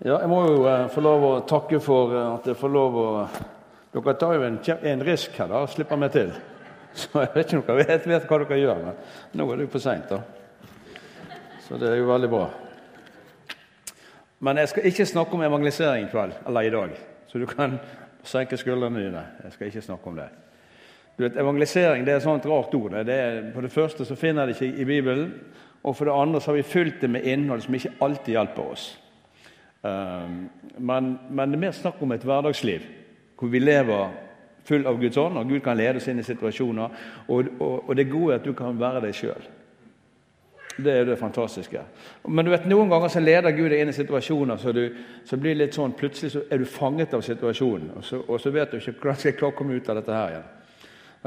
Ja, 0.00 0.14
jeg 0.22 0.30
må 0.32 0.38
jo 0.46 0.60
eh, 0.64 0.86
få 0.88 1.02
lov 1.04 1.24
å 1.28 1.30
takke 1.44 1.76
for 1.84 2.14
eh, 2.16 2.28
at 2.38 2.46
jeg 2.48 2.56
får 2.56 2.70
lov 2.72 2.94
å 2.96 3.08
Dere 3.90 4.12
tar 4.14 4.36
jo 4.36 4.44
en, 4.46 4.56
en 4.86 5.02
risk 5.02 5.34
her 5.34 5.48
da, 5.50 5.64
og 5.64 5.72
slipper 5.72 5.98
meg 5.98 6.12
til. 6.14 6.28
Så 7.00 7.10
jeg 7.24 7.32
vet 7.34 7.50
ikke 7.50 7.58
om 7.58 7.64
dere 7.66 7.86
vet, 7.88 8.06
vet 8.06 8.28
hva 8.30 8.38
dere 8.38 8.58
gjør, 8.60 8.84
men 8.84 9.00
nå 9.34 9.46
er 9.50 9.58
det 9.58 9.66
jo 9.66 9.72
for 9.72 9.82
seint, 9.82 10.12
da. 10.12 10.20
Så 11.64 11.78
det 11.82 11.88
er 11.90 11.98
jo 11.98 12.06
veldig 12.06 12.30
bra. 12.30 12.44
Men 14.46 14.62
jeg 14.62 14.70
skal 14.70 14.86
ikke 14.92 15.08
snakke 15.10 15.36
om 15.36 15.42
evangelisering 15.48 16.06
i 16.06 16.12
kveld, 16.14 16.38
eller 16.46 16.68
i 16.68 16.72
dag. 16.76 16.94
Så 17.26 17.42
du 17.42 17.48
kan 17.50 17.76
senke 18.22 18.56
skuldrene 18.62 19.02
dine. 19.02 19.26
Jeg 19.42 19.56
skal 19.56 19.72
ikke 19.72 19.84
snakke 19.90 20.14
om 20.14 20.22
det. 20.22 20.30
Du 21.18 21.26
vet, 21.26 21.36
Evangelisering 21.36 22.06
det 22.06 22.14
er 22.14 22.22
et 22.22 22.28
sånt 22.30 22.46
rart 22.48 22.78
ord. 22.78 22.94
Det 23.04 23.20
er, 23.26 23.42
for 23.52 23.66
det 23.66 23.74
første 23.74 24.06
så 24.06 24.16
finner 24.16 24.46
jeg 24.46 24.54
det 24.54 24.70
ikke 24.70 24.80
i 24.80 24.90
Bibelen. 24.94 25.30
Og 25.82 25.98
for 25.98 26.06
det 26.06 26.14
andre 26.14 26.40
så 26.40 26.54
har 26.54 26.62
vi 26.62 26.68
fylt 26.78 27.02
det 27.02 27.10
med 27.10 27.26
innhold 27.26 27.66
som 27.66 27.76
ikke 27.76 27.96
alltid 28.06 28.38
hjelper 28.38 28.74
oss. 28.78 28.92
Um, 29.82 30.50
men, 30.78 31.14
men 31.30 31.52
det 31.52 31.56
er 31.56 31.62
mer 31.62 31.76
snakk 31.76 32.02
om 32.04 32.12
et 32.12 32.24
hverdagsliv 32.26 32.82
hvor 33.40 33.48
vi 33.48 33.62
lever 33.62 34.10
full 34.68 34.84
av 34.86 34.98
Guds 35.00 35.16
ånd, 35.16 35.38
og 35.40 35.48
Gud 35.48 35.62
kan 35.64 35.78
lede 35.78 35.96
oss 35.96 36.08
inn 36.12 36.20
i 36.20 36.26
situasjoner. 36.26 36.98
Og, 37.28 37.48
og, 37.58 37.88
og 37.88 37.96
det 37.96 38.10
gode 38.10 38.34
er 38.34 38.42
at 38.42 38.44
du 38.44 38.52
kan 38.56 38.76
være 38.76 39.00
deg 39.06 39.16
sjøl. 39.16 39.48
Det 40.80 40.92
er 40.92 41.04
det 41.04 41.18
fantastiske. 41.18 41.80
Men 42.28 42.46
du 42.46 42.52
vet, 42.52 42.68
noen 42.70 42.92
ganger 42.92 43.12
så 43.12 43.20
leder 43.20 43.56
Gud 43.56 43.68
deg 43.72 43.82
inn 43.82 43.92
i 43.92 43.96
situasjoner 43.96 44.60
så, 44.60 44.72
du, 44.72 44.84
så 45.28 45.36
blir 45.40 45.56
det 45.56 45.64
litt 45.64 45.76
sånn, 45.76 45.96
plutselig 45.96 46.32
så 46.34 46.44
er 46.48 46.62
du 46.62 46.68
fanget 46.68 47.16
av 47.16 47.24
situasjonen. 47.26 47.90
Og 47.98 48.06
så, 48.06 48.22
og 48.26 48.40
så 48.40 48.52
vet 48.54 48.72
du 48.72 48.78
ikke 48.78 48.96
hvordan 49.00 49.20
skal 49.20 49.32
jeg 49.32 49.38
klare 49.40 49.56
å 49.56 49.58
komme 49.58 49.76
ut 49.76 49.90
av 49.90 50.00
dette 50.00 50.16
her 50.16 50.34
igjen. 50.36 50.48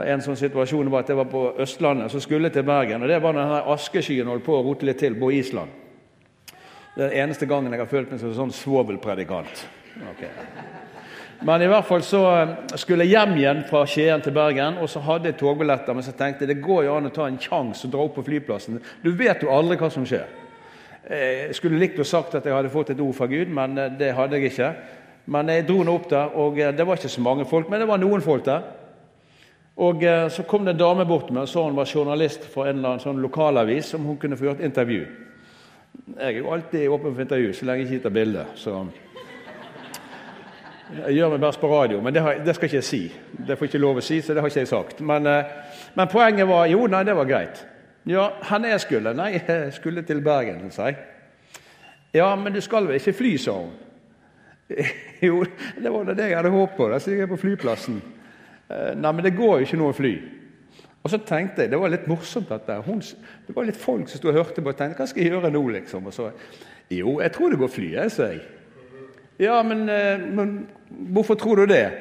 En 0.04 0.24
sånn 0.26 0.40
situasjon 0.40 0.90
var 0.90 1.04
at 1.04 1.12
jeg 1.12 1.20
var 1.20 1.30
på 1.30 1.44
Østlandet 1.62 2.10
så 2.10 2.22
skulle 2.24 2.50
jeg 2.50 2.56
til 2.56 2.66
Bergen. 2.66 3.04
og 3.06 3.12
Det 3.12 3.20
var 3.22 3.36
denne 3.38 3.62
askeskyen 3.76 4.30
holdt 4.32 4.46
på 4.46 4.56
å 4.58 4.64
rote 4.66 4.88
litt 4.90 5.02
til 5.04 5.18
på 5.20 5.30
Island. 5.38 5.83
Det 6.94 7.02
er 7.02 7.10
den 7.10 7.24
eneste 7.24 7.50
gangen 7.50 7.74
jeg 7.74 7.82
har 7.82 7.90
følt 7.90 8.12
meg 8.12 8.20
som 8.22 8.30
en 8.30 8.38
sånn 8.38 8.52
svovelpredikant. 8.54 9.64
Okay. 10.14 10.30
Men 11.44 11.64
i 11.66 11.68
hvert 11.68 11.88
fall 11.88 12.04
så 12.06 12.22
eh, 12.30 12.52
skulle 12.80 13.08
jeg 13.08 13.18
hjem 13.18 13.34
igjen 13.40 13.64
fra 13.68 13.82
Skien 13.90 14.22
til 14.24 14.36
Bergen, 14.36 14.78
og 14.80 14.88
så 14.92 15.02
hadde 15.04 15.32
jeg 15.32 15.40
togbilletter. 15.42 15.96
Men 15.98 16.06
så 16.06 16.14
tenkte 16.16 16.46
jeg 16.46 16.54
det 16.54 16.64
går 16.64 16.86
jo 16.86 16.94
an 16.96 17.10
å 17.10 17.14
ta 17.16 17.26
en 17.28 17.40
sjanse 17.42 17.88
og 17.88 17.96
dra 17.96 18.06
opp 18.06 18.14
på 18.20 18.26
flyplassen. 18.28 18.78
Du 19.04 19.10
vet 19.18 19.42
jo 19.44 19.52
aldri 19.52 19.80
hva 19.82 19.90
som 19.94 20.06
skjer. 20.08 20.30
Jeg 21.04 21.58
skulle 21.58 21.82
likt 21.82 22.00
å 22.00 22.06
sagt 22.08 22.38
at 22.38 22.46
jeg 22.48 22.56
hadde 22.56 22.72
fått 22.72 22.94
et 22.94 23.02
ord 23.04 23.18
fra 23.18 23.28
Gud, 23.28 23.50
men 23.52 23.76
eh, 23.76 23.92
det 24.00 24.14
hadde 24.16 24.38
jeg 24.38 24.54
ikke. 24.54 24.70
Men 25.34 25.50
jeg 25.50 25.66
dro 25.68 25.82
nå 25.84 25.98
opp 25.98 26.08
der, 26.14 26.32
og 26.40 26.62
eh, 26.62 26.72
det 26.78 26.88
var 26.88 27.02
ikke 27.02 27.12
så 27.12 27.26
mange 27.26 27.50
folk, 27.50 27.74
men 27.74 27.82
det 27.82 27.90
var 27.90 28.00
noen 28.00 28.24
folk 28.24 28.46
der. 28.48 28.70
Og 29.84 30.04
Så 30.30 30.44
kom 30.46 30.68
det 30.68 30.76
en 30.76 30.84
dame 30.84 31.02
bort 31.10 31.32
meg 31.34 31.48
og 31.48 31.50
sa 31.50 31.64
hun 31.66 31.74
var 31.74 31.90
journalist 31.90 32.44
for 32.46 32.70
en 32.70 32.78
eller 32.78 32.92
annen 32.92 33.02
sånn 33.02 33.24
lokalavis, 33.24 33.96
om 33.98 34.04
hun 34.06 34.20
kunne 34.22 34.38
få 34.38 34.52
gjort 34.52 34.62
intervju. 34.62 35.08
Jeg 36.14 36.30
er 36.30 36.38
jo 36.38 36.52
alltid 36.54 36.90
åpen 36.90 37.14
for 37.16 37.22
intervju, 37.22 37.54
så 37.54 37.66
lenge 37.66 37.86
jeg 37.86 37.94
ikke 37.94 38.04
tar 38.04 38.14
bilde. 38.14 38.46
Så 38.56 38.76
jeg 40.94 41.16
gjør 41.18 41.32
meg 41.34 41.42
best 41.42 41.62
på 41.62 41.70
radio, 41.72 42.02
men 42.06 42.14
det, 42.14 42.22
har, 42.22 42.40
det, 42.46 42.54
skal 42.56 42.70
ikke 42.70 42.78
jeg 42.78 42.86
si. 42.86 43.04
Det 43.48 43.58
får 43.58 43.70
ikke 43.70 43.82
lov 43.82 43.98
å 43.98 44.04
si, 44.06 44.20
så 44.22 44.34
det 44.34 44.44
har 44.44 44.52
ikke 44.52 44.62
jeg 44.62 44.70
sagt. 44.70 45.00
Men, 45.02 45.26
eh, 45.30 45.80
men 45.98 46.12
poenget 46.12 46.50
var 46.50 46.68
jo, 46.70 46.86
nei, 46.92 47.02
det 47.08 47.16
var 47.18 47.30
greit. 47.30 47.64
Ja, 48.10 48.28
hvor 48.44 48.68
jeg 48.68 48.82
skulle? 48.84 49.14
Nei, 49.18 49.32
jeg 49.40 49.74
skulle 49.74 50.04
til 50.06 50.22
Bergen, 50.22 50.70
sa 50.76 50.92
jeg. 50.92 51.00
Ja, 52.14 52.36
men 52.36 52.54
du 52.54 52.62
skal 52.62 52.86
vel 52.86 53.00
ikke 53.00 53.16
fly, 53.18 53.38
sa 53.42 53.58
hun. 53.58 53.74
Jo, 55.24 55.40
det 55.80 55.92
var 55.92 56.10
det 56.12 56.26
jeg 56.28 56.36
hadde 56.36 56.52
håpet 56.52 56.78
på. 56.78 56.90
Da 56.92 56.98
sier 57.00 57.24
jeg 57.24 57.30
på 57.32 57.40
flyplassen. 57.40 58.02
Eh, 58.68 58.92
nei, 59.00 59.12
men 59.12 59.24
det 59.24 59.38
går 59.38 59.62
jo 59.62 59.68
ikke 59.68 59.80
noe 59.80 59.96
fly. 59.96 60.14
Og 61.04 61.12
så 61.12 61.18
tenkte 61.18 61.62
jeg, 61.62 61.72
Det 61.72 61.80
var 61.80 61.92
litt 61.92 62.08
morsomt. 62.08 62.52
at 62.52 62.86
Hun, 62.86 63.02
det 63.48 63.56
var 63.56 63.64
litt 63.64 63.78
folk 63.78 64.10
som 64.10 64.18
sto 64.18 64.28
og 64.32 64.34
hørte 64.34 64.62
på 64.62 64.70
og 64.70 64.78
tenkte 64.78 65.04
hva 65.04 65.08
skal 65.08 65.24
jeg 65.24 65.32
gjøre 65.32 65.52
nå? 65.52 65.68
liksom? 65.70 66.06
Og 66.08 66.14
så, 66.14 66.32
Jo, 66.90 67.20
jeg 67.22 67.32
tror 67.32 67.50
det 67.50 67.60
går 67.60 67.68
fly, 67.68 67.94
jeg, 67.94 68.12
sa 68.12 68.24
jeg. 68.24 68.42
Ja, 69.40 69.64
men, 69.64 69.90
eh, 69.90 70.20
men, 70.20 70.68
hvorfor 70.90 71.36
tror 71.36 71.56
du 71.56 71.66
det? 71.66 71.92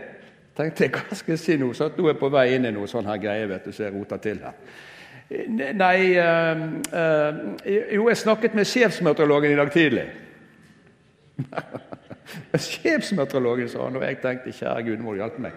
tenkte 0.56 0.84
jeg, 0.84 0.92
Hva 0.92 1.16
skal 1.16 1.32
jeg 1.32 1.38
si 1.38 1.56
nå? 1.56 1.72
Så 1.72 1.84
at 1.84 1.98
nå 1.98 2.04
er 2.04 2.12
jeg 2.12 2.20
på 2.20 2.28
vei 2.28 2.54
inn 2.54 2.66
i 2.68 2.72
noe 2.74 2.86
sånn 2.86 3.06
her 3.08 3.16
greie 3.16 3.48
vet 3.48 3.64
du, 3.64 3.72
så 3.72 3.86
jeg 3.86 3.94
roter 3.94 4.16
til 4.22 4.42
her. 4.44 4.52
Nei 5.72 6.18
øh, 6.20 6.66
øh, 6.92 7.38
Jo, 7.94 8.08
jeg 8.08 8.16
snakket 8.16 8.54
med 8.54 8.68
sjefsmeteorologen 8.68 9.52
i 9.52 9.56
dag 9.56 9.72
tidlig. 9.72 10.04
Sjefsmeteorologen, 12.68 13.68
sa 13.68 13.86
han, 13.86 13.96
og 13.96 14.04
jeg 14.04 14.20
tenkte 14.22 14.52
kjære 14.52 14.82
Gud, 14.86 15.00
må 15.04 15.12
du 15.12 15.22
hjelpe 15.22 15.42
meg. 15.42 15.52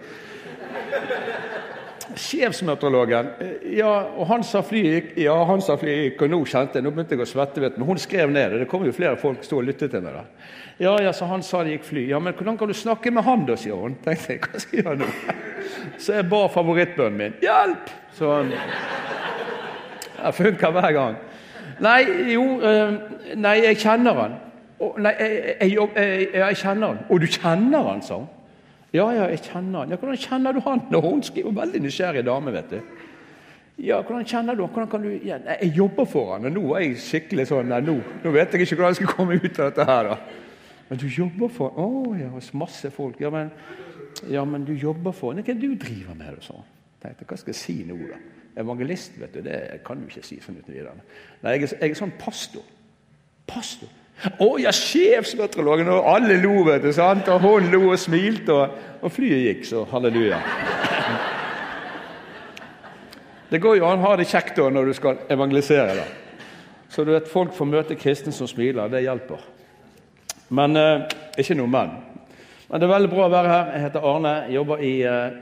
Sjefsmeteorologen 2.14 3.28
ja, 3.74 3.90
og 4.14 4.28
han 4.30 4.44
sa 4.46 4.60
flyet 4.64 4.92
gikk, 4.92 5.08
ja, 5.24 5.34
han 5.48 5.62
sa 5.64 5.74
flyet 5.80 6.04
gikk, 6.04 6.22
og 6.22 6.30
nå 6.32 6.38
kjente 6.46 6.78
jeg, 6.78 6.86
nå 6.86 6.92
begynte 6.94 7.16
jeg 7.16 7.24
å 7.24 7.28
svette, 7.28 7.62
vet 7.62 7.74
du, 7.74 7.80
men 7.82 7.90
hun 7.90 8.00
skrev 8.00 8.30
ned 8.30 8.54
det. 8.54 8.60
Det 8.62 8.68
kom 8.70 8.86
jo 8.86 8.94
flere 8.94 9.18
folk 9.20 9.40
som 9.40 9.48
sto 9.48 9.58
og 9.58 9.66
lyttet 9.66 9.90
til 9.90 10.04
meg. 10.04 10.14
da. 10.14 10.52
Ja, 10.78 10.92
ja, 11.02 11.12
så 11.16 11.26
han 11.26 11.42
sa 11.42 11.64
det 11.64 11.76
gikk 11.76 11.88
fly. 11.88 12.04
Ja, 12.12 12.20
men 12.22 12.36
hvordan 12.36 12.58
kan 12.60 12.68
du 12.70 12.76
snakke 12.76 13.10
med 13.10 13.26
han, 13.26 13.46
da, 13.48 13.56
sier 13.58 13.80
hun. 13.80 13.96
tenkte 14.04 14.36
jeg, 14.36 14.42
hva 14.44 14.60
skal 14.62 14.78
jeg 14.78 14.84
gjøre 14.84 15.00
nå? 15.02 15.10
Så 15.98 16.18
jeg 16.18 16.28
ba 16.30 16.42
favorittbønnen 16.52 17.18
min. 17.18 17.36
Hjelp! 17.42 17.90
Så 18.16 18.32
Det 20.16 20.34
funker 20.34 20.72
hver 20.72 20.92
gang. 20.92 21.16
Nei, 21.84 22.00
jo 22.32 22.44
Nei, 23.36 23.56
jeg 23.64 23.80
kjenner 23.82 24.22
han. 24.22 24.38
Nei, 25.02 25.12
jeg, 25.18 25.58
jeg, 25.60 25.90
jeg, 25.96 26.30
jeg 26.36 26.56
kjenner 26.62 26.94
han. 26.94 27.04
Og 27.10 27.20
du 27.20 27.26
kjenner 27.26 27.90
han, 27.90 28.02
sa 28.04 28.20
hun. 28.20 28.30
Ja, 28.94 29.08
ja, 29.10 29.26
jeg 29.32 29.42
kjenner 29.48 29.82
han. 29.82 29.90
Ja, 29.90 29.98
Hvordan 30.00 30.20
kjenner 30.20 30.54
du 30.54 30.60
han? 30.64 30.82
Og 30.94 31.02
hun 31.02 31.22
skriver 31.26 31.54
veldig 31.56 31.82
nysgjerrig 31.84 32.22
dame, 32.26 32.52
vet 32.54 32.70
du. 32.70 32.80
Ja, 33.82 33.98
hvordan 34.00 34.24
kjenner 34.24 34.56
du 34.56 34.62
han? 34.64 34.72
Hvordan 34.72 34.90
kan 34.90 35.02
du 35.02 35.10
ja, 35.26 35.38
Jeg 35.60 35.74
jobber 35.76 36.04
for 36.08 36.32
han, 36.34 36.46
og 36.48 36.54
nå 36.54 36.62
er 36.76 36.86
jeg 36.86 37.00
skikkelig 37.02 37.48
sånn 37.50 37.74
nå, 37.74 37.96
nå, 38.22 38.32
vet 38.32 38.54
jeg 38.54 38.64
ikke 38.64 38.78
hvordan 38.78 38.94
jeg 38.94 39.00
skal 39.02 39.12
komme 39.12 39.36
ut 39.36 39.58
av 39.58 39.72
dette 39.72 39.88
her, 39.90 40.12
da. 40.12 40.16
Men 40.86 41.02
du 41.02 41.08
jobber 41.10 41.50
for 41.52 41.82
Å 41.82 41.88
ja, 42.16 42.30
hos 42.30 42.52
masse 42.54 42.90
folk. 42.94 43.20
Ja, 43.20 43.32
men, 43.34 43.50
ja, 44.30 44.46
men 44.46 44.64
du 44.64 44.72
jobber 44.72 45.12
for 45.12 45.34
Hva 45.34 45.42
er 45.42 45.50
det 45.52 45.60
du 45.60 45.74
driver 45.74 46.16
med? 46.16 46.38
Og 46.38 46.46
sånn. 46.46 46.72
Tenkte, 47.02 47.26
Hva 47.28 47.38
skal 47.42 47.52
jeg 47.52 47.60
si 47.60 47.76
nå, 47.88 47.98
da? 48.06 48.22
Evangelist, 48.56 49.18
vet 49.20 49.34
du, 49.34 49.42
det 49.44 49.82
kan 49.84 50.00
du 50.00 50.06
ikke 50.08 50.24
si 50.24 50.38
sånn 50.40 50.56
uten 50.56 50.72
videre. 50.72 50.94
Nei, 51.42 51.58
jeg 51.58 51.66
er, 51.66 51.74
jeg 51.82 51.92
er 51.92 51.98
sånn 51.98 52.14
pastor. 52.16 52.64
Pastor. 53.50 53.90
Å 54.16 54.48
ja, 54.60 54.72
sjefsmeteorologen! 54.72 55.90
Og 55.92 56.06
alle 56.08 56.38
lo, 56.40 56.62
vet 56.64 56.86
du. 56.86 56.92
sant? 56.96 57.28
Og 57.28 57.42
hun 57.44 57.68
lo 57.72 57.82
og 57.90 57.98
smilte, 58.00 58.54
og, 58.54 58.78
og 59.04 59.12
flyet 59.12 59.42
gikk, 59.44 59.66
så 59.68 59.84
halleluja. 59.90 60.38
Det 63.50 63.60
går 63.62 63.76
jo 63.78 63.86
an 63.86 64.00
å 64.00 64.08
ha 64.08 64.14
det 64.18 64.26
kjekt 64.26 64.56
da 64.58 64.70
når 64.72 64.88
du 64.88 64.94
skal 64.96 65.20
evangelisere. 65.30 65.98
da. 66.00 66.06
Så 66.90 67.04
du 67.04 67.12
vet, 67.12 67.28
folk 67.28 67.52
får 67.54 67.68
møte 67.68 67.98
kristne 67.98 68.32
som 68.34 68.48
smiler. 68.50 68.88
Det 68.90 69.04
hjelper. 69.04 69.44
Men 70.56 70.78
eh, 70.80 71.04
ikke 71.38 71.58
noe 71.58 71.70
men. 71.70 71.92
Men 72.66 72.80
det 72.80 72.88
er 72.88 72.94
veldig 72.96 73.10
bra 73.12 73.26
å 73.26 73.34
være 73.34 73.52
her. 73.52 73.72
Jeg 73.74 73.84
heter 73.84 74.06
Arne. 74.10 74.34
Jeg 74.46 74.56
jobber 74.56 74.82
i, 74.82 74.94
eh, 75.06 75.36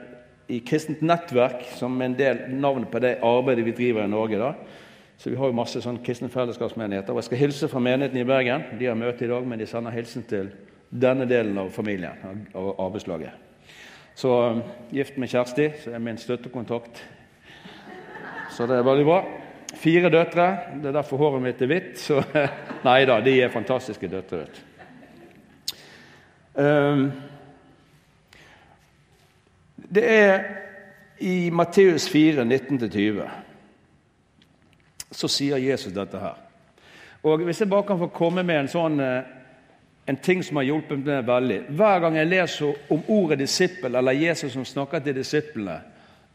i 0.51 0.61
Kristent 0.67 1.05
nettverk, 1.07 1.63
som 1.79 1.95
en 2.03 2.17
del 2.19 2.43
navnet 2.53 2.91
på 2.93 3.01
det 3.01 3.19
arbeidet 3.25 3.65
vi 3.71 3.77
driver 3.79 4.05
i 4.05 4.13
Norge. 4.13 4.41
da. 4.43 4.53
Så 5.25 5.31
Vi 5.31 5.37
har 5.37 5.49
jo 5.49 5.57
masse 5.57 5.81
sånn 5.81 5.97
kristne 6.05 6.29
fellesskapsmenigheter. 6.29 7.15
og 7.15 7.23
Jeg 7.23 7.25
skal 7.25 7.39
hilse 7.39 7.69
fra 7.73 7.81
menigheten 7.81 8.19
i 8.21 8.27
Bergen. 8.29 8.65
De 8.77 8.85
har 8.85 8.95
møte 8.95 9.25
i 9.25 9.29
dag, 9.29 9.47
men 9.49 9.59
de 9.59 9.67
sender 9.67 9.95
hilsen 9.95 10.23
til 10.29 10.51
denne 10.93 11.25
delen 11.25 11.57
av 11.59 11.71
familien 11.73 12.43
av 12.53 12.75
arbeidslaget. 12.85 13.31
Så 14.15 14.29
um, 14.29 14.61
gift 14.93 15.17
med 15.17 15.31
Kjersti, 15.33 15.71
som 15.81 15.95
er 15.97 16.03
min 16.05 16.21
støttekontakt. 16.21 17.01
Så 18.53 18.67
det 18.69 18.77
er 18.77 18.85
veldig 18.85 19.07
bra. 19.09 19.23
Fire 19.81 20.11
døtre. 20.13 20.51
Det 20.83 20.91
er 20.93 20.99
derfor 20.99 21.23
håret 21.25 21.43
mitt 21.47 21.65
er 21.65 21.73
hvitt. 21.73 21.97
Så 22.05 22.21
nei 22.91 22.99
da, 23.09 23.17
de 23.25 23.39
er 23.47 23.55
fantastiske 23.57 24.13
døtre. 24.13 24.45
Um, 26.53 27.09
det 29.89 30.05
er 30.05 30.37
i 31.25 31.49
Matteus 31.49 32.11
4, 32.13 32.45
19-20 32.45 33.44
så 35.15 35.29
sier 35.31 35.63
Jesus 35.63 35.93
dette 35.95 36.19
her. 36.19 36.37
Og 37.25 37.41
Hvis 37.45 37.61
jeg 37.61 37.71
bare 37.71 37.83
kan 37.83 37.99
få 37.99 38.11
komme 38.13 38.43
med 38.43 38.61
en 38.61 38.69
sånn 38.69 39.01
en 40.07 40.17
ting 40.17 40.43
som 40.45 40.57
har 40.57 40.67
hjulpet 40.69 41.01
meg 41.01 41.25
veldig 41.25 41.61
Hver 41.69 42.03
gang 42.05 42.19
jeg 42.19 42.29
leser 42.29 42.91
om 42.93 43.07
ordet 43.09 43.39
disippel 43.41 43.95
eller 43.95 44.13
Jesus 44.13 44.53
som 44.53 44.65
snakker 44.65 45.01
til 45.01 45.17
disiplene, 45.17 45.79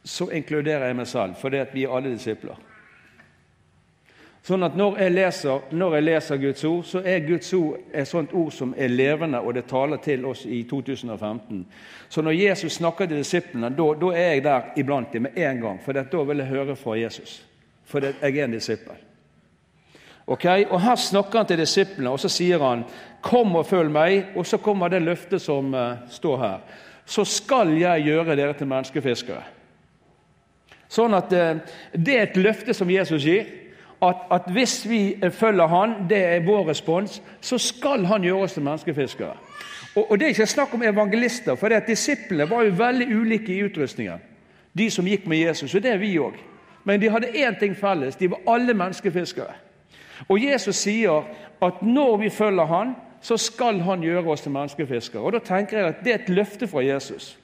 så 0.03 0.29
inkluderer 0.31 0.87
jeg 0.87 0.95
meg 0.97 1.07
selv, 1.07 1.35
fordi 1.37 1.61
vi 1.73 1.83
er 1.83 1.93
alle 1.93 2.13
disipler. 2.15 2.57
Sånn 4.41 4.63
at 4.63 4.77
når 4.79 4.95
jeg, 5.03 5.13
leser, 5.13 5.65
når 5.75 5.95
jeg 5.95 6.05
leser 6.05 6.39
Guds 6.41 6.63
ord, 6.65 6.83
så 6.87 7.01
er 7.05 7.25
Guds 7.27 7.51
ord 7.53 7.91
et 7.93 8.07
sånt 8.07 8.31
ord 8.33 8.53
som 8.55 8.71
er 8.77 8.89
levende, 8.89 9.41
og 9.43 9.53
det 9.53 9.65
taler 9.69 9.99
til 10.01 10.23
oss 10.25 10.45
i 10.47 10.63
2015. 10.63 11.65
Så 12.09 12.23
når 12.25 12.37
Jesus 12.39 12.79
snakker 12.79 13.05
til 13.05 13.19
disiplene, 13.19 13.69
da, 13.75 13.91
da 13.99 14.13
er 14.15 14.31
jeg 14.31 14.45
der 14.47 14.71
iblant 14.79 15.13
dem 15.13 15.27
med 15.27 15.37
en 15.37 15.61
gang, 15.61 15.83
for 15.83 15.93
da 15.93 16.23
vil 16.31 16.41
jeg 16.41 16.53
høre 16.55 16.79
fra 16.79 16.97
Jesus 16.97 17.43
for 17.89 18.05
jeg 18.05 18.37
er 18.37 18.45
en 18.45 18.53
disippel. 18.53 18.97
Ok, 20.29 20.45
og 20.69 20.81
Her 20.81 20.95
snakker 20.95 21.39
han 21.39 21.47
til 21.49 21.57
disiplene, 21.57 22.09
og 22.09 22.19
så 22.19 22.29
sier 22.29 22.61
han 22.61 22.83
'Kom 23.21 23.55
og 23.55 23.65
følg 23.65 23.91
meg', 23.91 24.25
og 24.35 24.45
så 24.45 24.57
kommer 24.57 24.87
det 24.87 25.01
løftet 25.01 25.41
som 25.41 25.73
uh, 25.73 25.91
står 26.09 26.37
her. 26.37 26.57
'Så 27.05 27.25
skal 27.25 27.77
jeg 27.77 28.03
gjøre 28.03 28.35
dere 28.35 28.53
til 28.53 28.67
menneskefiskere'. 28.67 29.43
Sånn 30.89 31.13
at 31.13 31.33
uh, 31.33 31.59
Det 32.05 32.19
er 32.19 32.21
et 32.21 32.37
løfte 32.37 32.73
som 32.73 32.89
Jesus 32.89 33.23
gir. 33.23 33.45
at, 34.01 34.15
at 34.31 34.41
hvis 34.51 34.89
vi 34.89 35.15
følger 35.31 35.67
han, 35.67 35.93
det 36.09 36.25
er 36.25 36.45
vår 36.45 36.69
respons, 36.69 37.21
så 37.41 37.57
skal 37.57 38.05
han 38.05 38.23
gjøre 38.23 38.43
oss 38.43 38.53
til 38.53 38.63
menneskefiskere. 38.63 39.33
Og, 39.95 40.11
og 40.11 40.19
Det 40.19 40.25
er 40.25 40.29
ikke 40.29 40.45
snakk 40.45 40.73
om 40.73 40.83
evangelister, 40.83 41.55
for 41.55 41.67
det 41.67 41.75
at 41.75 41.87
disiplene 41.87 42.49
var 42.49 42.63
jo 42.63 42.71
veldig 42.77 43.07
ulike 43.17 43.53
i 43.53 43.63
utrustningen. 43.63 44.19
De 44.77 44.89
som 44.91 45.05
gikk 45.05 45.27
med 45.27 45.37
Jesus, 45.37 45.75
og 45.75 45.83
det 45.83 45.91
er 45.91 45.97
vi 45.97 46.17
òg. 46.19 46.37
Men 46.89 47.01
de 47.01 47.09
hadde 47.13 47.27
én 47.37 47.59
ting 47.59 47.75
felles. 47.77 48.15
De 48.17 48.31
var 48.31 48.39
alle 48.49 48.73
menneskefiskere. 48.73 49.53
Og 50.25 50.41
Jesus 50.41 50.75
sier 50.75 51.27
at 51.61 51.83
når 51.85 52.17
vi 52.17 52.29
følger 52.33 52.65
han, 52.65 52.95
så 53.21 53.37
skal 53.37 53.81
han 53.85 54.01
gjøre 54.01 54.31
oss 54.31 54.41
til 54.41 54.51
menneskefiskere. 54.51 55.21
Og 55.21 55.33
Da 55.33 55.39
tenker 55.39 55.77
jeg 55.77 55.87
at 55.87 56.01
det 56.03 56.13
er 56.13 56.23
et 56.23 56.29
løfte 56.29 56.67
fra 56.67 56.81
Jesus. 56.81 57.37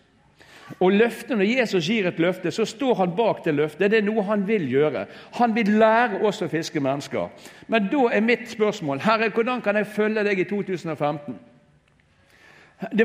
Og 0.80 0.92
løftet, 0.92 1.38
Når 1.38 1.60
Jesus 1.60 1.88
gir 1.88 2.08
et 2.08 2.20
løfte, 2.20 2.52
så 2.52 2.66
står 2.66 2.96
han 2.96 3.16
bak 3.16 3.46
det 3.46 3.54
løftet. 3.54 3.92
Det 3.92 3.98
er 3.98 4.08
noe 4.08 4.24
han 4.24 4.48
vil 4.48 4.70
gjøre. 4.70 5.06
Han 5.34 5.56
vil 5.56 5.70
lære 5.70 6.26
oss 6.26 6.42
å 6.42 6.48
fiske 6.48 6.80
mennesker. 6.80 7.30
Men 7.68 7.90
da 7.92 8.10
er 8.12 8.22
mitt 8.22 8.50
spørsmål 8.50 9.00
Herre, 9.00 9.30
hvordan 9.30 9.62
kan 9.62 9.76
jeg 9.76 9.88
følge 9.88 10.24
deg 10.24 10.40
i 10.40 10.44
2015? 10.50 11.36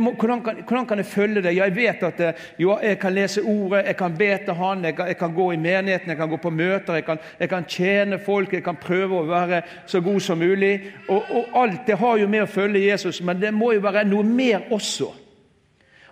Må, 0.00 0.10
hvordan, 0.12 0.42
kan, 0.42 0.56
hvordan, 0.66 0.86
kan, 0.86 0.98
jeg 0.98 1.06
følge 1.06 1.42
det? 1.42 1.56
Jeg 1.56 1.74
vet 1.76 2.02
at 2.02 2.18
det, 2.18 2.30
jo, 2.58 2.78
jeg 2.82 2.98
kan 2.98 3.12
lese 3.14 3.42
ordet, 3.42 3.84
jeg 3.86 3.96
kan 3.96 4.16
be 4.18 4.38
til 4.44 4.54
Han, 4.54 4.84
jeg 4.84 4.96
kan, 4.96 5.06
jeg 5.06 5.16
kan, 5.16 5.34
gå 5.34 5.52
i 5.52 5.56
menigheten, 5.56 6.08
jeg 6.08 6.16
kan 6.16 6.28
gå 6.28 6.36
på 6.36 6.50
møter, 6.50 6.94
jeg 6.94 7.04
kan, 7.04 7.18
jeg 7.38 7.48
kan, 7.48 7.64
tjene 7.64 8.18
folk, 8.18 8.52
jeg 8.52 8.64
kan 8.64 8.76
prøve 8.76 9.20
å 9.20 9.28
være 9.28 9.62
så 9.86 10.00
god 10.00 10.20
som 10.20 10.38
mulig. 10.38 10.80
Og, 11.08 11.22
og, 11.30 11.46
Alt 11.54 11.86
det 11.86 11.98
har 11.98 12.18
jo 12.18 12.26
med 12.28 12.42
å 12.42 12.50
følge 12.50 12.82
Jesus, 12.82 13.22
men 13.22 13.40
det 13.40 13.54
må 13.54 13.70
jo 13.72 13.84
være 13.86 14.04
noe 14.04 14.26
mer 14.26 14.66
også. 14.74 15.12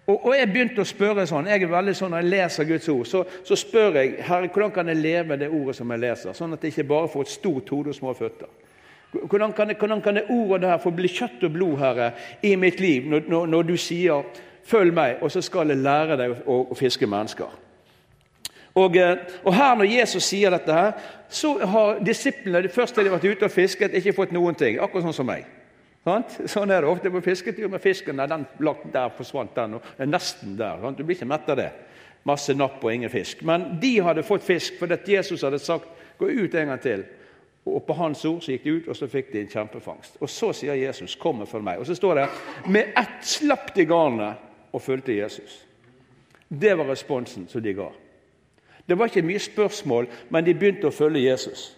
Og, 0.06 0.26
og 0.26 0.37
Jeg 0.37 0.52
begynte 0.52 0.87
å 0.87 0.88
spørre 0.88 1.26
sånn, 1.26 1.50
jeg 1.50 1.66
er 1.66 1.72
veldig 1.72 1.93
sånn 1.96 2.14
Når 2.14 2.22
jeg 2.22 2.31
leser 2.32 2.64
Guds 2.64 2.88
ord, 2.88 3.06
så, 3.11 3.25
så 3.44 3.58
spør 3.58 3.99
jeg 3.99 4.14
Herre, 4.22 4.49
hvordan 4.54 4.72
kan 4.72 4.88
jeg 4.88 5.02
leve 5.02 5.37
det 5.37 5.50
ordet 5.50 5.76
som 5.76 5.90
jeg 5.93 6.06
leser, 6.06 6.32
sånn 6.32 6.54
at 6.54 6.62
jeg 6.62 6.76
ikke 6.76 6.88
bare 6.94 7.11
får 7.11 7.26
et 7.26 7.34
stort 7.34 7.75
hode 7.75 7.90
og 7.90 7.99
små 7.99 8.14
føtter. 8.14 8.54
Hvordan 9.12 9.52
kan, 9.52 9.72
hvordan 9.78 10.02
kan 10.02 10.14
det 10.14 10.26
ordet 10.28 10.62
der 10.62 10.78
få 10.78 10.90
bli 10.90 11.08
kjøtt 11.08 11.44
og 11.44 11.52
blod, 11.52 11.78
Herre, 11.78 12.10
i 12.43 12.55
mitt 12.56 12.81
liv, 12.81 13.06
når, 13.08 13.22
når, 13.28 13.46
når, 13.46 13.62
du 13.62 13.76
sier 13.76 14.22
'følg 14.64 14.93
meg', 14.93 15.22
og 15.22 15.31
så 15.31 15.40
skal 15.40 15.69
jeg 15.69 15.76
lære 15.76 16.16
deg 16.16 16.34
å, 16.46 16.66
å 16.70 16.75
fiske 16.75 17.06
mennesker? 17.06 17.49
Og, 18.75 18.96
eh, 18.96 19.16
og, 19.44 19.55
her 19.55 19.75
Når 19.75 19.84
Jesus 19.84 20.25
sier 20.25 20.50
dette, 20.50 20.72
her, 20.72 20.93
så 21.28 21.58
har 21.58 21.99
disiplene 22.05 22.62
det 22.62 22.72
første 22.72 23.00
de 23.00 23.08
har 23.08 23.19
vært 23.19 23.37
ute 23.37 23.44
og 23.44 23.50
fisket, 23.50 23.94
ikke 23.94 24.12
fått 24.12 24.32
noen 24.32 24.55
ting. 24.55 24.78
Akkurat 24.78 25.02
sånn 25.08 25.16
som 25.16 25.26
meg. 25.26 25.46
Sånn 26.46 26.70
er 26.70 26.81
det 26.81 26.88
ofte 26.88 27.11
på 27.11 27.20
fisketur 27.20 27.69
med 27.69 27.82
fisken. 27.84 28.16
Den 28.16 28.46
der 28.93 29.11
forsvant 29.16 29.54
den, 29.56 29.75
og 29.75 29.82
er 29.99 30.06
nesten 30.06 30.56
der. 30.56 30.81
Du 30.96 31.04
blir 31.04 31.16
ikke 31.16 31.28
mett 31.28 31.49
av 31.49 31.56
det. 31.56 31.70
Masse 32.25 32.54
napp 32.54 32.84
og 32.84 32.93
ingen 32.93 33.11
fisk. 33.11 33.43
Men 33.43 33.81
de 33.81 33.99
hadde 34.04 34.26
fått 34.26 34.46
fisk 34.46 34.78
fordi 34.78 35.16
Jesus 35.16 35.43
hadde 35.43 35.58
sagt 35.58 35.88
'gå 36.19 36.26
ut 36.26 36.54
en 36.54 36.69
gang 36.69 36.81
til'. 36.81 37.04
Og 37.75 37.82
På 37.87 37.93
hans 37.93 38.25
ord 38.25 38.41
så 38.41 38.53
gikk 38.53 38.65
de 38.65 38.70
ut, 38.70 38.88
og 38.88 38.97
så 38.97 39.06
fikk 39.06 39.32
de 39.32 39.41
en 39.41 39.49
kjempefangst. 39.49 40.17
Og 40.20 40.31
Så 40.31 40.53
sier 40.53 40.75
Jesus, 40.75 41.15
'Kom 41.15 41.41
og 41.41 41.49
følg 41.49 41.65
meg'. 41.65 41.79
Og 41.79 41.87
så 41.87 41.94
står 41.94 42.15
det 42.15 42.29
'Med 42.67 42.85
ett 42.97 43.25
slapp 43.25 43.75
de 43.75 43.85
garnet 43.87 44.35
og 44.73 44.82
fulgte 44.82 45.12
Jesus'. 45.12 45.65
Det 46.61 46.79
var 46.79 46.85
responsen 46.85 47.49
som 47.49 47.62
de 47.62 47.75
ga. 47.75 47.88
Det 48.88 48.99
var 48.99 49.05
ikke 49.05 49.23
mye 49.23 49.38
spørsmål, 49.38 50.06
men 50.31 50.44
de 50.44 50.55
begynte 50.55 50.87
å 50.87 50.91
følge 50.91 51.31
Jesus. 51.31 51.76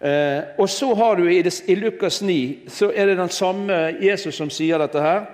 Eh, 0.00 0.42
og 0.58 0.68
så 0.68 0.94
har 0.94 1.14
du 1.14 1.28
i, 1.28 1.38
i, 1.66 1.74
Lukas 1.74 2.22
9 2.22 2.68
så 2.68 2.92
er 2.94 3.06
det 3.06 3.18
den 3.18 3.28
samme 3.28 3.96
Jesus 4.02 4.34
som 4.34 4.50
sier 4.50 4.78
dette 4.78 5.00
her. 5.00 5.24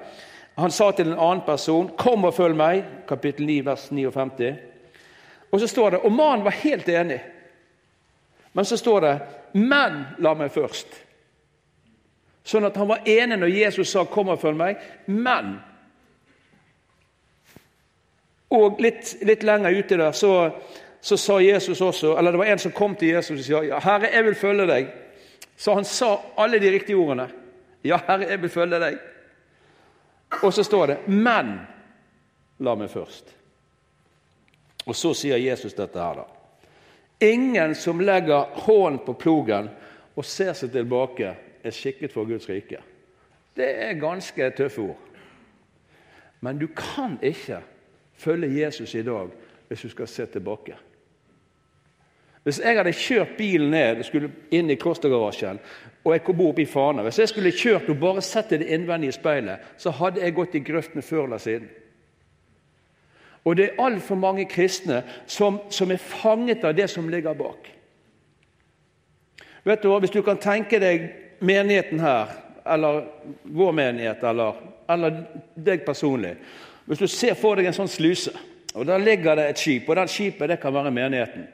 Han 0.58 0.70
sa 0.70 0.90
til 0.90 1.06
en 1.06 1.18
annen 1.18 1.42
person 1.46 1.90
'Kom 1.96 2.24
og 2.24 2.34
følg 2.34 2.56
meg', 2.56 2.84
kapittel 3.08 3.46
9, 3.46 3.64
vers 3.64 3.88
59. 3.90 4.56
Og 5.52 5.60
så 5.60 5.66
står 5.66 5.90
det 5.90 5.98
Og 5.98 6.12
mannen 6.12 6.44
var 6.44 6.50
helt 6.50 6.88
enig. 6.88 7.20
Men 8.52 8.64
så 8.64 8.76
står 8.76 9.00
det 9.00 9.20
'men 9.54 10.06
la 10.18 10.34
meg 10.34 10.50
først'. 10.50 11.04
Sånn 12.44 12.64
at 12.64 12.76
han 12.76 12.88
var 12.88 13.02
enig 13.06 13.38
når 13.38 13.46
Jesus 13.46 13.88
sa 13.88 14.04
'kom 14.04 14.28
og 14.28 14.40
følg 14.40 14.56
meg', 14.56 14.76
men 15.06 15.60
Og 18.50 18.80
litt, 18.80 19.16
litt 19.22 19.42
lenger 19.42 19.70
ute 19.70 19.96
der 19.96 20.12
så, 20.12 20.50
så, 21.00 21.16
sa 21.16 21.40
Jesus 21.40 21.80
også 21.80 22.14
Eller 22.18 22.32
det 22.32 22.38
var 22.38 22.46
en 22.46 22.58
som 22.58 22.72
kom 22.72 22.94
til 22.96 23.08
Jesus 23.08 23.40
og 23.40 23.44
sa 23.44 23.62
ja, 23.62 23.78
'Herre, 23.78 24.08
jeg 24.12 24.24
vil 24.24 24.34
følge 24.34 24.66
deg'. 24.66 24.86
Så 25.56 25.74
han 25.74 25.84
sa 25.84 26.16
alle 26.36 26.58
de 26.58 26.70
riktige 26.70 26.96
ordene. 26.96 27.28
'Ja, 27.84 27.98
Herre, 28.06 28.28
jeg 28.30 28.42
vil 28.42 28.50
følge 28.50 28.80
deg'. 28.80 28.98
Og 30.42 30.52
så 30.52 30.62
står 30.62 30.86
det 30.86 31.08
'men 31.08 31.60
la 32.58 32.74
meg 32.74 32.90
først'. 32.90 33.34
Og 34.86 34.96
så 34.96 35.14
sier 35.14 35.36
Jesus 35.36 35.74
dette 35.74 36.00
her, 36.00 36.14
da. 36.14 36.37
Ingen 37.20 37.74
som 37.74 38.00
legger 38.00 38.46
hånden 38.54 39.00
på 39.06 39.12
plogen 39.18 39.70
og 40.14 40.24
ser 40.26 40.54
seg 40.54 40.70
tilbake, 40.74 41.34
er 41.64 41.74
skikket 41.74 42.12
for 42.14 42.28
Guds 42.28 42.46
rike. 42.48 42.78
Det 43.58 43.66
er 43.66 43.98
ganske 43.98 44.50
tøffe 44.54 44.84
ord. 44.92 45.00
Men 46.40 46.58
du 46.58 46.68
kan 46.70 47.16
ikke 47.22 47.58
følge 48.14 48.60
Jesus 48.60 48.94
i 48.94 49.02
dag 49.02 49.32
hvis 49.68 49.82
du 49.82 49.88
skal 49.88 50.08
se 50.08 50.26
tilbake. 50.26 50.76
Hvis 52.46 52.60
jeg 52.62 52.78
hadde 52.78 52.94
kjørt 52.96 53.34
bilen 53.36 53.74
ned 53.74 54.04
skulle 54.06 54.30
inn 54.54 54.70
i 54.70 54.78
klostergarasjen 54.80 55.58
og 56.06 56.14
jeg 56.14 56.22
kom 56.24 56.38
opp 56.46 56.60
i 56.62 56.64
Fana 56.64 57.02
Hvis 57.04 57.18
jeg 57.18 57.28
skulle 57.28 57.52
kjørt 57.52 57.90
og 57.90 57.98
bare 58.00 58.22
sett 58.24 58.54
det 58.54 58.70
innvendige 58.70 59.12
speilet, 59.12 59.60
så 59.76 59.90
hadde 59.90 60.22
jeg 60.22 60.34
gått 60.34 60.54
i 60.54 60.62
grøften 60.64 61.02
før 61.02 61.26
eller 61.26 61.42
siden. 61.42 61.68
Og 63.48 63.56
det 63.56 63.64
er 63.64 63.80
altfor 63.80 64.18
mange 64.20 64.44
kristne 64.44 65.00
som, 65.26 65.56
som, 65.72 65.90
er 65.90 66.02
fanget 66.02 66.64
av 66.68 66.74
det 66.76 66.90
som 66.92 67.08
ligger 67.08 67.36
bak. 67.38 67.70
Vet 69.64 69.82
du 69.82 69.88
hva, 69.88 69.98
Hvis 70.04 70.12
du 70.12 70.20
kan 70.22 70.40
tenke 70.40 70.80
deg 70.82 71.08
menigheten 71.40 72.00
her, 72.00 72.34
eller 72.68 73.06
vår 73.44 73.72
menighet, 73.72 74.24
eller, 74.28 74.60
eller 74.90 75.22
deg 75.56 75.86
personlig 75.86 76.34
Hvis 76.84 77.00
du 77.00 77.06
ser 77.08 77.36
for 77.40 77.56
deg 77.56 77.70
en 77.70 77.76
sånn 77.76 77.88
sluse, 77.88 78.34
og 78.74 78.84
der 78.88 79.00
ligger 79.00 79.36
det 79.36 79.46
et 79.48 79.60
skip, 79.60 79.88
og 79.88 79.96
det 79.96 80.10
skipet 80.12 80.52
det 80.52 80.60
kan 80.60 80.74
være 80.74 80.92
menigheten. 80.92 81.46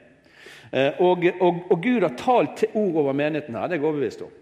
Eh, 0.71 0.99
og, 0.99 1.23
og, 1.39 1.61
og 1.71 1.77
Gud 1.83 2.03
har 2.03 2.17
talt 2.19 2.65
ord 2.73 2.99
over 3.05 3.15
menigheten 3.15 3.55
her, 3.55 3.69
det 3.69 3.77
er 3.77 3.79
jeg 3.79 3.87
overbevist 3.87 4.25
om 4.27 4.33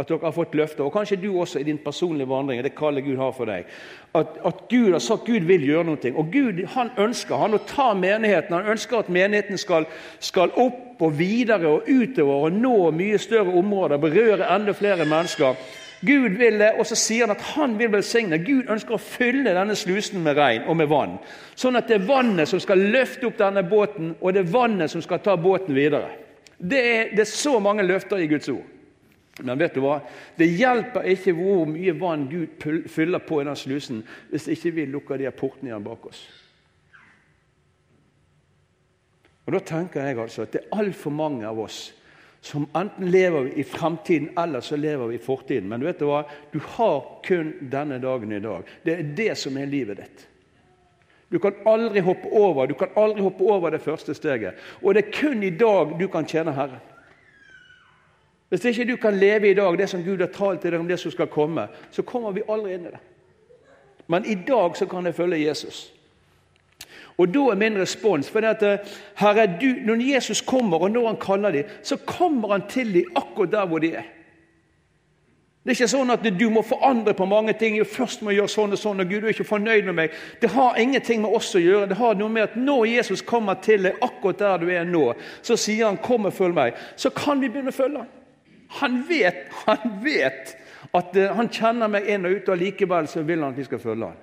at 0.00 0.08
dere 0.08 0.24
har 0.24 0.32
fått 0.32 0.54
løfter, 0.56 0.86
og 0.86 0.94
kanskje 0.94 1.18
du 1.20 1.28
også 1.36 1.60
i 1.60 1.66
din 1.68 1.78
personlige 1.78 2.28
vandring, 2.28 2.62
det 2.64 2.72
kallet 2.74 3.04
Gud 3.04 3.18
har 3.20 3.34
for 3.36 3.50
deg, 3.50 3.68
at, 4.16 4.38
at 4.44 4.62
Gud 4.70 4.94
har 4.94 5.02
sagt 5.04 5.26
Gud 5.28 5.44
vil 5.48 5.66
gjøre 5.68 5.84
noe. 5.90 6.12
Og 6.16 6.32
Gud 6.32 6.62
han 6.72 6.90
ønsker 6.96 7.36
han 7.36 7.56
å 7.56 7.60
ta 7.68 7.90
menigheten. 7.96 8.56
Han 8.56 8.72
ønsker 8.72 9.02
at 9.02 9.12
menigheten 9.12 9.60
skal, 9.60 9.84
skal 10.20 10.54
opp 10.56 11.02
og 11.02 11.14
videre 11.18 11.68
og 11.68 11.88
utover 11.88 12.48
og 12.48 12.56
nå 12.56 12.74
mye 12.96 13.20
større 13.20 13.52
områder, 13.58 14.00
berøre 14.00 14.48
enda 14.54 14.72
flere 14.76 15.04
mennesker. 15.08 15.60
Gud 16.02 16.38
vil 16.40 16.58
det, 16.58 16.72
og 16.80 16.86
så 16.88 16.96
sier 16.98 17.28
han 17.28 17.36
at 17.36 17.44
han 17.52 17.76
vil 17.78 17.92
velsigne. 17.92 18.40
Gud 18.42 18.70
ønsker 18.72 18.96
å 18.96 19.02
fylle 19.02 19.52
denne 19.54 19.76
slusen 19.78 20.24
med 20.24 20.40
regn 20.40 20.64
og 20.66 20.80
med 20.80 20.90
vann. 20.90 21.18
Sånn 21.54 21.78
at 21.78 21.86
det 21.90 22.00
er 22.00 22.08
vannet 22.08 22.50
som 22.50 22.62
skal 22.62 22.80
løfte 22.80 23.28
opp 23.28 23.38
denne 23.38 23.62
båten, 23.62 24.16
og 24.18 24.34
det 24.34 24.42
er 24.42 24.54
vannet 24.56 24.90
som 24.90 25.04
skal 25.04 25.22
ta 25.22 25.36
båten 25.38 25.76
videre. 25.76 26.10
Det 26.58 26.80
er, 26.80 27.12
det 27.12 27.26
er 27.26 27.30
så 27.30 27.58
mange 27.62 27.84
løfter 27.86 28.22
i 28.22 28.30
Guds 28.30 28.50
ord. 28.50 28.71
Men 29.40 29.58
vet 29.58 29.74
du 29.74 29.80
hva? 29.80 30.02
Det 30.36 30.50
hjelper 30.50 31.08
ikke 31.08 31.32
hvor 31.38 31.64
mye 31.70 31.94
vann 31.96 32.26
Gud 32.28 32.66
fyller 32.92 33.22
på 33.24 33.40
i 33.40 33.46
den 33.48 33.56
slusen, 33.56 34.02
hvis 34.28 34.50
ikke 34.52 34.74
vi 34.76 34.86
lukker 34.92 35.20
de 35.20 35.30
portene 35.32 35.72
igjen 35.72 35.86
bak 35.86 36.04
oss. 36.10 36.20
Og 39.46 39.56
Da 39.56 39.60
tenker 39.66 40.04
jeg 40.04 40.20
altså 40.20 40.44
at 40.44 40.52
det 40.54 40.62
er 40.62 40.78
altfor 40.78 41.14
mange 41.16 41.48
av 41.48 41.58
oss 41.58 41.90
som 42.42 42.66
enten 42.74 43.06
lever 43.10 43.52
i 43.58 43.64
fremtiden 43.64 44.32
eller 44.38 44.60
så 44.60 44.76
lever 44.76 45.12
vi 45.12 45.14
i 45.14 45.22
fortiden. 45.22 45.68
Men 45.70 45.84
vet 45.86 46.00
du 46.02 46.08
hva? 46.08 46.24
Du 46.50 46.58
har 46.74 47.00
kun 47.24 47.52
denne 47.70 48.00
dagen 48.02 48.32
i 48.34 48.42
dag. 48.42 48.68
Det 48.82 48.94
er 48.98 49.10
det 49.16 49.34
som 49.38 49.56
er 49.56 49.70
livet 49.70 50.02
ditt. 50.02 50.24
Du 51.30 51.38
kan 51.40 51.54
aldri 51.64 52.02
hoppe 52.04 52.28
over 52.28 52.66
du 52.68 52.74
kan 52.76 52.90
aldri 52.98 53.22
hoppe 53.24 53.46
over 53.46 53.72
det 53.72 53.80
første 53.80 54.14
steget. 54.14 54.58
Og 54.82 54.94
det 54.94 55.06
er 55.06 55.14
kun 55.14 55.42
i 55.42 55.54
dag 55.54 55.94
du 55.98 56.08
kan 56.12 56.26
tjene 56.28 56.52
Herren. 56.52 56.82
Hvis 58.52 58.64
ikke 58.68 58.84
du 58.84 58.96
kan 59.00 59.16
leve 59.16 59.48
i 59.48 59.54
dag 59.54 59.78
det 59.78 59.88
som 59.88 60.02
Gud 60.04 60.20
har 60.20 60.28
talt 60.28 60.60
til 60.60 60.74
deg 60.74 60.80
om 60.82 60.88
det 60.88 60.98
som 61.00 61.10
skal 61.10 61.30
komme, 61.32 61.62
så 61.90 62.02
kommer 62.04 62.34
vi 62.36 62.42
aldri 62.52 62.74
inn 62.76 62.84
i 62.84 62.90
det. 62.92 62.98
Men 64.12 64.26
i 64.28 64.34
dag 64.34 64.76
så 64.76 64.84
kan 64.86 65.08
jeg 65.08 65.16
følge 65.16 65.38
Jesus. 65.46 65.86
Og 67.16 67.32
da 67.32 67.46
er 67.48 67.56
min 67.56 67.78
respons 67.80 68.28
for 68.30 68.44
at 68.44 68.62
eh, 68.62 69.46
du, 69.60 69.66
Når 69.86 70.04
Jesus 70.04 70.40
kommer, 70.40 70.82
og 70.84 70.90
når 70.90 71.06
han 71.06 71.16
kaller 71.16 71.50
dem, 71.50 71.64
så 71.82 71.96
kommer 71.96 72.52
han 72.52 72.68
til 72.68 72.92
dem 72.94 73.16
akkurat 73.16 73.52
der 73.52 73.66
hvor 73.66 73.78
de 73.78 73.94
er. 73.94 74.12
Det 75.64 75.70
er 75.70 75.78
ikke 75.78 75.88
sånn 75.88 76.12
at 76.12 76.24
du 76.36 76.48
må 76.50 76.60
forandre 76.66 77.14
på 77.14 77.24
mange 77.24 77.52
ting. 77.56 77.78
Du 77.78 77.88
først 77.88 78.20
må 78.22 78.36
gjøre 78.36 78.52
sånn 78.52 78.76
og 78.76 78.78
sånn, 78.82 79.00
og 79.00 79.08
Gud 79.08 79.24
er 79.24 79.32
ikke 79.32 79.48
fornøyd 79.48 79.86
med 79.88 79.96
meg. 79.96 80.16
Det 80.42 80.50
har 80.52 80.76
ingenting 80.76 81.22
med 81.24 81.32
oss 81.32 81.54
å 81.56 81.62
gjøre. 81.62 81.88
Det 81.88 81.96
har 81.96 82.20
noe 82.20 82.28
med 82.28 82.50
at 82.50 82.56
Når 82.56 82.84
Jesus 82.98 83.22
kommer 83.22 83.54
til 83.64 83.88
deg 83.88 84.02
akkurat 84.02 84.44
der 84.44 84.58
du 84.58 84.72
er 84.74 84.84
nå, 84.84 85.14
så 85.40 85.56
sier 85.56 85.86
han 85.86 85.96
'kom 85.96 86.26
og 86.26 86.32
følg 86.32 86.54
meg', 86.54 86.74
så 86.96 87.10
kan 87.10 87.40
vi 87.40 87.48
begynne 87.48 87.72
å 87.72 87.80
følge 87.80 87.98
ham. 87.98 88.21
Han 88.80 89.02
vet, 89.08 89.46
han 89.66 89.98
vet 90.04 90.56
at 90.92 91.16
uh, 91.16 91.28
han 91.36 91.50
kjenner 91.52 91.90
meg 91.92 92.08
inn 92.08 92.26
og 92.28 92.38
ut, 92.38 92.48
og 92.48 92.60
likevel 92.60 93.08
så 93.08 93.22
vil 93.26 93.42
han 93.42 93.52
at 93.52 93.60
vi 93.60 93.68
skal 93.68 93.82
følge 93.82 94.10
han. 94.12 94.20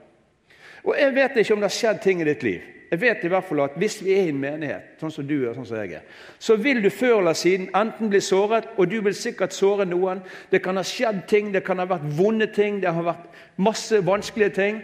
Og 0.84 0.96
Jeg 0.98 1.15
vet 1.15 1.38
ikke 1.38 1.53
om 1.53 1.63
det 1.63 1.70
har 1.70 1.75
skjedd 1.75 2.03
ting 2.03 2.22
i 2.22 2.27
ditt 2.27 2.44
liv. 2.44 2.62
jeg 2.91 3.01
vet 3.01 3.24
i 3.24 3.29
hvert 3.29 3.46
fall 3.46 3.60
at 3.62 3.75
hvis 3.77 4.00
vi 4.01 4.13
er 4.15 4.24
i 4.25 4.29
en 4.32 4.39
menighet, 4.41 4.96
sånn 4.98 5.12
som 5.13 5.27
du 5.27 5.36
er, 5.44 5.53
sånn 5.53 5.65
som 5.70 5.77
jeg 5.77 6.00
er, 6.00 6.06
så 6.39 6.56
vil 6.58 6.82
du 6.82 6.89
før 6.89 7.20
eller 7.20 7.38
siden 7.38 7.68
enten 7.77 8.10
bli 8.10 8.22
såret, 8.22 8.65
og 8.77 8.89
du 8.89 8.96
vil 9.06 9.13
sikkert 9.13 9.53
såre 9.53 9.86
noen. 9.86 10.24
Det 10.50 10.63
kan 10.63 10.77
ha 10.77 10.84
skjedd 10.84 11.27
ting, 11.29 11.51
det 11.53 11.62
kan 11.68 11.77
ha 11.77 11.86
vært 11.86 12.08
vonde 12.18 12.48
ting, 12.50 12.82
det 12.82 12.89
har 12.89 13.06
vært 13.06 13.29
masse 13.58 14.01
vanskelige 14.06 14.56
ting. 14.58 14.82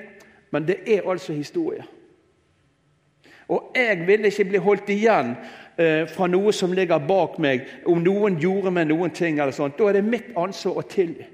Men 0.51 0.67
det 0.67 0.83
er 0.85 1.09
altså 1.09 1.33
historie. 1.33 1.81
Og 3.47 3.73
jeg 3.75 4.07
vil 4.07 4.25
ikke 4.25 4.45
bli 4.49 4.61
holdt 4.61 4.89
igjen 4.89 5.33
eh, 5.35 5.64
fra 5.75 6.27
noe 6.31 6.53
som 6.55 6.71
ligger 6.73 7.01
bak 7.03 7.39
meg, 7.43 7.65
om 7.91 7.99
noen 8.03 8.37
gjorde 8.39 8.71
meg 8.71 8.87
noen 8.87 9.11
ting. 9.11 9.39
eller 9.39 9.51
sånt. 9.51 9.77
Da 9.77 9.89
er 9.89 9.97
det 9.99 10.05
mitt 10.07 10.29
ansvar 10.35 10.79
å 10.79 10.87
tilgi. 10.87 11.25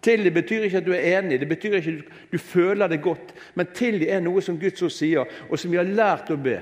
Tilgi 0.00 0.30
betyr 0.32 0.64
ikke 0.64 0.80
at 0.80 0.86
du 0.86 0.92
er 0.96 1.18
enig, 1.18 1.40
det 1.40 1.48
betyr 1.48 1.76
ikke 1.76 1.92
at 1.92 2.12
du, 2.32 2.38
føler 2.38 2.88
det 2.88 3.02
godt. 3.04 3.34
Men 3.54 3.68
tilgi 3.76 4.08
er 4.08 4.22
noe 4.24 4.40
som 4.40 4.56
Guds 4.58 4.82
ord 4.82 4.94
sier, 4.94 5.28
og 5.50 5.58
som 5.60 5.72
vi 5.72 5.76
har 5.76 5.88
lært 5.88 6.30
å 6.32 6.38
be. 6.40 6.56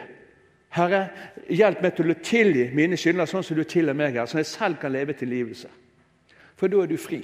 Herre, 0.75 1.04
hjelp 1.49 1.85
meg 1.85 1.95
til 1.97 2.11
å 2.11 2.16
tilgi 2.18 2.66
mine 2.76 2.99
synder 2.99 3.30
sånn 3.30 3.47
som 3.47 3.57
du 3.57 3.62
tilgir 3.64 3.95
meg, 3.97 4.18
her, 4.18 4.26
sånn 4.26 4.42
at 4.42 4.47
jeg 4.49 4.57
selv 4.57 4.80
kan 4.83 4.92
leve 4.92 5.14
tilgivelse. 5.16 5.71
For 6.59 6.68
da 6.68 6.83
er 6.83 6.90
du 6.90 6.99
fri, 6.99 7.23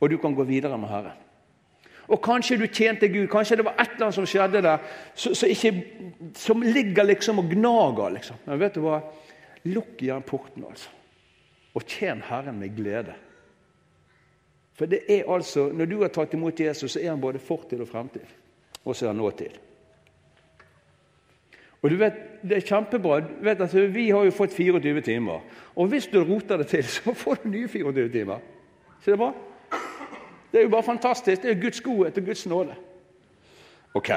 og 0.00 0.10
du 0.10 0.16
kan 0.18 0.34
gå 0.34 0.46
videre 0.48 0.80
med 0.80 0.90
Herren. 0.90 1.20
Og 2.08 2.18
kanskje 2.24 2.58
du 2.58 2.66
tjente 2.66 3.08
Gud, 3.12 3.28
kanskje 3.30 3.60
det 3.60 3.66
var 3.68 3.76
et 3.78 3.92
eller 3.94 4.08
annet 4.08 4.16
som 4.16 4.26
skjedde 4.26 4.64
der 4.64 4.80
så, 5.14 5.34
så 5.36 5.46
ikke, 5.52 5.70
som 6.36 6.64
ligger 6.64 7.06
liksom 7.06 7.38
og 7.44 7.52
gnager. 7.52 8.16
liksom. 8.16 8.40
Men 8.48 8.60
vet 8.60 8.74
du 8.74 8.82
hva? 8.84 8.98
Lukk 9.64 10.02
igjen 10.02 10.24
porten, 10.26 10.64
altså. 10.68 10.90
Og 11.74 11.84
tjen 11.88 12.22
Herren 12.26 12.58
med 12.60 12.74
glede. 12.76 13.14
For 14.74 14.86
det 14.86 15.02
er 15.08 15.28
altså, 15.30 15.68
Når 15.72 15.86
du 15.86 16.00
har 16.00 16.08
tatt 16.08 16.34
imot 16.34 16.60
Jesus, 16.60 16.92
så 16.92 17.00
er 17.00 17.10
han 17.10 17.20
både 17.20 17.38
fortid 17.38 17.80
og 17.80 17.88
fremtid. 17.88 18.26
Og 18.84 18.96
så 18.96 19.06
er 19.06 19.12
han 19.12 19.16
nåtid. 19.16 19.60
Og 21.82 21.90
du 21.90 21.96
vet, 21.96 22.12
Det 22.42 22.56
er 22.56 22.60
kjempebra. 22.66 23.20
Du 23.20 23.44
vet 23.44 23.60
at 23.60 23.94
Vi 23.94 24.10
har 24.10 24.24
jo 24.24 24.30
fått 24.30 24.52
24 24.52 25.00
timer. 25.00 25.40
Og 25.76 25.86
hvis 25.86 26.06
du 26.06 26.24
roter 26.24 26.56
det 26.56 26.66
til, 26.66 26.84
så 26.96 27.14
får 27.14 27.34
du 27.44 27.48
nye 27.48 27.68
24 27.68 28.08
timer. 28.08 28.38
Så 29.00 29.10
det 29.10 29.18
bra? 29.18 29.32
Det 30.52 30.58
er 30.58 30.62
jo 30.62 30.68
bare 30.68 30.82
fantastisk. 30.82 31.42
Det 31.42 31.50
er 31.50 31.60
Guds 31.62 31.80
godhet 31.80 32.18
og 32.18 32.24
Guds 32.24 32.46
nåde. 32.46 32.74
Ok. 33.94 34.10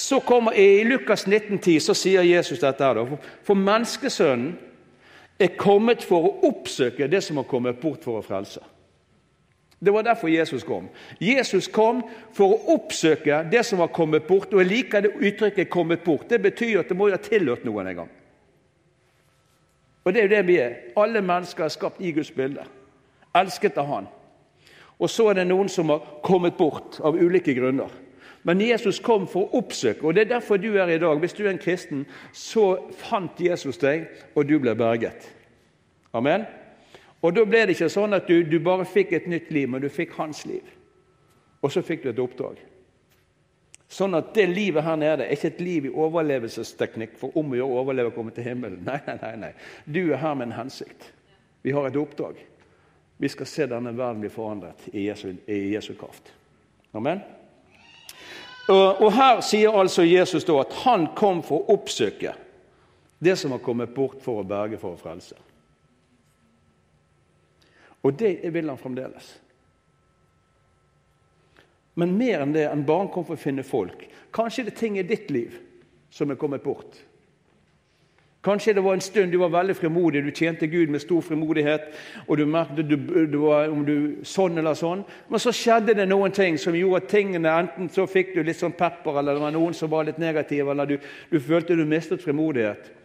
Så 0.00 0.20
kommer 0.20 0.52
I 0.52 0.84
Lukas 0.84 1.26
19,10 1.26 1.78
så 1.78 1.94
sier 1.94 2.22
Jesus 2.22 2.60
dette. 2.60 2.84
her 2.84 2.94
da, 2.94 3.04
For 3.44 3.54
menneskesønnen 3.54 4.54
er 5.38 5.56
kommet 5.56 6.04
for 6.04 6.24
å 6.24 6.36
oppsøke 6.48 7.08
det 7.08 7.20
som 7.24 7.36
har 7.36 7.48
kommet 7.48 7.80
bort 7.80 8.04
for 8.04 8.20
å 8.20 8.24
frelse. 8.24 8.62
Det 9.80 9.92
var 9.92 10.04
derfor 10.04 10.28
Jesus 10.28 10.64
kom. 10.64 10.88
Jesus 11.20 11.68
kom 11.68 12.02
for 12.36 12.52
å 12.54 12.74
oppsøke 12.74 13.42
det 13.52 13.64
som 13.66 13.80
var 13.80 13.92
kommet 13.92 14.26
bort. 14.28 14.52
Og 14.52 14.60
jeg 14.60 14.68
liker 14.68 15.00
det 15.00 15.12
uttrykket 15.16 15.70
'kommet 15.70 16.04
bort'. 16.04 16.28
Det 16.28 16.42
betyr 16.42 16.80
at 16.80 16.88
det 16.88 16.96
må 16.96 17.08
jo 17.08 17.16
ha 17.16 17.22
tilhørt 17.22 17.64
noen 17.64 17.86
en 17.86 17.96
gang. 17.96 18.10
Og 20.04 20.14
det 20.14 20.22
er 20.22 20.28
jo 20.28 20.36
det 20.36 20.46
vi 20.46 20.56
er. 20.56 20.74
Alle 20.96 21.20
mennesker 21.20 21.64
er 21.64 21.68
skapt 21.68 22.00
i 22.00 22.12
Guds 22.12 22.30
bilde. 22.30 22.64
Elsket 23.34 23.78
av 23.78 23.86
Han. 23.86 24.06
Og 24.98 25.10
så 25.10 25.28
er 25.28 25.34
det 25.34 25.46
noen 25.46 25.68
som 25.68 25.88
har 25.88 26.00
kommet 26.22 26.56
bort 26.56 27.00
av 27.00 27.14
ulike 27.14 27.54
grunner. 27.54 27.88
Men 28.42 28.60
Jesus 28.60 29.00
kom 29.04 29.26
for 29.28 29.44
å 29.44 29.60
oppsøke, 29.60 30.06
og 30.06 30.16
det 30.16 30.24
er 30.24 30.34
derfor 30.36 30.56
du 30.56 30.70
er 30.72 30.88
i 30.88 31.00
dag. 31.00 31.18
Hvis 31.20 31.36
du 31.36 31.42
er 31.44 31.52
en 31.52 31.60
kristen, 31.60 32.06
så 32.32 32.72
fant 32.96 33.40
Jesus 33.40 33.78
deg, 33.78 34.06
og 34.34 34.48
du 34.48 34.56
ble 34.62 34.72
berget. 34.74 35.28
Amen. 36.16 36.46
Og 37.20 37.34
Da 37.36 37.44
ble 37.44 37.66
det 37.66 37.76
ikke 37.76 37.90
sånn 37.92 38.16
at 38.16 38.28
du, 38.28 38.40
du, 38.48 38.56
bare 38.64 38.88
fikk 38.88 39.12
et 39.12 39.28
nytt 39.28 39.50
liv, 39.52 39.68
men 39.68 39.82
du 39.82 39.90
fikk 39.92 40.14
hans 40.16 40.46
liv. 40.48 40.64
Og 41.60 41.72
så 41.72 41.82
fikk 41.84 42.06
du 42.06 42.10
et 42.14 42.22
oppdrag. 42.22 42.62
Sånn 43.90 44.14
at 44.16 44.30
det 44.32 44.46
livet 44.48 44.86
her 44.86 44.96
nede 44.96 45.26
er 45.26 45.34
ikke 45.34 45.50
et 45.50 45.60
liv 45.60 45.88
i 45.88 45.92
overlevelsesteknikk 45.92 47.18
for 47.20 47.36
om 47.36 47.50
å 47.52 47.58
gjøre 47.58 47.74
å 47.74 47.82
overleve 47.82 48.12
og 48.12 48.16
komme 48.16 48.32
til 48.32 48.46
himmelen. 48.46 48.80
Nei, 48.86 49.00
nei, 49.04 49.16
nei, 49.20 49.32
nei. 49.42 49.50
Du 49.84 50.00
er 50.06 50.22
her 50.22 50.38
med 50.38 50.48
en 50.48 50.60
hensikt. 50.62 51.10
Vi 51.66 51.74
har 51.76 51.90
et 51.90 51.98
oppdrag. 52.00 52.38
Vi 53.20 53.28
skal 53.28 53.50
se 53.50 53.66
denne 53.68 53.92
verden 53.92 54.22
bli 54.22 54.30
forandret 54.32 54.86
i 54.94 55.04
Jesu, 55.10 55.34
i 55.44 55.74
Jesu 55.74 55.92
kraft. 56.00 56.32
Amen. 56.96 57.20
Og, 58.70 59.02
og 59.02 59.12
Her 59.12 59.40
sier 59.42 59.74
altså 59.74 60.04
Jesus 60.06 60.46
da 60.46 60.60
at 60.62 60.74
han 60.84 61.08
kom 61.18 61.42
for 61.46 61.64
å 61.64 61.76
oppsøke 61.76 62.36
det 63.20 63.36
som 63.36 63.52
har 63.52 63.62
kommet 63.64 63.92
bort 63.94 64.22
for 64.24 64.40
å 64.40 64.46
berge, 64.46 64.78
for 64.80 64.94
å 64.94 65.00
frelse. 65.00 65.36
Og 68.00 68.14
det 68.16 68.38
vil 68.54 68.70
han 68.70 68.80
fremdeles. 68.80 69.26
Men 72.00 72.14
mer 72.16 72.46
enn 72.46 72.54
det 72.54 72.64
enn 72.70 72.86
bare 72.88 73.04
han 73.04 73.12
kom 73.12 73.26
for 73.28 73.36
å 73.36 73.42
finne 73.42 73.66
folk. 73.66 74.06
Kanskje 74.32 74.64
det 74.64 74.72
er 74.72 74.80
ting 74.80 74.96
i 74.96 75.04
ditt 75.04 75.28
liv 75.34 75.58
som 76.10 76.30
er 76.32 76.38
kommet 76.40 76.64
bort. 76.64 76.96
Kanskje 78.44 78.72
det 78.72 78.80
var 78.80 78.94
en 78.96 79.02
stund 79.04 79.32
du 79.32 79.38
var 79.38 79.50
veldig 79.52 79.74
frimodig, 79.76 80.22
du 80.24 80.30
tjente 80.32 80.66
Gud 80.66 80.88
med 80.88 81.00
stor 81.00 81.20
frimodighet. 81.20 81.80
og 82.28 82.38
du 82.38 82.46
merket 82.46 82.88
du, 82.88 82.96
du 83.26 83.38
var, 83.38 83.68
om 83.68 83.84
du 83.84 84.24
sånn 84.24 84.58
eller 84.58 84.74
sånn, 84.74 85.04
Men 85.28 85.38
så 85.38 85.52
skjedde 85.52 85.94
det 85.94 86.08
noen 86.08 86.32
ting 86.32 86.58
som 86.58 86.74
gjorde 86.74 87.04
at 87.04 87.10
tingene 87.10 87.48
Enten 87.50 87.88
så 87.88 88.06
fikk 88.06 88.34
du 88.34 88.42
litt 88.42 88.56
sånn 88.56 88.72
pepper, 88.72 89.18
eller 89.18 89.34
det 89.34 89.42
var 89.42 89.52
noen 89.52 89.74
som 89.74 89.90
var 89.90 90.04
litt 90.04 90.18
negative, 90.18 90.70
eller 90.70 90.86
du, 90.86 90.98
du 91.30 91.40
følte 91.40 91.76
du 91.76 91.84
mistet 91.84 92.22
frimodighet. 92.22 92.99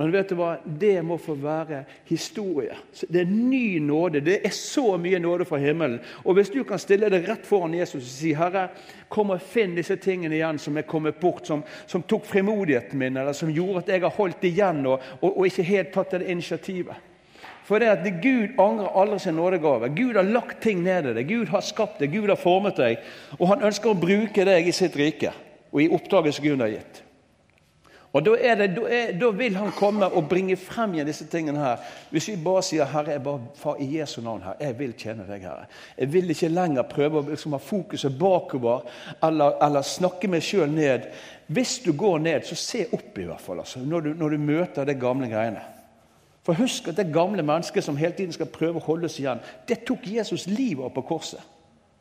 Men 0.00 0.14
vet 0.14 0.30
du 0.32 0.38
hva? 0.38 0.54
det 0.64 1.02
må 1.04 1.18
få 1.20 1.34
være 1.36 1.82
historie. 2.08 2.72
Det 3.04 3.20
er 3.20 3.28
ny 3.28 3.82
nåde. 3.84 4.22
Det 4.24 4.38
er 4.48 4.54
så 4.56 4.94
mye 4.96 5.18
nåde 5.20 5.44
fra 5.44 5.58
himmelen. 5.60 5.98
Og 6.24 6.38
Hvis 6.38 6.48
du 6.54 6.62
kan 6.64 6.80
stille 6.80 7.10
deg 7.12 7.26
rett 7.28 7.44
foran 7.44 7.74
Jesus 7.76 8.06
og 8.06 8.06
si 8.08 8.30
Herre, 8.32 8.62
kom 9.12 9.34
og 9.34 9.44
finn 9.44 9.74
disse 9.76 9.98
tingene 10.00 10.38
igjen 10.38 10.60
som 10.62 10.78
er 10.80 10.86
kommet 10.88 11.18
bort, 11.20 11.44
som, 11.44 11.60
som 11.84 12.06
tok 12.08 12.24
frimodigheten 12.24 12.96
min, 12.96 13.18
eller 13.20 13.36
som 13.36 13.52
gjorde 13.52 13.82
at 13.82 13.92
jeg 13.92 14.04
har 14.06 14.16
holdt 14.16 14.48
igjen 14.48 14.80
og, 14.86 15.04
og, 15.20 15.28
og 15.34 15.50
ikke 15.50 15.68
helt 15.68 15.92
tatt 15.98 16.16
det 16.16 16.32
initiativet. 16.32 17.04
For 17.68 17.84
det 17.84 17.92
at 17.92 18.08
Gud 18.24 18.56
angrer 18.56 18.96
aldri 19.02 19.20
sin 19.20 19.36
nådegave. 19.36 19.92
Gud 20.00 20.16
har 20.16 20.32
lagt 20.32 20.62
ting 20.64 20.80
ned 20.80 21.10
i 21.10 21.14
deg. 21.20 21.28
Gud 21.28 21.52
har 21.52 21.60
skapt 21.60 22.00
deg, 22.00 22.16
Gud 22.16 22.32
har 22.32 22.40
formet 22.40 22.80
deg. 22.80 23.04
Og 23.36 23.52
han 23.52 23.68
ønsker 23.68 23.92
å 23.92 24.00
bruke 24.00 24.48
deg 24.48 24.64
i 24.64 24.72
sitt 24.80 24.96
rike 24.96 25.36
og 25.70 25.84
i 25.84 25.92
oppdraget 25.92 26.40
som 26.40 26.48
Gud 26.48 26.64
har 26.64 26.72
gitt. 26.72 27.04
Og 28.12 28.24
da, 28.26 28.32
det, 28.58 28.70
da, 28.74 28.82
er, 28.90 29.12
da, 29.14 29.28
vil 29.38 29.54
han 29.54 29.70
komme 29.76 30.08
og 30.10 30.26
bringe 30.28 30.56
frem 30.58 30.96
igjen 30.96 31.06
disse 31.06 31.28
tingene 31.30 31.62
her. 31.62 31.90
Hvis 32.10 32.26
vi 32.32 32.36
bare 32.42 32.62
sier 32.66 32.88
'Herre, 32.90 33.12
jeg 33.14 33.22
bare 33.22 33.40
far 33.54 33.76
i 33.78 33.86
Jesu 33.98 34.20
navn 34.20 34.42
her, 34.42 34.56
jeg 34.60 34.78
vil 34.78 34.94
tjene 34.98 35.26
deg, 35.28 35.44
Herre'. 35.46 35.68
Jeg 35.98 36.12
vil 36.12 36.30
ikke 36.30 36.48
lenger 36.48 36.82
prøve 36.82 37.18
å 37.18 37.28
liksom, 37.28 37.52
ha 37.52 37.58
fokuset 37.62 38.18
bakover 38.18 38.82
eller, 39.22 39.62
eller 39.62 39.82
snakke 39.86 40.28
meg 40.28 40.42
sjøl 40.42 40.74
ned. 40.74 41.06
Hvis 41.46 41.78
du 41.84 41.92
går 41.92 42.18
ned, 42.18 42.42
så 42.42 42.54
se 42.54 42.86
opp 42.92 43.18
i 43.18 43.28
hvert 43.28 43.40
fall 43.40 43.62
altså, 43.62 43.78
når, 43.78 44.00
du, 44.00 44.14
når 44.14 44.28
du 44.28 44.38
møter 44.38 44.84
det 44.84 45.00
gamle 45.00 45.28
greiene. 45.30 45.62
For 46.42 46.58
husk 46.58 46.88
at 46.88 46.96
det 46.96 47.12
gamle 47.14 47.42
mennesket 47.42 47.84
som 47.84 47.96
hele 47.96 48.16
tiden 48.16 48.32
skal 48.32 48.50
prøve 48.50 48.80
å 48.80 48.86
holde 48.88 49.06
oss 49.06 49.18
igjen, 49.20 49.38
det 49.68 49.84
tok 49.86 50.06
Jesus 50.06 50.48
livet 50.50 50.84
av 50.84 50.94
på 50.96 51.06
korset. 51.12 51.42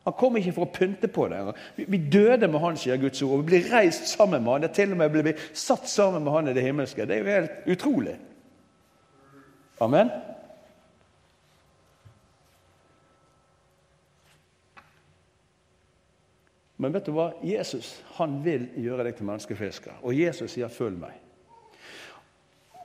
Han 0.10 0.18
kom 0.18 0.38
ikke 0.40 0.56
for 0.56 0.66
å 0.66 0.74
pynte 0.74 1.08
på 1.14 1.28
det. 1.30 1.40
Vi 1.78 1.98
døde 2.10 2.48
med 2.50 2.64
han, 2.64 2.78
sier 2.82 2.98
Guds 2.98 3.22
ord. 3.22 3.36
og 3.36 3.44
Vi 3.44 3.52
blir 3.52 3.68
reist 3.70 4.08
sammen 4.10 4.42
med 4.42 4.52
han. 4.56 4.64
Det 4.64 4.70
er 4.72 4.78
til 4.80 4.96
og 4.96 4.98
med 4.98 5.12
blir 5.14 5.44
satt 5.54 5.86
sammen 5.90 6.24
med 6.26 6.34
han 6.34 6.50
i 6.50 6.56
det 6.58 6.64
himmelske. 6.66 7.06
Det 7.06 7.20
er 7.20 7.22
jo 7.22 7.36
helt 7.36 7.68
utrolig. 7.76 8.16
Amen. 9.86 10.10
Men 16.82 16.96
vet 16.96 17.06
du 17.06 17.14
hva? 17.14 17.30
Jesus 17.46 17.92
han 18.18 18.40
vil 18.42 18.66
gjøre 18.80 19.06
deg 19.06 19.20
til 19.20 19.30
menneskefisker. 19.30 20.02
Og 20.02 20.18
Jesus 20.18 20.52
sier 20.58 20.68
'følg 20.68 20.98
meg'. 20.98 21.22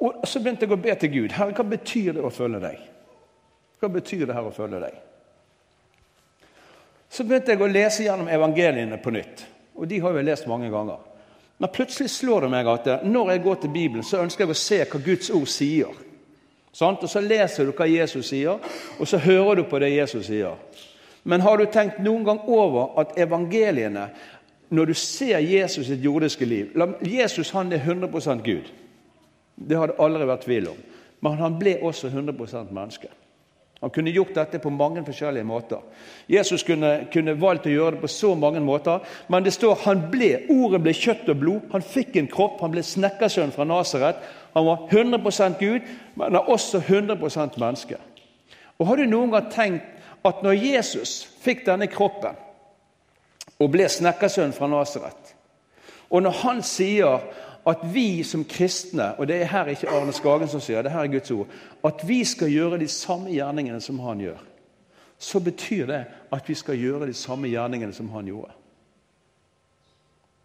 Og 0.00 0.28
Så 0.28 0.42
begynte 0.42 0.66
jeg 0.66 0.72
å 0.72 0.82
be 0.82 0.94
til 0.94 1.12
Gud. 1.12 1.32
Herre, 1.32 1.52
hva 1.52 1.62
betyr 1.62 2.12
det 2.12 2.22
å 2.22 2.30
følge 2.30 2.60
deg? 2.60 2.78
Hva 3.80 3.88
betyr 3.88 4.26
det 4.26 4.34
her 4.34 4.42
å 4.42 4.52
følge 4.52 4.80
deg? 4.80 5.13
Så 7.14 7.22
begynte 7.22 7.54
jeg 7.54 7.62
å 7.62 7.70
lese 7.70 8.02
gjennom 8.02 8.30
evangeliene 8.30 8.98
på 8.98 9.12
nytt. 9.14 9.44
Og 9.78 9.86
de 9.86 10.00
har 10.02 10.16
jeg 10.16 10.26
lest 10.26 10.48
mange 10.50 10.70
ganger. 10.70 10.98
Men 11.62 11.70
plutselig 11.70 12.10
slår 12.10 12.46
det 12.46 12.50
meg 12.50 12.66
at 12.66 12.88
når 13.06 13.30
jeg 13.30 13.42
går 13.44 13.60
til 13.62 13.70
Bibelen, 13.70 14.06
så 14.06 14.24
ønsker 14.24 14.44
jeg 14.44 14.50
å 14.50 14.58
se 14.58 14.80
hva 14.82 15.00
Guds 15.04 15.30
ord 15.30 15.46
sier. 15.50 16.00
Og 16.74 17.08
Så 17.08 17.20
leser 17.22 17.64
du 17.64 17.72
hva 17.72 17.86
Jesus 17.86 18.26
sier, 18.26 18.58
og 18.98 19.06
så 19.06 19.18
hører 19.18 19.54
du 19.54 19.62
på 19.62 19.78
det 19.78 19.94
Jesus 19.94 20.26
sier. 20.26 20.56
Men 21.22 21.40
har 21.40 21.56
du 21.56 21.66
tenkt 21.70 22.00
noen 22.02 22.24
gang 22.24 22.40
over 22.50 22.98
at 23.00 23.14
evangeliene, 23.16 24.08
når 24.70 24.86
du 24.86 24.94
ser 24.94 25.38
Jesus 25.38 25.86
sitt 25.86 26.02
jordiske 26.02 26.44
liv 26.44 26.72
Jesus 27.00 27.50
han 27.50 27.72
er 27.72 27.78
100% 27.78 28.42
Gud. 28.42 28.64
Det 29.54 29.76
har 29.76 29.86
det 29.86 30.00
aldri 30.02 30.26
vært 30.26 30.44
tvil 30.44 30.68
om. 30.68 30.78
Men 31.20 31.38
han 31.38 31.58
ble 31.58 31.78
også 31.82 32.08
100% 32.10 32.72
menneske. 32.74 33.08
Han 33.84 33.90
kunne 33.90 34.10
gjort 34.10 34.32
dette 34.32 34.58
på 34.58 34.70
mange 34.72 35.02
forskjellige 35.04 35.44
måter. 35.44 35.80
Jesus 36.28 36.62
kunne, 36.64 37.04
kunne, 37.12 37.34
valgt 37.36 37.66
å 37.68 37.72
gjøre 37.74 37.98
det 37.98 38.00
på 38.00 38.08
så 38.08 38.30
mange 38.32 38.62
måter, 38.64 39.02
men 39.28 39.44
det 39.44 39.52
står 39.52 39.82
han 39.82 40.06
ble. 40.08 40.30
Ordet 40.54 40.80
ble 40.80 40.94
kjøtt 40.96 41.28
og 41.28 41.36
blod. 41.42 41.66
Han 41.74 41.84
fikk 41.84 42.16
en 42.16 42.30
kropp. 42.32 42.62
Han 42.64 42.72
ble 42.72 42.80
snekkersønn 42.80 43.52
fra 43.52 43.66
Nasaret. 43.68 44.22
Han 44.54 44.64
var 44.70 44.86
100% 44.88 45.60
Gud, 45.60 45.84
men 46.16 46.40
er 46.40 46.48
også 46.48 46.80
100% 46.80 47.60
menneske. 47.60 48.00
Og 48.80 48.88
Har 48.88 48.96
du 48.96 49.04
noen 49.04 49.36
gang 49.36 49.52
tenkt 49.52 50.08
at 50.24 50.40
når 50.40 50.56
Jesus 50.56 51.18
fikk 51.44 51.66
denne 51.68 51.90
kroppen 51.92 52.40
og 53.60 53.68
ble 53.76 53.84
snekkersønn 53.84 54.56
fra 54.56 54.70
Nasaret, 54.72 55.34
og 56.08 56.24
når 56.24 56.40
han 56.40 56.64
sier 56.64 57.20
at 57.66 57.84
vi 57.94 58.22
som 58.22 58.44
kristne, 58.44 59.14
og 59.18 59.28
det 59.28 59.38
er 59.40 59.48
her 59.48 59.70
ikke 59.72 59.88
Arne 59.88 60.12
Skagen 60.12 60.50
som 60.52 60.60
sier 60.60 60.84
det, 60.84 60.92
her 60.92 61.06
er 61.06 61.12
Guds 61.14 61.30
ord, 61.32 61.54
at 61.84 62.02
vi 62.08 62.20
skal 62.28 62.52
gjøre 62.52 62.80
de 62.80 62.88
samme 62.88 63.32
gjerningene 63.32 63.80
som 63.80 64.02
han 64.04 64.20
gjør, 64.20 64.42
så 65.18 65.40
betyr 65.40 65.86
det 65.88 66.02
at 66.34 66.48
vi 66.48 66.56
skal 66.58 66.76
gjøre 66.76 67.08
de 67.08 67.16
samme 67.16 67.48
gjerningene 67.48 67.96
som 67.96 68.10
han 68.12 68.28
gjorde. 68.28 68.52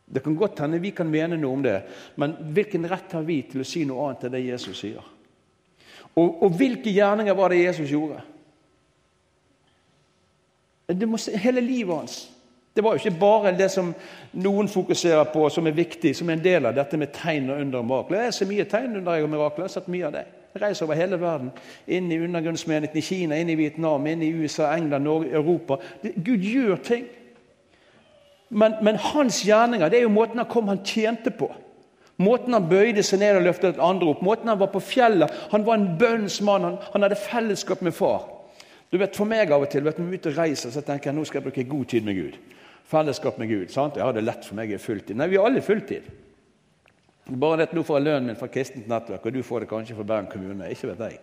Det 0.09 0.23
kan 0.23 0.35
godt 0.35 0.59
hende 0.63 0.79
vi 0.81 0.89
kan 0.95 1.09
mene 1.11 1.37
noe 1.37 1.59
om 1.59 1.63
det, 1.63 1.77
men 2.17 2.33
hvilken 2.55 2.87
rett 2.89 3.11
har 3.13 3.25
vi 3.27 3.41
til 3.51 3.61
å 3.61 3.67
si 3.67 3.83
noe 3.85 4.07
annet 4.07 4.25
enn 4.25 4.33
det 4.33 4.45
Jesus 4.47 4.79
sier? 4.79 5.03
Og, 6.15 6.43
og 6.43 6.55
hvilke 6.57 6.89
gjerninger 6.89 7.35
var 7.37 7.53
det 7.53 7.61
Jesus 7.61 7.91
gjorde? 7.91 8.23
Det 10.89 11.05
må 11.05 11.19
hele 11.37 11.61
livet 11.61 11.93
hans. 11.95 12.15
Det 12.75 12.83
var 12.83 12.95
jo 12.95 13.01
ikke 13.01 13.19
bare 13.19 13.55
det 13.57 13.71
som 13.73 13.93
noen 14.39 14.69
fokuserer 14.69 15.23
på, 15.33 15.47
som 15.49 15.67
er 15.67 15.77
viktig, 15.77 16.13
som 16.15 16.29
er 16.29 16.37
en 16.37 16.43
del 16.43 16.67
av 16.69 16.75
dette 16.77 16.97
med 16.97 17.11
tegn 17.15 17.49
og 17.49 17.61
under 17.61 17.81
og 17.81 17.87
mirakler. 17.89 18.27
Jeg 18.27 18.35
ser 18.37 18.51
mye 18.51 18.65
tegn 18.69 18.99
under 18.99 19.23
og 19.23 19.31
mirakler. 19.31 19.65
Jeg 19.65 19.71
har 19.71 19.73
sett 19.73 19.89
mye 19.91 20.05
av 20.07 20.13
det. 20.15 20.25
Jeg 20.53 20.61
reiser 20.61 20.85
over 20.85 20.97
hele 20.97 21.17
verden. 21.21 21.49
Inn 21.87 22.11
i 22.11 22.19
undergrunnsmenigheten 22.23 23.01
i 23.01 23.05
Kina, 23.05 23.37
inn 23.37 23.49
i 23.49 23.57
Vietnam, 23.57 24.05
inn 24.07 24.21
i 24.25 24.29
USA, 24.33 24.69
England, 24.75 25.05
Norge, 25.05 25.31
Europa. 25.33 25.79
Gud 26.01 26.45
gjør 26.45 26.75
ting. 26.85 27.07
Men, 28.49 28.77
men, 28.81 28.97
hans 29.11 29.43
gjerninger 29.45 29.89
det 29.89 29.99
er 29.99 30.07
jo 30.07 30.13
måten 30.13 30.41
han 30.41 30.49
kom 30.49 30.69
han 30.69 30.81
tjente 30.85 31.33
på. 31.35 31.49
Måten 32.19 32.53
han 32.53 32.69
bøyde 32.69 33.03
seg 33.05 33.21
ned 33.21 33.37
og 33.39 33.45
løftet 33.45 33.81
andre 33.81 34.09
opp. 34.13 34.21
Måten 34.25 34.49
han 34.49 34.59
var 34.59 34.71
på 34.73 34.81
fjellet. 34.83 35.33
Han 35.53 35.65
var 35.65 35.77
en 35.77 35.89
bønnsmann. 35.99 36.65
Han, 36.65 36.79
han 36.93 37.05
hadde 37.05 37.19
fellesskap 37.19 37.81
med 37.85 37.97
far. 37.97 38.23
Du 38.89 38.97
vet, 38.97 39.15
For 39.15 39.29
meg 39.29 39.51
av 39.53 39.67
og 39.67 39.69
til 39.69 39.85
vet, 39.85 39.99
når 39.99 40.07
vi 40.09 40.17
er 40.17 40.23
ute 40.23 40.33
og 40.33 40.39
reiser, 40.41 40.73
så 40.73 40.81
tenker 40.81 41.11
jeg 41.11 41.19
nå 41.19 41.27
skal 41.27 41.39
jeg 41.39 41.49
bruke 41.49 41.67
god 41.69 41.91
tid 41.91 42.07
med 42.07 42.17
Gud 42.17 42.39
fellesskap 42.89 43.37
med 43.37 43.49
Gud. 43.49 43.71
sant? 43.71 43.95
Jeg 43.95 44.03
har 44.03 44.13
det 44.13 44.25
lett 44.25 44.45
for 44.45 44.57
meg 44.57 44.71
i 44.73 44.81
fulltid. 44.81 45.17
Nei, 45.17 45.29
vi 45.29 45.37
har 45.37 45.49
alle 45.49 45.61
fulltid. 45.61 46.09
Bare 47.29 47.61
det 47.61 47.73
nå 47.77 47.83
får 47.85 47.99
jeg 47.99 48.07
lønnen 48.07 48.31
min 48.31 48.39
fra 48.39 48.49
Kristent 48.49 48.87
Nettverk, 48.89 49.25
og 49.25 49.33
du 49.33 49.43
får 49.45 49.63
det 49.63 49.69
kanskje 49.69 49.97
fra 49.99 50.07
Bergen 50.13 50.31
kommune. 50.31 50.71
ikke 50.71 50.93
vet 50.93 51.05
jeg. 51.05 51.19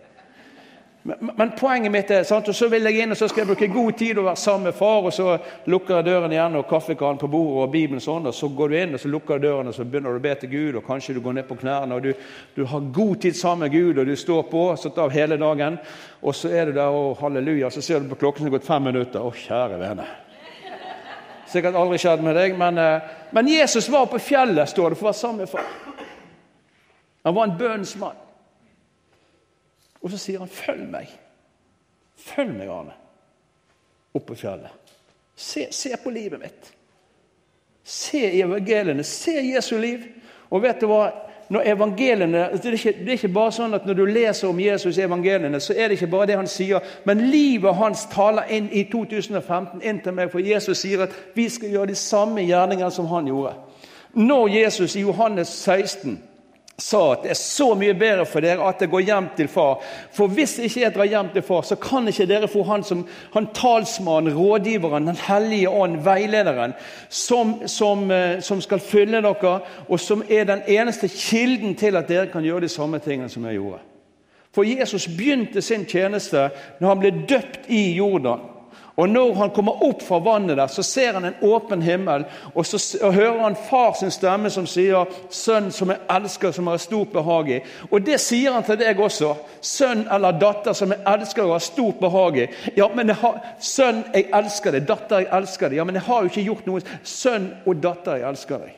Men, 1.07 1.31
men, 1.37 1.51
poenget 1.59 1.93
mitt 1.93 2.11
er 2.11 2.25
sant, 2.27 2.49
og 2.51 2.55
så 2.59 2.67
vil 2.67 2.87
jeg 2.89 3.05
inn 3.05 3.15
og 3.15 3.19
så 3.19 3.29
skal 3.31 3.45
jeg 3.45 3.51
bruke 3.53 3.67
god 3.71 3.93
tid 3.99 4.19
og 4.19 4.25
være 4.27 4.41
sammen 4.43 4.67
med 4.67 4.75
far. 4.75 5.05
og 5.07 5.13
Så 5.15 5.37
lukker 5.71 5.95
jeg 6.01 6.07
døren 6.09 6.35
igjen 6.35 6.59
og 6.59 6.67
kaffekannen 6.67 7.21
på 7.21 7.31
bordet 7.31 7.61
og 7.63 7.71
Bibelen 7.71 8.03
sånn. 8.03 8.27
og 8.27 8.35
Så 8.35 8.51
går 8.51 8.73
du 8.73 8.77
inn 8.81 8.99
og 8.99 9.03
så 9.03 9.13
lukker 9.13 9.39
du 9.39 9.47
døren 9.47 9.71
og 9.71 9.77
så 9.77 9.87
begynner 9.87 10.11
du 10.11 10.19
å 10.19 10.25
be 10.27 10.35
til 10.35 10.51
Gud. 10.51 10.81
og 10.81 10.87
Kanskje 10.87 11.15
du 11.15 11.23
går 11.23 11.39
ned 11.39 11.47
på 11.47 11.61
knærne. 11.63 11.95
og 11.95 12.03
du, 12.03 12.13
du, 12.57 12.65
har 12.67 12.91
god 12.99 13.17
tid 13.23 13.39
sammen 13.39 13.69
med 13.69 13.79
Gud, 13.79 14.03
og 14.03 14.07
du 14.07 14.17
står 14.17 14.43
på 14.51 14.67
satt 14.83 14.99
av 14.99 15.15
hele 15.15 15.39
dagen. 15.39 15.79
Og 16.23 16.35
så 16.35 16.51
er 16.51 16.67
du 16.67 16.73
der 16.81 16.91
og 16.91 17.19
halleluja, 17.23 17.71
så 17.71 17.83
ser 17.83 18.01
du 18.01 18.11
på 18.11 18.19
klokken 18.27 18.43
som 18.43 18.51
har 18.51 18.59
gått 18.59 18.67
fem 18.67 18.91
minutter. 18.91 19.23
Å, 19.23 19.31
kjære 19.31 19.79
vene. 19.79 20.11
Sikkert 21.47 21.79
aldri 21.79 21.99
skjedd 22.03 22.23
med 22.27 22.35
deg, 22.37 22.57
men, 22.59 22.79
eh, 22.79 23.11
men 23.31 23.49
Jesus 23.49 23.89
var 23.93 24.07
på 24.11 24.19
fjellet, 24.19 24.69
står 24.69 24.91
det, 24.91 24.99
for 24.99 25.07
å 25.07 25.11
være 25.11 25.21
sammen 25.21 25.45
med 25.45 25.49
far. 25.49 25.69
Han 27.27 27.35
var 27.35 27.45
en 27.45 27.59
bønnens 27.59 27.97
mann. 27.97 28.17
Og 30.03 30.11
så 30.11 30.19
sier 30.19 30.39
han, 30.39 30.49
'Følg 30.49 30.91
meg'. 30.91 31.15
Følg 32.17 32.55
meg, 32.55 32.69
Arne, 32.69 32.93
opp 34.15 34.27
på 34.27 34.35
fjellet. 34.35 34.71
Se, 35.37 35.67
se 35.73 35.97
på 35.97 36.11
livet 36.11 36.41
mitt. 36.41 36.73
Se 37.85 38.19
i 38.19 38.43
evangeliene. 38.43 39.05
Se 39.05 39.33
Jesu 39.55 39.79
liv. 39.79 40.07
Og 40.51 40.63
vet 40.63 40.81
du 40.81 40.87
hva? 40.87 41.11
Når 41.49 41.63
evangeliene, 41.65 42.49
det 42.53 42.67
er, 42.67 42.73
ikke, 42.73 42.93
det 42.93 43.09
er 43.09 43.19
ikke 43.19 43.35
bare 43.35 43.53
sånn 43.55 43.75
at 43.77 43.87
når 43.87 43.95
du 43.95 44.05
leser 44.05 44.49
om 44.49 44.61
Jesus 44.61 44.99
i 44.99 45.05
evangeliene, 45.05 45.61
så 45.63 45.77
er 45.77 45.89
det 45.89 45.99
ikke 45.99 46.11
bare 46.11 46.27
det 46.31 46.39
han 46.41 46.51
sier, 46.51 46.83
men 47.07 47.27
livet 47.31 47.79
hans 47.79 48.07
taler 48.11 48.51
inn 48.51 48.67
i 48.73 48.87
2015 48.91 49.85
inn 49.87 50.01
til 50.03 50.17
meg, 50.17 50.33
for 50.33 50.43
Jesus 50.43 50.83
sier 50.83 51.07
at 51.07 51.15
vi 51.35 51.47
skal 51.53 51.71
gjøre 51.71 51.93
de 51.93 51.99
samme 52.01 52.43
gjerningene 52.43 52.91
som 52.91 53.07
han 53.13 53.31
gjorde. 53.31 53.55
Når 54.17 54.49
Jesus 54.49 54.97
i 54.97 55.05
Johannes 55.05 55.49
16 55.49 56.19
sa 56.79 57.01
at 57.15 57.23
det 57.25 57.31
er 57.33 57.39
så 57.41 57.71
mye 57.79 57.95
bedre 57.97 58.27
for 58.29 58.45
dere 58.45 58.65
at 58.69 58.83
jeg 58.85 58.91
går 58.93 59.05
hjem 59.09 59.29
til 59.39 59.49
far. 59.49 59.81
For 60.13 60.29
hvis 60.29 60.59
ikke 60.61 60.83
jeg 60.83 60.95
drar 60.95 61.09
hjem 61.09 61.31
til 61.33 61.45
far, 61.47 61.63
så 61.65 61.79
kan 61.81 62.09
ikke 62.09 62.27
dere 62.29 62.51
få 62.53 62.65
han 62.69 62.85
som 62.85 63.07
han 63.33 63.49
talsmannen, 63.57 64.37
rådgiveren, 64.37 65.07
Den 65.07 65.17
hellige 65.17 65.71
ånd, 65.71 66.03
veilederen, 66.05 66.75
som, 67.09 67.63
som, 67.67 68.11
eh, 68.11 68.41
som, 68.41 68.61
skal 68.61 68.81
følge 68.81 69.23
dere, 69.23 69.61
og 69.89 70.01
som 70.01 70.23
er 70.29 70.45
den 70.45 70.63
eneste 70.69 71.09
kilden 71.09 71.75
til 71.75 71.97
at 71.97 72.09
dere 72.09 72.27
kan 72.27 72.45
gjøre 72.45 72.61
de 72.61 72.69
samme 72.69 72.99
tingene 72.99 73.29
som 73.29 73.45
jeg 73.45 73.55
gjorde. 73.55 73.81
For 74.53 74.65
Jesus 74.65 75.09
begynte 75.09 75.63
sin 75.63 75.85
tjeneste 75.85 76.51
når 76.81 76.89
han 76.89 77.01
ble 77.01 77.11
døpt 77.29 77.69
i 77.69 77.97
Jordan. 77.97 78.56
Og 78.97 79.09
Når 79.09 79.35
han 79.35 79.51
kommer 79.51 79.83
opp 79.85 80.03
fra 80.03 80.19
vannet, 80.19 80.57
der, 80.57 80.67
så 80.67 80.83
ser 80.83 81.13
han 81.13 81.25
en 81.25 81.35
åpen 81.43 81.83
himmel. 81.83 82.25
Og 82.55 82.67
så 82.67 82.99
og 83.03 83.15
hører 83.15 83.43
han 83.43 83.57
far 83.69 83.93
sin 83.93 84.11
stemme 84.11 84.51
som 84.51 84.67
sier 84.67 85.05
'Sønn 85.31 85.71
som 85.71 85.91
jeg 85.91 85.99
elsker, 86.11 86.51
som 86.51 86.65
jeg 86.65 86.73
har 86.73 86.79
stort 86.79 87.09
behag 87.13 87.49
i'. 87.49 87.61
Og 87.91 88.07
Det 88.07 88.21
sier 88.21 88.53
han 88.53 88.63
til 88.63 88.79
deg 88.79 89.01
også. 89.01 89.35
Sønn 89.61 90.09
eller 90.13 90.31
datter 90.31 90.73
som 90.73 90.89
jeg 90.89 90.99
elsker 91.07 91.43
og 91.43 91.53
har 91.53 91.59
stort 91.59 91.95
behag 92.01 92.37
i. 92.37 92.47
Ja, 92.77 92.89
men 92.95 93.07
jeg 93.07 93.17
har, 93.17 93.41
Sønn, 93.61 94.05
jeg 94.15 94.27
elsker 94.35 94.71
deg. 94.71 94.89
Datter, 94.89 95.19
jeg 95.19 95.29
elsker 95.33 95.69
deg. 95.69 95.77
Ja, 95.77 95.85
men 95.85 95.95
jeg 95.95 96.03
har 96.03 96.21
jo 96.21 96.25
ikke 96.25 96.45
gjort 96.45 96.67
noe. 96.67 96.81
Sønn 97.05 97.53
og 97.67 97.83
datter, 97.83 98.17
jeg 98.17 98.29
elsker 98.29 98.59
deg. 98.59 98.73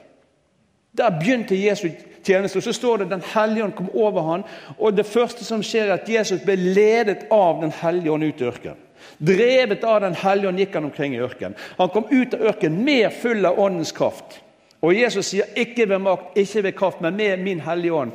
Der 0.98 1.10
begynte 1.10 1.64
Jesus 1.64 1.92
tjeneste. 2.24 2.56
og 2.56 2.62
Så 2.62 2.72
står 2.72 2.96
det 2.96 3.10
Den 3.10 3.22
hellige 3.34 3.64
ånd 3.64 3.72
kom 3.72 3.90
over 3.94 4.22
ham, 4.22 4.44
og 4.78 4.96
det 4.96 5.06
første 5.06 5.44
som 5.44 5.62
skjer, 5.62 5.84
er 5.84 5.92
at 5.92 6.08
Jesus 6.08 6.40
ble 6.40 6.56
ledet 6.56 7.26
av 7.30 7.62
Den 7.62 7.72
hellige 7.82 8.12
ånd 8.12 8.24
ut 8.24 8.40
i 8.40 8.44
ørkenen. 8.44 8.87
Drevet 9.18 9.84
av 9.84 10.00
Den 10.00 10.14
hellige 10.14 10.48
ånd 10.48 10.58
gikk 10.58 10.74
han 10.74 10.84
omkring 10.84 11.14
i 11.14 11.22
ørkenen. 11.22 11.56
Han 11.78 11.90
kom 11.94 12.06
ut 12.10 12.34
av 12.34 12.44
ørkenen 12.52 12.84
mer 12.84 13.10
full 13.10 13.46
av 13.46 13.58
åndens 13.58 13.92
kraft. 13.92 14.40
Og 14.80 14.94
Jesus 14.94 15.26
sier 15.26 15.44
'ikke 15.56 15.88
ved 15.88 15.98
makt, 15.98 16.36
ikke 16.36 16.62
ved 16.62 16.72
kraft, 16.72 17.00
men 17.00 17.16
med 17.16 17.36
min 17.42 17.60
hellige 17.60 17.92
ånd'. 17.92 18.12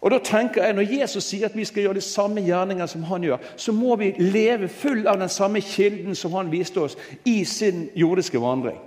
Og 0.00 0.10
da 0.10 0.18
tenker 0.18 0.64
jeg, 0.64 0.74
Når 0.74 1.00
Jesus 1.00 1.24
sier 1.24 1.46
at 1.46 1.56
vi 1.56 1.64
skal 1.64 1.82
gjøre 1.82 1.94
de 1.94 2.00
samme 2.00 2.40
gjerninger 2.40 2.86
som 2.86 3.02
han 3.02 3.22
gjør, 3.22 3.36
så 3.56 3.72
må 3.72 3.96
vi 3.96 4.14
leve 4.18 4.68
full 4.68 5.06
av 5.08 5.18
den 5.18 5.28
samme 5.28 5.60
kilden 5.60 6.14
som 6.14 6.32
han 6.32 6.52
viste 6.52 6.80
oss 6.80 6.96
i 7.24 7.44
sin 7.44 7.88
jordiske 7.96 8.40
vandring. 8.40 8.78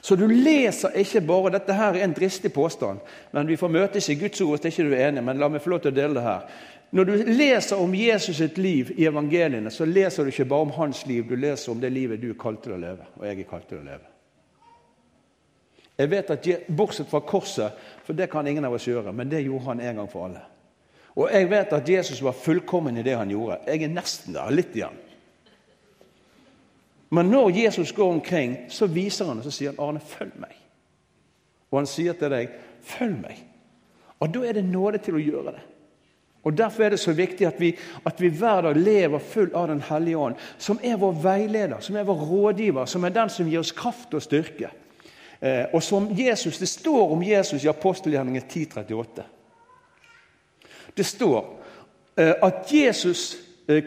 Så 0.00 0.16
du 0.16 0.26
leser 0.26 0.88
ikke 0.88 1.20
bare 1.20 1.50
Dette 1.50 1.74
her 1.74 1.94
er 1.94 2.04
en 2.04 2.12
dristig 2.12 2.52
påstand, 2.52 2.98
men 3.32 3.48
vi 3.48 3.56
får 3.56 3.68
møtes 3.68 4.08
i 4.08 4.14
Guds 4.14 4.40
ord 4.40 4.60
hvis 4.60 4.78
ikke 4.78 4.88
du 4.88 4.94
er 4.94 5.08
enig. 5.08 5.24
Men 5.24 5.38
la 5.38 5.48
meg 5.48 5.62
få 5.62 5.70
lov 5.70 5.80
til 5.80 5.92
å 5.92 5.94
dele 5.94 6.14
det 6.14 6.22
her. 6.22 6.40
Når 6.92 7.04
du 7.04 7.12
leser 7.32 7.80
om 7.80 7.94
Jesus 7.96 8.36
sitt 8.36 8.58
liv 8.60 8.90
i 9.00 9.06
evangeliene, 9.08 9.70
så 9.72 9.86
leser 9.88 10.24
du 10.24 10.28
ikke 10.28 10.44
bare 10.44 10.66
om 10.66 10.74
hans 10.76 11.06
liv, 11.08 11.24
du 11.24 11.36
leser 11.40 11.72
om 11.72 11.80
det 11.80 11.88
livet 11.92 12.20
du 12.20 12.28
er 12.30 12.40
kalt 12.40 12.60
til 12.64 12.74
å 12.76 12.80
leve, 12.80 13.06
og 13.16 13.24
jeg 13.24 13.38
er 13.38 13.48
kalt 13.48 13.68
til 13.70 13.80
å 13.80 13.86
leve. 13.86 14.10
Jeg 15.98 16.10
vet 16.10 16.32
at, 16.34 16.48
Bortsett 16.68 17.08
fra 17.08 17.22
korset, 17.24 17.78
for 18.04 18.16
det 18.16 18.28
kan 18.32 18.46
ingen 18.46 18.68
av 18.68 18.76
oss 18.76 18.88
gjøre, 18.88 19.12
men 19.16 19.30
det 19.32 19.40
gjorde 19.46 19.70
han 19.70 19.80
en 19.80 20.02
gang 20.02 20.10
for 20.12 20.28
alle. 20.28 20.44
Og 21.16 21.32
jeg 21.32 21.48
vet 21.48 21.72
at 21.76 21.88
Jesus 21.88 22.22
var 22.24 22.36
fullkommen 22.36 23.00
i 23.00 23.04
det 23.04 23.16
han 23.16 23.32
gjorde. 23.32 23.62
Jeg 23.66 23.84
er 23.84 23.92
nesten 23.92 24.36
der, 24.36 24.52
litt 24.52 24.76
igjen. 24.76 25.00
Men 27.12 27.28
når 27.32 27.50
Jesus 27.56 27.92
går 27.92 28.18
omkring, 28.18 28.56
så 28.72 28.88
viser 28.88 29.28
han 29.28 29.40
og 29.40 29.44
så 29.44 29.52
sier 29.52 29.72
han, 29.72 29.80
'Arne, 29.80 30.00
følg 30.00 30.32
meg'. 30.40 30.60
Og 31.70 31.78
han 31.78 31.86
sier 31.86 32.12
til 32.12 32.30
deg, 32.30 32.48
'Følg 32.84 33.16
meg'. 33.20 33.44
Og 34.20 34.34
da 34.34 34.44
er 34.44 34.52
det 34.52 34.64
nåde 34.64 34.98
til 34.98 35.14
å 35.14 35.24
gjøre 35.24 35.52
det. 35.52 35.60
Og 36.42 36.58
Derfor 36.58 36.82
er 36.82 36.88
det 36.90 37.00
så 37.00 37.12
viktig 37.12 37.46
at 37.46 37.60
vi, 37.60 37.76
at 38.06 38.20
vi 38.20 38.28
hver 38.28 38.60
dag 38.60 38.76
lever 38.76 39.18
full 39.18 39.50
av 39.54 39.68
Den 39.68 39.82
hellige 39.82 40.18
ånd, 40.18 40.34
som 40.58 40.80
er 40.82 40.96
vår 40.96 41.12
veileder, 41.22 41.80
som 41.80 41.96
er 41.96 42.04
vår 42.04 42.24
rådgiver, 42.26 42.86
som 42.86 43.04
er 43.04 43.14
den 43.14 43.30
som 43.30 43.48
gir 43.48 43.62
oss 43.62 43.72
kraft 43.72 44.14
og 44.14 44.22
styrke. 44.22 44.70
Eh, 45.40 45.64
og 45.72 45.82
som 45.82 46.08
Jesus, 46.18 46.58
Det 46.58 46.68
står 46.68 47.12
om 47.12 47.22
Jesus 47.22 47.64
i 47.64 47.68
apostelgjerningen 47.68 48.42
1038. 48.42 49.22
Det 50.96 51.06
står 51.06 51.60
eh, 52.16 52.34
at 52.42 52.72
Jesus 52.72 53.36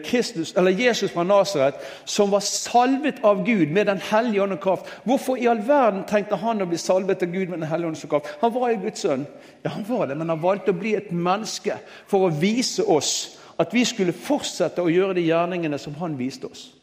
Kristus, 0.04 0.52
eller 0.56 0.70
Jesus 0.70 1.10
fra 1.10 1.24
Nasaret, 1.24 1.74
som 2.04 2.30
var 2.32 2.40
salvet 2.40 3.14
av 3.22 3.44
Gud 3.46 3.68
med 3.70 3.86
Den 3.86 3.98
hellige 3.98 4.42
ånd 4.42 4.52
og 4.52 4.60
kraft. 4.60 5.00
Hvorfor 5.04 5.36
i 5.36 5.46
all 5.46 5.60
verden 5.66 6.04
tenkte 6.08 6.36
han 6.36 6.62
å 6.62 6.68
bli 6.68 6.78
salvet 6.80 7.22
av 7.22 7.32
Gud 7.32 7.48
med 7.48 7.58
Den 7.58 7.68
hellige 7.68 7.88
ånd 7.88 8.04
og 8.04 8.10
kraft? 8.10 8.38
Han 8.40 8.54
var 8.54 8.70
jo 8.70 8.80
Guds 8.86 9.04
sønn, 9.04 9.26
ja 9.64 9.70
han 9.70 9.84
var 9.88 10.06
det, 10.06 10.16
men 10.16 10.28
han 10.28 10.42
valgte 10.42 10.72
å 10.72 10.78
bli 10.80 10.94
et 10.96 11.12
menneske 11.12 11.76
for 12.08 12.26
å 12.26 12.32
vise 12.32 12.84
oss 12.84 13.38
at 13.58 13.72
vi 13.74 13.84
skulle 13.84 14.12
fortsette 14.12 14.82
å 14.82 14.92
gjøre 14.92 15.16
de 15.16 15.28
gjerningene 15.28 15.78
som 15.78 15.94
han 16.00 16.18
viste 16.18 16.48
oss. 16.48 16.75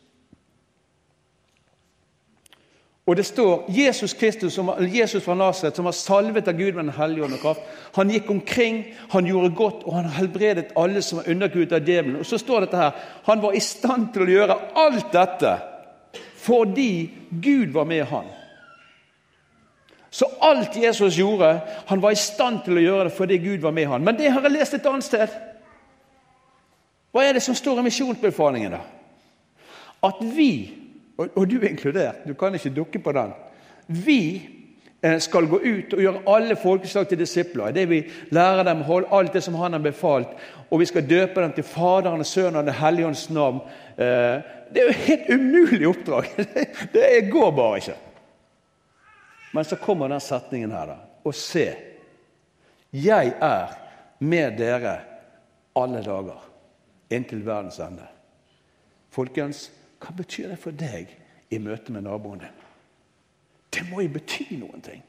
Og 3.06 3.18
det 3.20 3.26
står 3.26 3.66
Jesus 3.68 4.14
Kristus, 4.14 4.54
som, 4.54 4.72
Jesus 4.80 5.24
fra 5.24 5.36
Nasaret, 5.36 5.76
som 5.76 5.86
var 5.86 5.92
salvet 5.92 6.48
av 6.48 6.56
Gud 6.56 6.74
med 6.74 6.86
Den 6.86 6.94
hellige 6.96 7.26
ånd 7.26 7.36
og 7.36 7.40
kraft. 7.40 7.66
Han 7.96 8.12
gikk 8.12 8.30
omkring, 8.32 8.84
han 9.12 9.26
gjorde 9.28 9.56
godt, 9.56 9.84
og 9.84 9.98
han 9.98 10.06
helbredet 10.06 10.72
alle 10.80 11.02
som 11.02 11.20
var 11.20 11.28
underkuet 11.32 11.76
av 11.76 11.84
djevelen. 11.84 12.22
Og 12.22 12.26
så 12.26 12.40
står 12.40 12.64
dette 12.64 12.80
her 12.80 12.92
Han 13.26 13.42
var 13.44 13.54
i 13.54 13.60
stand 13.60 14.14
til 14.14 14.24
å 14.24 14.32
gjøre 14.32 14.60
alt 14.86 15.12
dette 15.14 15.58
fordi 16.44 17.12
Gud 17.30 17.72
var 17.72 17.86
med 17.88 18.04
han. 18.04 18.26
Så 20.12 20.28
alt 20.42 20.76
Jesus 20.76 21.16
gjorde, 21.18 21.60
han 21.88 22.02
var 22.02 22.12
i 22.12 22.20
stand 22.20 22.60
til 22.66 22.78
å 22.78 22.84
gjøre 22.84 23.06
det 23.08 23.16
fordi 23.16 23.38
Gud 23.38 23.64
var 23.64 23.72
med 23.72 23.88
han. 23.88 24.04
Men 24.04 24.18
det 24.20 24.32
har 24.32 24.44
jeg 24.44 24.52
lest 24.52 24.76
et 24.76 24.86
annet 24.86 25.08
sted. 25.08 25.32
Hva 27.16 27.24
er 27.24 27.34
det 27.34 27.44
som 27.46 27.56
står 27.56 27.80
i 27.80 27.86
misjonsbefalingen, 27.88 28.76
da? 28.76 28.82
At 30.04 30.20
vi 30.36 30.83
og, 31.18 31.30
og 31.36 31.48
du 31.50 31.60
er 31.60 31.70
inkludert. 31.70 32.26
Du 32.28 32.34
kan 32.34 32.56
ikke 32.56 32.74
dukke 32.74 33.00
på 33.00 33.12
den. 33.16 33.34
Vi 33.88 34.22
eh, 35.02 35.20
skal 35.22 35.48
gå 35.48 35.60
ut 35.62 35.94
og 35.94 36.02
gjøre 36.02 36.24
alle 36.36 36.56
folkeslag 36.56 37.08
til 37.10 37.20
disipler. 37.20 37.74
Det 37.76 37.86
vi 37.90 38.02
lærer 38.34 38.64
dem, 38.68 38.82
holde 38.88 39.12
alt 39.12 39.34
det 39.34 39.44
som 39.44 39.58
han 39.60 39.76
har 39.76 39.84
befalt, 39.84 40.34
og 40.70 40.80
vi 40.80 40.90
skal 40.90 41.10
døpe 41.10 41.42
dem 41.42 41.54
til 41.54 41.68
Faderen, 41.68 42.24
Sønnen 42.26 42.62
og 42.62 42.66
Den 42.66 42.80
hellige 42.80 43.08
ånds 43.08 43.30
navn. 43.30 43.62
Eh, 43.98 44.42
det 44.74 44.82
er 44.82 44.88
jo 44.88 44.96
et 44.96 45.06
helt 45.08 45.30
umulig 45.30 45.88
oppdrag. 45.88 46.30
Det 46.94 47.30
går 47.32 47.52
bare 47.52 47.78
ikke. 47.78 47.98
Men 49.54 49.64
så 49.64 49.76
kommer 49.76 50.10
den 50.10 50.20
setningen 50.20 50.72
her, 50.72 50.86
da. 50.90 50.96
Og 51.24 51.36
se, 51.38 51.68
jeg 52.92 53.34
er 53.42 53.76
med 54.20 54.58
dere 54.58 54.96
alle 55.78 56.02
dager 56.02 56.42
inntil 57.14 57.46
verdens 57.46 57.78
ende. 57.80 58.08
Folkens, 59.14 59.68
hva 60.04 60.12
betyr 60.18 60.52
det 60.52 60.60
for 60.60 60.76
deg 60.76 61.12
i 61.54 61.60
møte 61.64 61.94
med 61.96 62.04
naboen 62.04 62.44
din? 62.44 62.62
Det 63.74 63.88
må 63.90 64.04
jo 64.04 64.14
bety 64.14 64.58
noen 64.60 64.84
ting. 64.84 65.02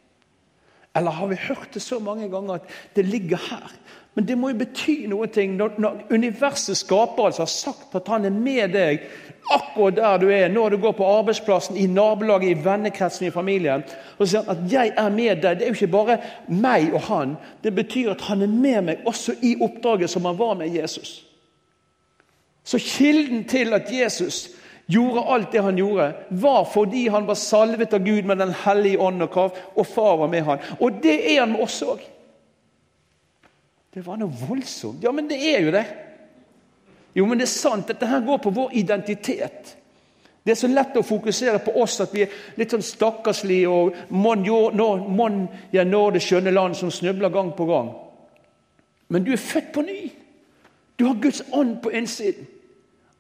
Eller 0.95 1.11
har 1.11 1.27
vi 1.27 1.37
hørt 1.49 1.75
det 1.75 1.83
så 1.83 1.99
mange 1.99 2.29
ganger 2.31 2.55
at 2.55 2.75
det 2.95 3.05
ligger 3.05 3.41
her? 3.51 3.73
Men 4.15 4.29
det 4.29 4.37
må 4.39 4.53
jo 4.53 4.61
bety 4.61 4.95
noen 5.11 5.31
ting 5.35 5.57
når, 5.59 5.75
når 5.83 6.05
universets 6.15 6.85
skaper 6.85 7.27
altså 7.27 7.43
har 7.43 7.51
sagt 7.51 7.97
at 7.99 8.09
han 8.13 8.29
er 8.29 8.35
med 8.35 8.71
deg 8.77 9.03
akkurat 9.51 9.97
der 9.97 10.21
du 10.23 10.29
er, 10.31 10.47
når 10.49 10.69
du 10.69 10.77
går 10.81 10.95
på 10.97 11.09
arbeidsplassen, 11.19 11.77
i 11.77 11.87
nabolaget, 11.91 12.55
i 12.55 12.65
vennekretsen, 12.65 13.27
i 13.27 13.35
familien. 13.35 13.83
Og 14.19 14.29
sier 14.29 14.47
at 14.49 14.63
'jeg 14.71 14.93
er 14.97 15.09
med 15.09 15.43
deg'. 15.43 15.59
Det 15.59 15.63
er 15.63 15.67
jo 15.67 15.73
ikke 15.73 15.87
bare 15.87 16.19
meg 16.49 16.95
og 16.95 17.01
han. 17.01 17.37
Det 17.65 17.75
betyr 17.75 18.11
at 18.11 18.21
han 18.21 18.43
er 18.43 18.47
med 18.47 18.83
meg 18.83 18.99
også 19.07 19.35
i 19.43 19.57
oppdraget 19.61 20.11
som 20.11 20.25
han 20.25 20.39
var 20.39 20.55
med 20.55 20.69
Jesus. 20.69 21.27
Så 22.65 22.79
kilden 22.79 23.45
til 23.45 23.75
at 23.75 23.93
Jesus 23.93 24.49
gjorde 24.87 25.21
alt 25.21 25.53
det 25.53 25.63
han 25.65 25.79
gjorde, 25.79 26.13
var 26.29 26.65
fordi 26.65 27.07
han 27.09 27.27
var 27.27 27.35
salvet 27.35 27.95
av 27.95 28.05
Gud 28.05 28.25
med 28.25 28.39
Den 28.39 28.53
hellige 28.65 28.99
ånd 29.01 29.23
og 29.23 29.31
kraft, 29.31 29.61
og 29.75 29.87
far 29.87 30.17
var 30.17 30.29
med 30.29 30.43
han. 30.43 30.59
Og 30.81 31.01
det 31.03 31.17
er 31.35 31.41
han 31.41 31.53
med 31.53 31.65
oss 31.65 31.83
òg. 31.83 32.03
Det 33.95 34.03
var 34.07 34.19
noe 34.19 34.35
voldsomt. 34.49 35.03
Ja, 35.05 35.13
men 35.15 35.29
det 35.31 35.39
er 35.39 35.63
jo 35.63 35.73
det. 35.73 35.85
Jo, 37.15 37.27
men 37.27 37.39
det 37.39 37.47
er 37.47 37.53
sant. 37.53 37.89
Dette 37.89 38.09
her 38.11 38.25
går 38.27 38.41
på 38.43 38.51
vår 38.51 38.75
identitet. 38.75 39.77
Det 40.45 40.53
er 40.53 40.59
så 40.59 40.69
lett 40.69 40.97
å 40.99 41.05
fokusere 41.07 41.61
på 41.65 41.73
oss 41.81 42.01
at 42.05 42.13
vi 42.13 42.25
er 42.27 42.33
litt 42.59 42.75
sånn 42.75 42.85
stakkarslige 42.85 43.71
og 43.71 43.95
mon, 44.13 44.43
mon 45.09 45.39
jeg 45.73 45.89
når 45.89 46.17
det 46.17 46.25
skjønne 46.27 46.53
land 46.53 46.77
som 46.77 46.91
snubler 46.93 47.33
gang 47.33 47.55
på 47.57 47.69
gang. 47.71 47.95
Men 49.09 49.25
du 49.25 49.33
er 49.33 49.41
født 49.41 49.71
på 49.73 49.87
ny. 49.87 50.01
Du 50.99 51.07
har 51.07 51.23
Guds 51.23 51.41
ånd 51.53 51.79
på 51.83 51.95
innsiden. 51.95 52.51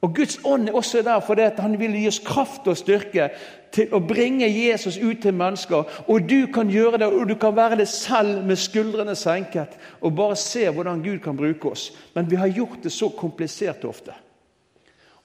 Og 0.05 0.12
Guds 0.12 0.37
ånd 0.45 0.69
er 0.69 0.77
også 0.77 1.01
der 1.03 1.21
fordi 1.25 1.47
han 1.59 1.79
vil 1.81 1.95
gi 1.97 2.09
oss 2.11 2.21
kraft 2.25 2.67
og 2.69 2.77
styrke 2.77 3.31
til 3.73 3.95
å 3.95 4.03
bringe 4.05 4.47
Jesus 4.47 4.99
ut 5.01 5.23
til 5.25 5.33
mennesker. 5.35 5.88
Og 6.12 6.29
du 6.29 6.45
kan 6.53 6.69
gjøre 6.71 7.01
det, 7.01 7.09
og 7.09 7.25
du 7.31 7.35
kan 7.40 7.57
være 7.57 7.79
det 7.81 7.88
selv 7.88 8.45
med 8.45 8.61
skuldrene 8.61 9.17
senket 9.17 9.79
og 10.05 10.17
bare 10.19 10.37
se 10.37 10.67
hvordan 10.69 11.03
Gud 11.03 11.23
kan 11.25 11.38
bruke 11.38 11.73
oss. 11.73 11.88
Men 12.14 12.29
vi 12.29 12.37
har 12.37 12.53
gjort 12.53 12.85
det 12.85 12.93
så 12.93 13.09
komplisert 13.17 13.85
ofte. 13.88 14.12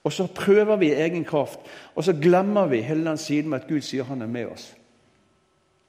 Og 0.00 0.12
så 0.16 0.24
prøver 0.32 0.80
vi 0.80 0.94
egen 0.96 1.26
kraft, 1.28 1.60
og 1.94 2.04
så 2.04 2.14
glemmer 2.16 2.70
vi 2.70 2.80
hele 2.80 3.04
den 3.04 3.18
siden 3.20 3.50
med 3.50 3.60
at 3.60 3.68
Gud 3.68 3.84
sier 3.84 4.08
han 4.08 4.22
er 4.22 4.32
med 4.32 4.48
oss 4.48 4.70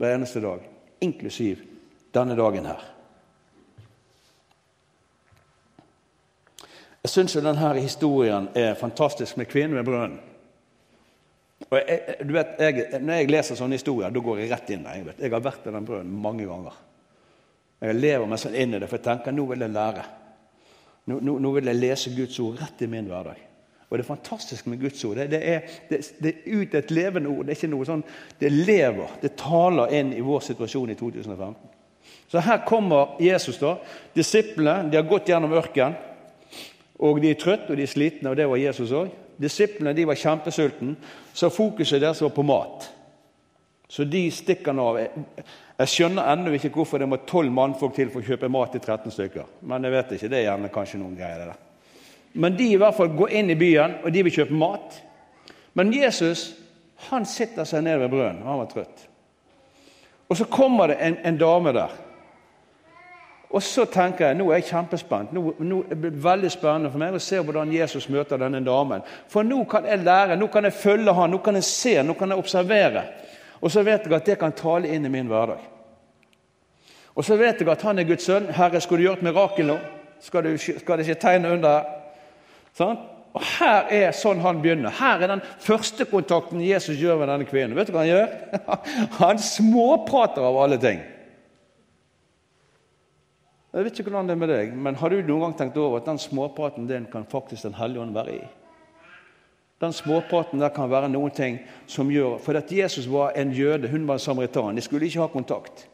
hver 0.01 0.15
eneste 0.17 0.41
dag, 0.41 0.65
inklusiv 0.99 1.61
denne 2.11 2.35
dagen 2.35 2.65
her. 2.65 2.81
Jeg 7.01 7.09
syns 7.09 7.33
denne 7.33 7.71
historien 7.79 8.47
er 8.57 8.77
fantastisk 8.77 9.39
med 9.39 9.49
kvinnen 9.49 9.79
ved 9.79 9.87
brønnen. 9.87 10.19
Og 11.69 11.77
jeg, 11.77 12.15
du 12.25 12.33
vet, 12.33 12.57
jeg, 12.59 13.01
Når 13.01 13.19
jeg 13.19 13.29
leser 13.29 13.57
sånne 13.57 13.77
historier, 13.77 14.13
da 14.13 14.21
går 14.21 14.41
jeg 14.41 14.49
rett 14.51 14.71
inn 14.73 14.85
der. 14.85 14.97
Jeg, 14.99 15.15
jeg 15.21 15.33
har 15.33 15.43
vært 15.43 15.67
i 15.69 15.73
den 15.73 15.85
brønnen 15.87 16.17
mange 16.21 16.45
ganger. 16.49 16.75
Jeg 17.81 17.97
lever 17.97 18.27
meg 18.29 18.41
sånn 18.41 18.57
inn 18.57 18.75
i 18.75 18.81
det, 18.81 18.89
for 18.89 18.99
jeg 18.99 19.07
tenker 19.07 19.33
nå 19.33 19.45
vil 19.49 19.65
jeg 19.65 19.73
lære. 19.73 20.03
Nå, 21.09 21.17
nå, 21.25 21.37
nå, 21.41 21.53
vil 21.55 21.71
jeg 21.71 21.79
lese 21.79 22.13
Guds 22.13 22.37
ord 22.43 22.59
rett 22.61 22.83
i 22.85 22.89
min 22.89 23.09
hverdag. 23.09 23.39
Og 23.89 23.97
det 23.97 24.03
er 24.03 24.07
fantastisk 24.11 24.67
med 24.69 24.83
Guds 24.83 25.01
ord. 25.07 25.17
Det, 25.17 25.25
det, 25.33 25.41
er, 25.41 25.79
det, 25.89 26.01
det 26.21 26.33
er 26.35 26.61
ut 26.61 26.75
et 26.77 26.93
levende 26.93 27.31
ord. 27.33 27.47
Det 27.47 27.55
er 27.55 27.59
ikke 27.59 27.71
noe 27.73 27.87
sånn, 27.89 28.05
det 28.39 28.53
lever. 28.53 29.17
Det 29.23 29.33
taler 29.41 29.97
inn 29.97 30.13
i 30.13 30.21
vår 30.25 30.45
situasjon 30.51 30.93
i 30.93 30.99
2015. 30.99 31.57
Så 32.31 32.45
her 32.45 32.61
kommer 32.67 33.17
Jesus. 33.21 33.57
da. 33.59 33.73
Disiplene 34.15 34.91
de 34.91 35.01
har 35.01 35.09
gått 35.09 35.33
gjennom 35.33 35.57
ørkenen. 35.57 35.97
Og 37.01 37.21
de 37.21 37.31
er 37.33 37.39
trøtte 37.41 37.73
og 37.73 37.79
de 37.79 37.85
er 37.85 37.91
slitne, 37.91 38.29
og 38.29 38.37
det 38.37 38.47
var 38.49 38.61
Jesus 38.61 38.93
òg. 38.93 39.09
Disiplene 39.41 39.95
de 39.97 40.05
var 40.05 40.19
kjempesultne, 40.19 40.95
så 41.33 41.49
fokuset 41.49 42.01
deres 42.01 42.21
var 42.21 42.33
på 42.35 42.45
mat. 42.45 42.91
Så 43.91 44.05
de 44.07 44.21
stikker 44.31 44.75
nå 44.75 44.85
av. 44.87 44.99
Jeg 45.81 45.91
skjønner 45.91 46.29
ennå 46.31 46.53
ikke 46.55 46.69
hvorfor 46.75 47.01
det 47.01 47.09
må 47.09 47.17
tolv 47.27 47.51
mannfolk 47.51 47.95
til 47.97 48.11
for 48.13 48.21
å 48.21 48.27
kjøpe 48.27 48.51
mat 48.53 48.71
til 48.75 48.83
13 48.83 49.11
stykker. 49.11 49.49
Men 49.67 49.83
jeg 49.83 49.95
vet 49.95 50.13
ikke, 50.15 50.29
det 50.31 50.39
er 50.39 50.45
gjerne 50.45 50.71
kanskje 50.71 51.01
noen 51.01 51.17
greier 51.17 51.41
der. 51.41 51.57
Men 52.39 52.55
de 52.55 52.69
i 52.71 52.77
hvert 52.79 52.95
fall 52.95 53.11
går 53.17 53.33
inn 53.41 53.51
i 53.51 53.57
byen, 53.59 53.97
og 54.05 54.13
de 54.13 54.23
vil 54.23 54.35
kjøpe 54.37 54.59
mat. 54.61 55.01
Men 55.75 55.91
Jesus 55.95 56.51
han 57.09 57.25
sitter 57.25 57.65
seg 57.65 57.83
ned 57.85 57.97
ved 58.03 58.13
brønnen. 58.13 58.45
Han 58.45 58.61
var 58.61 58.69
trøtt. 58.69 59.07
Og 60.29 60.37
så 60.37 60.45
kommer 60.47 60.91
det 60.91 60.99
en, 61.01 61.17
en 61.25 61.39
dame 61.39 61.73
der. 61.75 61.95
Og 63.51 63.63
så 63.63 63.83
tenker 63.91 64.29
jeg 64.29 64.37
nå 64.39 64.47
er 64.49 64.61
jeg 64.61 64.69
kjempespent. 64.69 65.33
Nå, 65.35 65.41
nå 65.59 65.81
er 65.91 65.99
det 65.99 66.11
veldig 66.23 66.51
spennende 66.53 66.91
for 66.91 67.01
meg 67.01 67.17
å 67.17 67.23
se 67.23 67.41
hvordan 67.43 67.73
Jesus 67.75 68.07
møter 68.11 68.39
denne 68.39 68.61
damen. 68.63 69.03
For 69.31 69.43
nå 69.43 69.65
kan 69.71 69.87
jeg 69.89 70.05
lære, 70.05 70.37
nå 70.39 70.47
kan 70.53 70.67
jeg 70.67 70.77
følge 70.79 71.15
han, 71.17 71.33
nå 71.33 71.41
kan 71.43 71.59
jeg 71.59 71.67
se, 71.67 71.97
nå 72.03 72.15
kan 72.19 72.31
jeg 72.31 72.43
observere. 72.43 73.03
Og 73.61 73.73
så 73.73 73.83
vet 73.85 74.07
jeg 74.07 74.15
at 74.15 74.31
det 74.31 74.39
kan 74.39 74.55
tale 74.55 74.89
inn 74.89 75.05
i 75.05 75.11
min 75.11 75.27
hverdag. 75.29 75.59
Og 77.11 77.27
så 77.27 77.35
vet 77.35 77.59
jeg 77.59 77.69
at 77.69 77.83
han 77.83 77.99
er 77.99 78.07
Guds 78.07 78.25
sønn. 78.25 78.47
Herre, 78.55 78.79
skulle 78.81 79.03
du 79.03 79.09
gjøre 79.09 79.19
et 79.19 79.27
mirakel 79.27 79.67
nå? 79.67 79.79
Skal, 80.23 80.47
du, 80.47 80.55
skal 80.57 80.97
det 80.97 81.09
ikke 81.09 81.21
tegne 81.21 81.51
under? 81.57 81.89
Sånn? 82.77 82.99
Og 83.31 83.43
Her 83.59 83.87
er 83.91 84.15
sånn 84.15 84.41
han 84.43 84.59
begynner. 84.63 84.91
Her 84.95 85.21
er 85.23 85.31
den 85.35 85.43
første 85.63 86.07
kontakten 86.07 86.63
Jesus 86.63 86.99
gjør 86.99 87.21
med 87.21 87.31
denne 87.31 87.47
kvinnen. 87.47 87.75
Vet 87.77 87.91
du 87.91 87.95
hva 87.95 88.03
han 88.03 88.11
gjør? 88.11 88.33
Han 89.21 89.39
småprater 89.39 90.43
av 90.43 90.57
alle 90.59 90.79
ting. 90.81 90.99
Jeg 93.71 93.85
vet 93.85 93.99
ikke 93.99 94.11
hvordan 94.11 94.27
det 94.27 94.33
er 94.35 94.39
med 94.39 94.49
deg, 94.51 94.73
men 94.75 94.95
Har 94.99 95.09
du 95.09 95.21
noen 95.21 95.45
gang 95.45 95.53
tenkt 95.57 95.77
over 95.79 96.01
at 96.01 96.09
den 96.09 96.19
småpraten 96.19 96.87
din 96.87 97.07
kan 97.11 97.25
faktisk 97.25 97.63
Den 97.63 97.77
hellige 97.79 98.01
ånd 98.01 98.13
være 98.13 98.35
i? 98.35 98.41
Den 99.81 99.93
småpraten 99.93 100.59
der 100.59 100.69
kan 100.69 100.91
være 100.91 101.09
noen 101.09 101.31
ting 101.31 101.59
som 101.87 102.11
gjør 102.11 102.37
For 102.43 102.57
at 102.57 102.71
Jesus 102.71 103.07
var 103.07 103.31
en 103.35 103.51
jøde, 103.51 103.89
hun 103.89 104.07
var 104.07 104.19
en 104.19 104.19
samaritan. 104.19 104.75
De 104.75 104.81
skulle 104.81 105.05
ikke 105.05 105.19
ha 105.19 105.27
kontakt. 105.27 105.87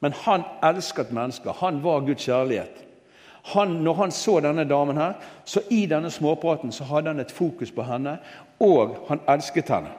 Men 0.00 0.12
han 0.12 0.44
elsket 0.62 1.10
mennesker. 1.12 1.52
Han 1.52 1.82
var 1.82 2.06
Guds 2.06 2.24
kjærlighet. 2.24 2.84
Han, 3.54 3.68
når 3.68 3.94
han 3.94 4.10
så 4.10 4.40
denne 4.40 4.64
damen 4.64 4.96
her, 4.96 5.12
så 5.44 5.60
i 5.70 5.86
denne 5.86 6.10
småpraten 6.10 6.72
så 6.72 6.84
hadde 6.84 7.08
han 7.08 7.20
et 7.20 7.32
fokus 7.32 7.70
på 7.70 7.82
henne, 7.82 8.18
og 8.60 8.96
han 9.08 9.20
elsket 9.28 9.70
henne. 9.72 9.90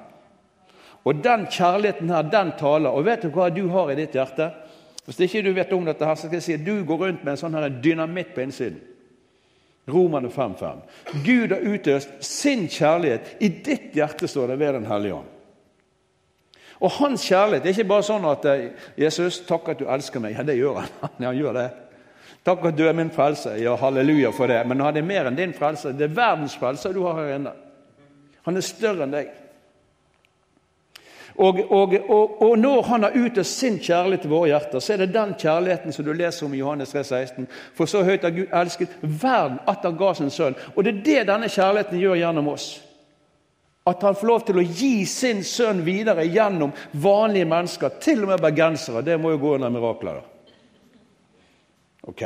Og 1.04 1.24
den 1.24 1.48
kjærligheten 1.52 2.10
her, 2.10 2.22
den 2.22 2.52
taler. 2.60 2.90
Og 2.90 3.06
vet 3.06 3.24
du 3.24 3.30
hva 3.34 3.50
du 3.50 3.68
har 3.74 3.92
i 3.92 3.98
ditt 3.98 4.16
hjerte? 4.16 4.52
Hvis 5.10 5.24
ikke 5.26 5.42
du 5.42 5.56
vet 5.58 5.72
om 5.74 5.88
dette, 5.88 6.06
her, 6.06 6.16
så 6.16 6.28
skal 6.28 6.38
jeg 6.38 6.44
si 6.46 6.54
at 6.54 6.66
du 6.66 6.84
går 6.86 7.00
rundt 7.02 7.24
med 7.26 7.34
en 7.34 7.40
sånn 7.42 7.56
her 7.58 7.66
dynamitt 7.82 8.36
på 8.36 8.44
innsiden. 8.44 8.78
Romerne 9.90 10.30
5.5. 10.30 10.84
Gud 11.26 11.56
har 11.56 11.66
utøst 11.66 12.12
sin 12.22 12.68
kjærlighet. 12.70 13.32
I 13.42 13.50
ditt 13.66 13.96
hjerte 13.98 14.30
står 14.30 14.52
det 14.52 14.60
ved 14.62 14.78
Den 14.78 14.86
hellige 14.86 15.16
ånd. 15.18 15.32
Og 16.80 16.94
hans 17.00 17.26
kjærlighet 17.26 17.66
det 17.66 17.72
er 17.72 17.80
ikke 17.80 17.90
bare 17.90 18.06
sånn 18.06 18.28
at 18.30 18.46
eh, 18.46 18.70
'Jesus, 19.02 19.42
takk 19.50 19.74
at 19.74 19.82
du 19.82 19.90
elsker 19.90 20.22
meg'. 20.22 20.38
Ja, 20.38 20.46
det 20.46 20.60
gjør 20.60 20.78
han. 20.84 20.94
Ja, 21.20 21.26
han 21.26 21.42
gjør 21.42 21.58
det. 21.58 21.68
Takk 22.46 22.70
at 22.70 22.78
du 22.78 22.86
er 22.86 22.94
min 22.94 23.10
frelse. 23.12 23.58
Ja, 23.58 23.74
halleluja 23.82 24.30
for 24.32 24.48
det. 24.48 24.62
Men 24.68 24.86
han 24.86 24.98
er 25.02 25.10
mer 25.10 25.26
enn 25.26 25.42
din 25.42 25.58
frelse. 25.58 25.92
Det 25.98 26.06
er 26.06 26.16
verdens 26.22 26.56
frelse 26.56 26.94
du 26.94 27.02
har 27.08 27.18
her 27.18 27.36
inne. 27.40 27.58
Han 28.46 28.62
er 28.62 28.62
større 28.62 29.10
enn 29.10 29.18
deg. 29.18 29.34
Og, 31.40 31.60
og, 31.72 31.94
og, 32.10 32.42
og, 32.42 32.58
når 32.60 32.82
han 32.82 33.04
har 33.04 33.16
utøst 33.16 33.60
sin 33.60 33.78
kjærlighet 33.80 34.26
til 34.26 34.32
våre 34.34 34.50
hjerter, 34.52 34.82
så 34.84 34.94
er 34.94 34.98
det 34.98 35.14
den 35.14 35.32
kjærligheten 35.40 35.96
som 35.96 36.06
du 36.06 36.12
leser 36.12 36.46
om 36.46 36.54
i 36.54 36.60
Johannes 36.60 36.92
3, 36.92 37.04
16. 37.04 37.48
For 37.78 37.88
så 37.88 38.02
høyt 38.04 38.26
har 38.28 38.34
Gud 38.36 38.52
elsket 38.62 38.98
verden 39.02 39.62
at 39.68 39.88
han 39.88 39.96
ga 39.98 40.10
sin 40.18 40.34
sønn. 40.36 40.58
Og 40.76 40.84
det 40.84 40.94
er 40.98 41.06
det 41.06 41.30
denne 41.32 41.48
kjærligheten 41.48 42.02
gjør 42.02 42.20
gjennom 42.20 42.52
oss. 42.52 42.68
At 43.88 44.04
han 44.04 44.20
får 44.20 44.28
lov 44.28 44.44
til 44.50 44.60
å 44.60 44.66
gi 44.68 45.06
sin 45.08 45.40
sønn 45.48 45.80
videre 45.86 46.28
gjennom 46.28 46.76
vanlige 46.92 47.48
mennesker, 47.48 47.96
til 48.04 48.26
og 48.26 48.34
med 48.34 48.44
bergensere. 48.44 49.06
Det 49.08 49.16
må 49.16 49.32
jo 49.32 49.40
gå 49.40 49.56
under 49.56 49.72
mirakler. 49.72 50.20
da. 50.20 50.54
Ok. 52.12 52.24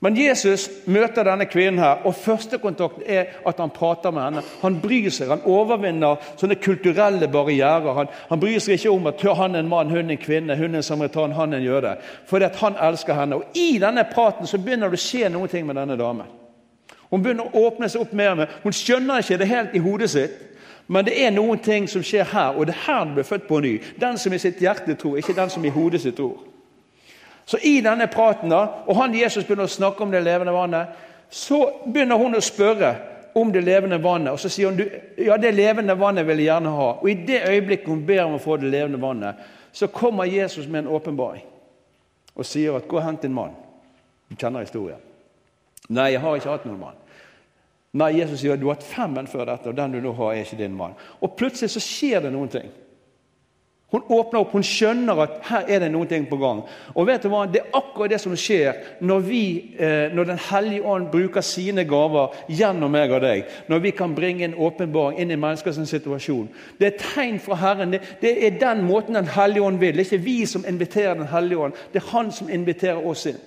Men 0.00 0.16
Jesus 0.16 0.62
møter 0.88 1.26
denne 1.28 1.44
kvinnen 1.44 1.82
her, 1.82 2.06
og 2.08 2.14
førstekontakten 2.16 3.02
er 3.04 3.34
at 3.46 3.58
han 3.60 3.72
prater 3.74 4.14
med 4.16 4.22
henne. 4.22 4.42
Han 4.62 4.78
bryr 4.80 5.10
seg, 5.12 5.28
han 5.28 5.44
overvinner 5.44 6.22
sånne 6.40 6.56
kulturelle 6.56 7.28
barrierer. 7.28 7.92
Han, 7.98 8.08
han 8.30 8.40
bryr 8.40 8.62
seg 8.64 8.78
ikke 8.78 8.94
om 8.94 9.10
at 9.10 9.24
han 9.36 9.54
er 9.58 9.60
en 9.60 9.68
mann, 9.68 9.92
hun 9.92 10.06
er 10.06 10.16
en 10.16 10.22
kvinne, 10.22 10.56
hun 10.56 10.72
er 10.72 10.80
en 10.80 10.86
samaritan, 10.86 11.36
han 11.36 11.52
er 11.52 11.60
en 11.60 11.68
jøde. 11.68 11.94
Fordi 12.26 12.48
at 12.48 12.56
han 12.62 12.80
elsker 12.80 13.18
henne. 13.18 13.42
Og 13.42 13.60
I 13.60 13.76
denne 13.82 14.06
praten 14.08 14.48
så 14.48 14.58
begynner 14.58 14.88
det 14.88 15.02
å 15.02 15.04
skje 15.04 15.28
noe 15.28 15.64
med 15.68 15.82
denne 15.82 16.00
damen. 16.00 16.36
Hun 17.10 17.20
begynner 17.20 17.50
å 17.50 17.66
åpne 17.68 17.90
seg 17.92 18.06
opp 18.06 18.16
mer. 18.16 18.38
Med. 18.38 18.56
Hun 18.62 18.72
skjønner 18.72 19.20
ikke 19.20 19.36
det 19.42 19.52
helt 19.52 19.76
i 19.76 19.84
hodet 19.84 20.10
sitt, 20.14 20.46
Men 20.90 21.04
det 21.06 21.12
er 21.22 21.30
noen 21.30 21.60
ting 21.62 21.84
som 21.86 22.02
skjer 22.02 22.24
her, 22.32 22.56
og 22.58 22.66
det 22.66 22.72
er 22.74 22.80
her 22.88 23.04
du 23.06 23.12
blir 23.14 23.26
født 23.28 23.44
på 23.46 23.60
ny. 23.62 23.76
Den 24.00 24.16
som 24.18 24.32
i 24.34 24.40
sitt 24.42 24.58
hjerte 24.58 24.96
tror, 24.98 25.20
ikke 25.20 25.36
den 25.36 25.50
som 25.52 25.64
i 25.64 25.70
hodet 25.70 26.00
sitt 26.02 26.16
tror. 26.18 26.49
Så 27.50 27.58
i 27.58 27.80
denne 27.82 28.06
praten, 28.06 28.52
da, 28.52 28.60
og 28.86 28.94
han 28.94 29.14
Jesus 29.18 29.42
begynner 29.42 29.66
å 29.66 29.72
snakke 29.72 30.04
om 30.04 30.12
det 30.14 30.20
levende 30.22 30.52
vannet, 30.54 30.92
så 31.34 31.56
begynner 31.82 32.20
hun 32.20 32.38
å 32.38 32.42
spørre 32.42 32.92
om 33.34 33.48
det 33.50 33.64
levende 33.66 33.98
vannet. 33.98 34.36
Og 34.36 34.38
så 34.38 34.46
sier 34.54 34.70
hun 34.70 34.78
ja, 35.18 35.34
det 35.34 35.50
levende 35.56 35.96
vannet 35.98 36.28
vil 36.28 36.38
jeg 36.38 36.46
gjerne 36.46 36.74
ha. 36.76 36.86
Og 37.00 37.08
i 37.10 37.16
det 37.26 37.40
øyeblikket 37.48 37.90
hun 37.90 38.04
ber 38.06 38.22
om 38.22 38.36
å 38.36 38.42
få 38.42 38.60
det 38.62 38.70
levende 38.70 39.00
vannet, 39.02 39.40
så 39.74 39.88
kommer 39.90 40.30
Jesus 40.30 40.68
med 40.68 40.84
en 40.84 40.92
åpenbaring 40.94 41.42
og 42.38 42.46
sier 42.46 42.76
at 42.78 42.86
'gå 42.88 42.96
og 42.96 43.02
hent 43.02 43.22
din 43.22 43.34
mann'. 43.34 43.58
Du 44.30 44.36
kjenner 44.36 44.60
historien. 44.60 45.02
Nei, 45.88 46.12
jeg 46.12 46.20
har 46.20 46.36
ikke 46.36 46.50
hatt 46.50 46.66
noen 46.66 46.78
mann. 46.78 46.94
Nei, 47.92 48.12
Jesus 48.20 48.40
sier 48.40 48.56
du 48.56 48.68
har 48.68 48.78
hatt 48.78 48.86
fem 48.86 49.10
menn 49.10 49.26
før 49.26 49.44
dette, 49.44 49.68
og 49.68 49.76
den 49.76 49.92
du 49.92 50.00
nå 50.00 50.12
har, 50.12 50.32
er 50.32 50.44
ikke 50.44 50.56
din 50.56 50.76
mann. 50.76 50.94
Og 51.20 51.34
plutselig 51.36 51.70
så 51.70 51.80
skjer 51.82 52.20
det 52.20 52.32
noen 52.32 52.48
ting. 52.48 52.70
Hun 53.90 54.02
åpner 54.06 54.40
opp, 54.40 54.52
hun 54.54 54.62
skjønner 54.62 55.18
at 55.24 55.38
her 55.48 55.64
er 55.66 55.80
det 55.82 55.88
noen 55.90 56.06
ting 56.06 56.26
på 56.30 56.38
gang. 56.38 56.60
Og 56.94 57.08
vet 57.08 57.24
du 57.24 57.30
hva? 57.32 57.42
Det 57.50 57.58
er 57.64 57.72
akkurat 57.74 58.12
det 58.12 58.20
som 58.22 58.36
skjer 58.38 58.78
når, 59.02 59.24
vi, 59.26 59.42
eh, 59.74 60.12
når 60.14 60.28
Den 60.30 60.42
hellige 60.50 60.84
ånd 60.86 61.08
bruker 61.10 61.42
sine 61.42 61.82
gaver 61.90 62.36
gjennom 62.46 62.94
meg 62.94 63.10
og 63.10 63.24
deg. 63.24 63.50
Når 63.66 63.82
vi 63.82 63.90
kan 63.98 64.14
bringe 64.14 64.46
en 64.46 64.54
åpenbaring 64.54 65.18
inn 65.18 65.34
i 65.34 65.40
menneskers 65.40 65.80
situasjon. 65.90 66.46
Det 66.78 66.86
er 66.86 66.98
tegn 67.02 67.42
fra 67.42 67.58
Herren. 67.58 67.96
Det, 67.96 68.04
det 68.22 68.36
er 68.46 68.60
den 68.62 68.86
måten 68.86 69.18
Den 69.18 69.26
hellige 69.26 69.66
ånd 69.66 69.82
vil. 69.82 69.96
Det 69.96 70.06
er 70.06 70.12
ikke 70.12 70.24
vi 70.24 70.46
som 70.46 70.64
inviterer 70.68 71.18
Den 71.18 71.32
hellige 71.32 71.58
ånd, 71.58 71.72
det 71.92 72.02
er 72.02 72.10
Han 72.12 72.30
som 72.32 72.48
inviterer 72.48 73.06
oss 73.06 73.26
inn. 73.26 73.42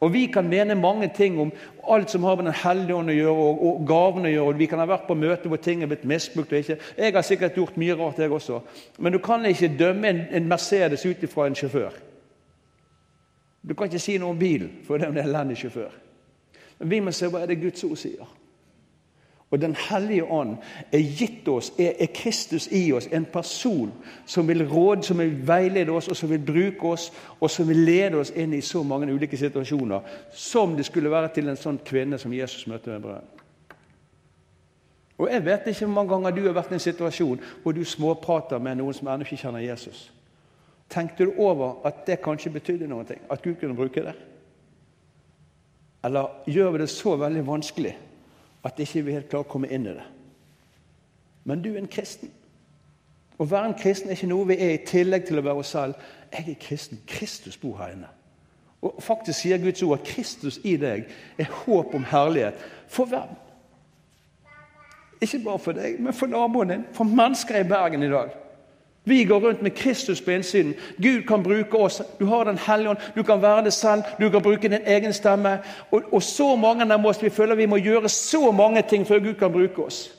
Og 0.00 0.12
Vi 0.12 0.26
kan 0.26 0.48
mene 0.48 0.74
mange 0.74 1.10
ting 1.14 1.40
om 1.40 1.52
alt 1.88 2.10
som 2.10 2.22
har 2.22 2.36
med 2.36 2.44
Den 2.44 2.54
hellige 2.54 2.94
ånd 2.94 3.10
å 3.10 3.14
gjøre, 3.16 3.46
og, 3.46 3.62
og 3.66 3.86
gavene 3.86 4.28
å 4.28 4.32
gjøre. 4.32 4.48
og 4.48 4.58
Vi 4.58 4.66
kan 4.66 4.78
ha 4.78 4.86
vært 4.86 5.08
på 5.08 5.14
møter 5.14 5.48
hvor 5.48 5.58
ting 5.62 5.82
er 5.82 5.90
blitt 5.90 6.04
misbrukt. 6.04 6.52
og 6.52 6.58
ikke. 6.58 6.78
Jeg 6.98 7.14
har 7.14 7.22
sikkert 7.22 7.56
gjort 7.56 7.76
mye 7.76 7.94
rart, 7.94 8.18
jeg 8.18 8.32
også. 8.32 8.60
Men 8.98 9.12
du 9.12 9.18
kan 9.18 9.46
ikke 9.46 9.74
dømme 9.78 10.08
en, 10.08 10.20
en 10.30 10.48
Mercedes 10.48 11.06
ut 11.06 11.22
ifra 11.22 11.46
en 11.46 11.54
sjåfør. 11.54 11.92
Du 13.68 13.74
kan 13.74 13.86
ikke 13.90 13.98
si 13.98 14.18
noe 14.18 14.30
om 14.30 14.38
bilen, 14.38 14.70
for 14.86 14.98
det 14.98 15.08
er 15.08 15.10
en 15.10 15.24
elendig 15.28 15.58
sjåfør. 15.58 15.90
Men 16.78 16.90
vi 16.90 17.00
må 17.00 17.12
se 17.12 17.26
hva 17.26 17.42
er 17.42 17.50
det 17.50 17.60
Guds 17.60 17.84
ord 17.84 17.98
sier. 17.98 18.28
Og 19.50 19.60
Den 19.60 19.76
hellige 19.90 20.24
ånd 20.24 20.56
er 20.92 20.98
gitt 20.98 21.48
oss, 21.48 21.72
er, 21.78 21.92
er, 21.98 22.10
Kristus 22.14 22.68
i 22.72 22.92
oss, 22.92 23.08
en 23.12 23.24
person 23.24 23.92
som 24.26 24.48
vil 24.48 24.66
råde, 24.68 25.02
som 25.02 25.18
vil 25.18 25.48
veilede 25.48 25.92
oss, 25.92 26.08
og 26.08 26.16
som 26.16 26.30
vil 26.30 26.42
bruke 26.44 26.88
oss, 26.88 27.12
og 27.40 27.50
som 27.50 27.68
vil 27.68 27.76
lede 27.76 28.20
oss 28.20 28.30
inn 28.36 28.52
i 28.52 28.60
så 28.60 28.82
mange 28.82 29.08
ulike 29.12 29.36
situasjoner, 29.36 30.00
som 30.32 30.76
det 30.76 30.84
skulle 30.84 31.10
være 31.10 31.32
til 31.34 31.48
en 31.48 31.56
sånn 31.56 31.80
kvinne 31.84 32.18
som 32.20 32.32
Jesus 32.32 32.66
møtte 32.68 32.92
med 32.92 33.00
brønnen. 33.06 33.34
Og 35.18 35.30
Jeg 35.32 35.44
vet 35.44 35.66
ikke 35.66 35.86
hvor 35.86 35.94
mange 35.94 36.12
ganger 36.12 36.30
du 36.30 36.44
har 36.44 36.54
vært 36.54 36.70
i 36.70 36.76
en 36.76 36.82
situasjon 36.84 37.40
hvor 37.62 37.72
du 37.74 37.80
småprater 37.84 38.60
med 38.62 38.78
noen 38.78 38.94
som 38.94 39.08
ennå 39.08 39.26
ikke 39.26 39.40
kjenner 39.40 39.64
Jesus. 39.64 40.12
Tenkte 40.88 41.24
du 41.24 41.40
over 41.42 41.80
at 41.88 42.04
det 42.06 42.20
kanskje 42.22 42.52
betydde 42.54 42.86
noe? 42.86 43.16
At 43.30 43.42
Gud 43.42 43.56
kunne 43.58 43.74
bruke 43.76 44.04
det? 44.04 44.14
Eller 46.04 46.36
gjør 46.46 46.70
vi 46.76 46.84
det 46.84 46.90
så 46.92 47.16
veldig 47.18 47.42
vanskelig 47.48 47.96
at 48.64 48.78
ikke 48.82 49.04
vi 49.06 49.14
helt 49.14 49.28
klarer 49.30 49.46
å 49.46 49.52
komme 49.52 49.70
inn 49.72 49.86
i 49.86 49.94
det. 49.96 50.06
Men 51.48 51.62
du 51.62 51.70
er 51.72 51.80
en 51.80 51.90
kristen. 51.90 52.30
Å 53.38 53.46
være 53.46 53.70
en 53.70 53.78
kristen 53.78 54.10
er 54.10 54.18
ikke 54.18 54.30
noe 54.30 54.48
vi 54.50 54.58
er 54.58 54.74
i 54.74 54.84
tillegg 54.86 55.28
til 55.28 55.38
å 55.38 55.44
være 55.46 55.62
oss 55.62 55.74
selv. 55.76 55.98
Jeg 56.32 56.50
er 56.50 56.62
kristen. 56.62 57.02
Kristus 57.06 57.56
bor 57.56 57.78
her 57.78 57.94
inne. 57.94 58.10
Og 58.82 58.98
Faktisk 59.02 59.40
sier 59.40 59.60
Guds 59.62 59.82
ord 59.82 60.00
at 60.00 60.06
Kristus 60.06 60.58
i 60.66 60.76
deg 60.78 61.06
er 61.38 61.54
håp 61.64 61.94
om 61.94 62.04
herlighet 62.06 62.58
for 62.90 63.10
verden. 63.10 63.38
Ikke 65.20 65.40
bare 65.44 65.58
for 65.58 65.74
deg, 65.74 65.96
men 66.02 66.14
for 66.14 66.30
naboen 66.30 66.70
din, 66.70 66.84
for 66.94 67.04
mennesker 67.04 67.58
i 67.58 67.66
Bergen 67.66 68.02
i 68.06 68.10
dag. 68.10 68.34
Vi 69.08 69.24
går 69.24 69.40
rundt 69.40 69.62
med 69.62 69.74
Kristus 69.74 70.20
på 70.20 70.30
innsiden. 70.30 70.74
Gud 70.98 71.22
kan 71.26 71.42
bruke 71.42 71.76
oss. 71.76 72.02
Du 72.18 72.24
har 72.24 72.44
Den 72.44 72.58
hellige 72.58 72.90
ånd. 72.90 72.98
Du 73.14 73.22
kan 73.22 73.42
være 73.42 73.64
det 73.64 73.72
selv. 73.72 74.02
Du 74.20 74.30
kan 74.30 74.42
bruke 74.42 74.68
din 74.68 74.84
egen 74.86 75.12
stemme. 75.12 75.58
Og, 75.90 76.02
og 76.12 76.22
så 76.22 76.56
mange 76.56 76.92
av 76.94 77.06
oss 77.06 77.22
vi 77.22 77.30
føler 77.30 77.54
vi 77.54 77.66
må 77.66 77.76
gjøre 77.76 78.08
så 78.08 78.50
mange 78.52 78.82
ting 78.82 79.06
før 79.06 79.18
Gud 79.18 79.34
kan 79.34 79.52
bruke 79.52 79.84
oss. 79.84 80.18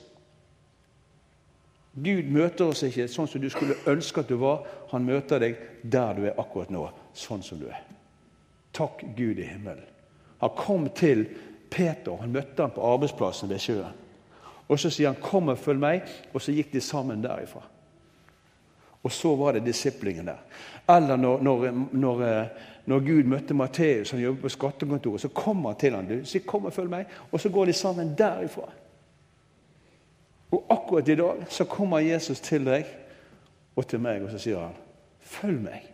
Gud 2.03 2.31
møter 2.31 2.65
oss 2.65 2.83
ikke 2.83 3.07
sånn 3.11 3.27
som 3.27 3.41
du 3.41 3.49
skulle 3.49 3.77
ønske 3.87 4.23
at 4.23 4.29
du 4.29 4.37
var. 4.41 4.65
Han 4.91 5.05
møter 5.05 5.39
deg 5.39 5.57
der 5.83 6.13
du 6.17 6.25
er 6.25 6.37
akkurat 6.39 6.69
nå, 6.71 6.87
sånn 7.13 7.43
som 7.43 7.59
du 7.59 7.67
er. 7.67 7.81
Takk 8.73 9.03
Gud 9.17 9.39
i 9.39 9.47
himmelen. 9.49 9.85
Han 10.39 10.55
kom 10.55 10.89
til 10.95 11.25
Peter. 11.69 12.15
Han 12.21 12.31
møtte 12.33 12.63
ham 12.63 12.71
på 12.73 12.85
arbeidsplassen 12.93 13.49
ved 13.49 13.61
sjøen. 13.61 13.97
Og 14.69 14.79
Så 14.79 14.89
sier 14.89 15.07
han 15.07 15.21
'kom 15.21 15.49
og 15.49 15.57
følg 15.57 15.79
meg', 15.79 16.09
og 16.33 16.41
så 16.41 16.51
gikk 16.51 16.73
de 16.73 16.81
sammen 16.81 17.23
derifra. 17.23 17.61
Og 19.03 19.11
så 19.11 19.35
var 19.35 19.51
det 19.51 19.65
disiplingen 19.65 20.27
der. 20.27 20.41
Eller 20.95 21.15
når, 21.15 21.41
når, 21.41 21.71
når, 21.91 22.23
eh, 22.23 22.47
når 22.85 22.99
Gud 22.99 23.23
møtte 23.23 23.53
Matteus, 23.53 24.07
som 24.07 24.19
jobber 24.19 24.41
på 24.41 24.49
skattekontoret, 24.49 25.21
så 25.21 25.27
kommer 25.27 25.69
han 25.69 25.79
til 25.79 25.95
ham. 25.95 26.07
Du 26.07 26.25
sier 26.25 26.41
'kom 26.41 26.65
og 26.65 26.73
følg 26.73 26.89
meg', 26.89 27.05
og 27.31 27.39
så 27.39 27.49
går 27.49 27.65
de 27.65 27.73
sammen 27.73 28.15
derifra. 28.17 28.69
Og 30.51 30.65
akkurat 30.69 31.07
i 31.07 31.15
dag 31.15 31.45
så 31.49 31.65
kommer 31.65 31.99
Jesus 31.99 32.39
til 32.39 32.65
deg 32.65 32.85
og 33.75 33.87
til 33.87 33.99
meg, 33.99 34.21
og 34.23 34.31
så 34.31 34.37
sier 34.37 34.59
han 34.59 34.75
'følg 35.21 35.61
meg'. 35.61 35.87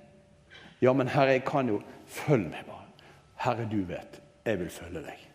Ja, 0.81 0.93
men 0.93 1.07
Herre, 1.07 1.29
jeg 1.29 1.45
kan 1.45 1.67
jo 1.67 1.81
Følg 2.05 2.49
meg 2.49 2.65
bare. 2.67 2.85
Herre, 3.35 3.69
du 3.71 3.81
vet. 3.83 4.21
Jeg 4.45 4.59
vil 4.59 4.69
følge 4.69 5.01
deg. 5.01 5.29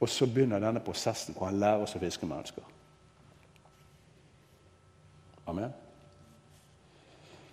Og 0.00 0.08
så 0.08 0.26
begynner 0.26 0.60
denne 0.60 0.80
prosessen 0.80 1.34
hvor 1.34 1.46
han 1.46 1.60
lærer 1.60 1.84
oss 1.84 1.96
å 1.96 2.00
fiske 2.00 2.26
mennesker. 2.28 2.64
Amen. 5.48 5.72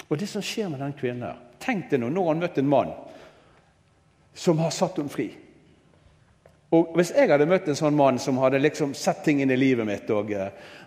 Og 0.08 0.20
det 0.20 0.30
som 0.32 0.44
skjer 0.46 0.72
med 0.72 0.82
den 0.84 0.96
kvinnen 0.98 1.28
her 1.28 1.44
Tenk 1.58 1.90
deg 1.92 2.00
nå, 2.00 2.12
nå 2.14 2.24
har 2.24 2.36
han 2.36 2.44
møtt 2.44 2.60
en 2.62 2.70
mann 2.70 2.92
som 4.38 4.60
har 4.62 4.70
satt 4.70 5.00
henne 5.00 5.10
fri. 5.10 5.32
Og 6.70 6.92
Hvis 6.96 7.10
jeg 7.16 7.32
hadde 7.32 7.48
møtt 7.50 7.66
en 7.72 7.80
sånn 7.80 7.96
mann 7.98 8.20
som 8.22 8.38
hadde 8.38 8.60
liksom 8.62 8.92
sett 8.94 9.24
ting 9.26 9.40
inn 9.42 9.52
i 9.52 9.58
livet 9.58 9.88
mitt, 9.88 10.10
og, 10.14 10.30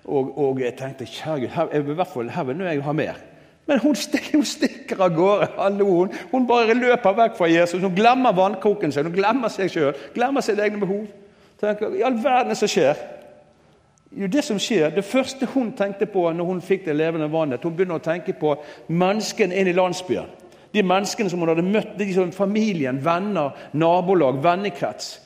og, 0.05 0.31
og 0.39 0.61
jeg 0.63 0.77
tenkte 0.79 1.09
kjære 1.09 1.51
her, 1.57 1.73
i 1.75 1.81
hvert 1.89 2.13
fall, 2.13 2.31
her 2.31 2.47
vil 2.47 2.63
jeg 2.63 2.85
ha 2.87 2.95
mer. 2.95 3.19
Men 3.67 3.83
hun 3.83 3.99
stikker, 3.99 4.37
hun 4.39 4.47
stikker 4.47 5.03
av 5.03 5.15
gårde. 5.15 5.49
Hun, 5.79 6.13
hun, 6.31 6.47
bare 6.47 6.75
løper 6.75 7.17
vekk 7.19 7.37
fra 7.39 7.49
Jesus. 7.51 7.83
Hun 7.83 7.95
glemmer 7.97 8.37
vannkroken 8.37 8.93
sin, 8.93 9.07
hun 9.11 9.15
glemmer 9.15 9.53
seg 9.53 9.71
sjøl, 9.73 9.93
glemmer 10.15 10.45
sine 10.45 10.65
egne 10.67 10.81
behov. 10.83 11.09
Tenker, 11.61 11.99
I 11.99 12.07
all 12.07 12.17
verden 12.23 12.57
som 12.59 12.71
skjer? 12.71 12.99
Jo, 14.11 14.27
det 14.27 14.43
som 14.43 14.59
skjer, 14.59 14.91
det 14.91 15.05
første 15.07 15.47
hun 15.53 15.71
tenkte 15.79 16.07
på 16.11 16.25
når 16.35 16.45
hun 16.49 16.61
fikk 16.65 16.85
det 16.89 16.97
levende 16.99 17.31
vannet, 17.31 17.63
hun 17.63 17.77
begynner 17.77 18.01
å 18.01 18.03
tenke 18.03 18.35
på 18.35 18.57
menneskene 18.89 19.55
inn 19.55 19.71
i 19.71 19.75
landsbyen. 19.77 20.31
De 20.75 20.83
menneskene 20.83 21.31
som 21.31 21.43
hun 21.43 21.51
hadde 21.51 21.67
møtt, 21.67 21.97
de 21.99 22.09
som 22.15 22.33
familien, 22.35 22.99
venner, 23.05 23.55
nabolag, 23.73 24.43
vennekrets. 24.43 25.19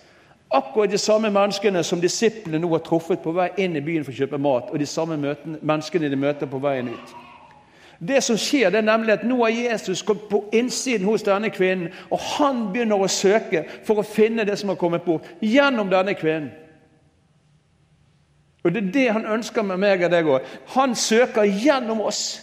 Akkurat 0.54 0.92
de 0.92 1.00
samme 1.00 1.30
menneskene 1.32 1.82
som 1.84 2.00
disiplene 2.00 2.60
nå 2.60 2.70
har 2.76 2.84
truffet 2.84 3.22
på 3.24 3.32
vei 3.34 3.50
inn 3.64 3.76
i 3.76 3.82
byen 3.84 4.04
for 4.04 4.12
å 4.12 4.18
kjøpe 4.20 4.40
mat, 4.40 4.68
og 4.70 4.80
de 4.80 4.88
samme 4.88 5.16
møten, 5.20 5.56
menneskene 5.62 6.10
de 6.12 6.20
møter 6.20 6.50
på 6.50 6.60
veien 6.62 6.92
ut. 6.92 7.14
Det 8.04 8.20
som 8.24 8.36
skjer, 8.36 8.68
det 8.70 8.82
er 8.82 8.86
nemlig 8.86 9.14
at 9.14 9.24
nå 9.24 9.38
har 9.40 9.54
Jesus 9.54 10.02
kommet 10.04 10.28
på 10.28 10.42
innsiden 10.52 11.06
hos 11.08 11.24
denne 11.24 11.48
kvinnen, 11.54 11.92
og 12.12 12.20
han 12.36 12.66
begynner 12.72 13.00
å 13.00 13.08
søke 13.08 13.64
for 13.86 14.00
å 14.00 14.06
finne 14.06 14.44
det 14.44 14.58
som 14.60 14.72
har 14.72 14.78
kommet 14.80 15.06
bort, 15.06 15.26
gjennom 15.40 15.88
denne 15.92 16.16
kvinnen. 16.18 16.52
Og 18.64 18.74
Det 18.74 18.84
er 18.84 18.92
det 18.92 19.12
han 19.12 19.26
ønsker 19.26 19.62
med 19.62 19.76
meg 19.76 20.02
og 20.04 20.10
deg 20.10 20.26
òg. 20.26 20.44
Han 20.76 20.94
søker 20.94 21.44
gjennom 21.44 22.00
oss. 22.00 22.40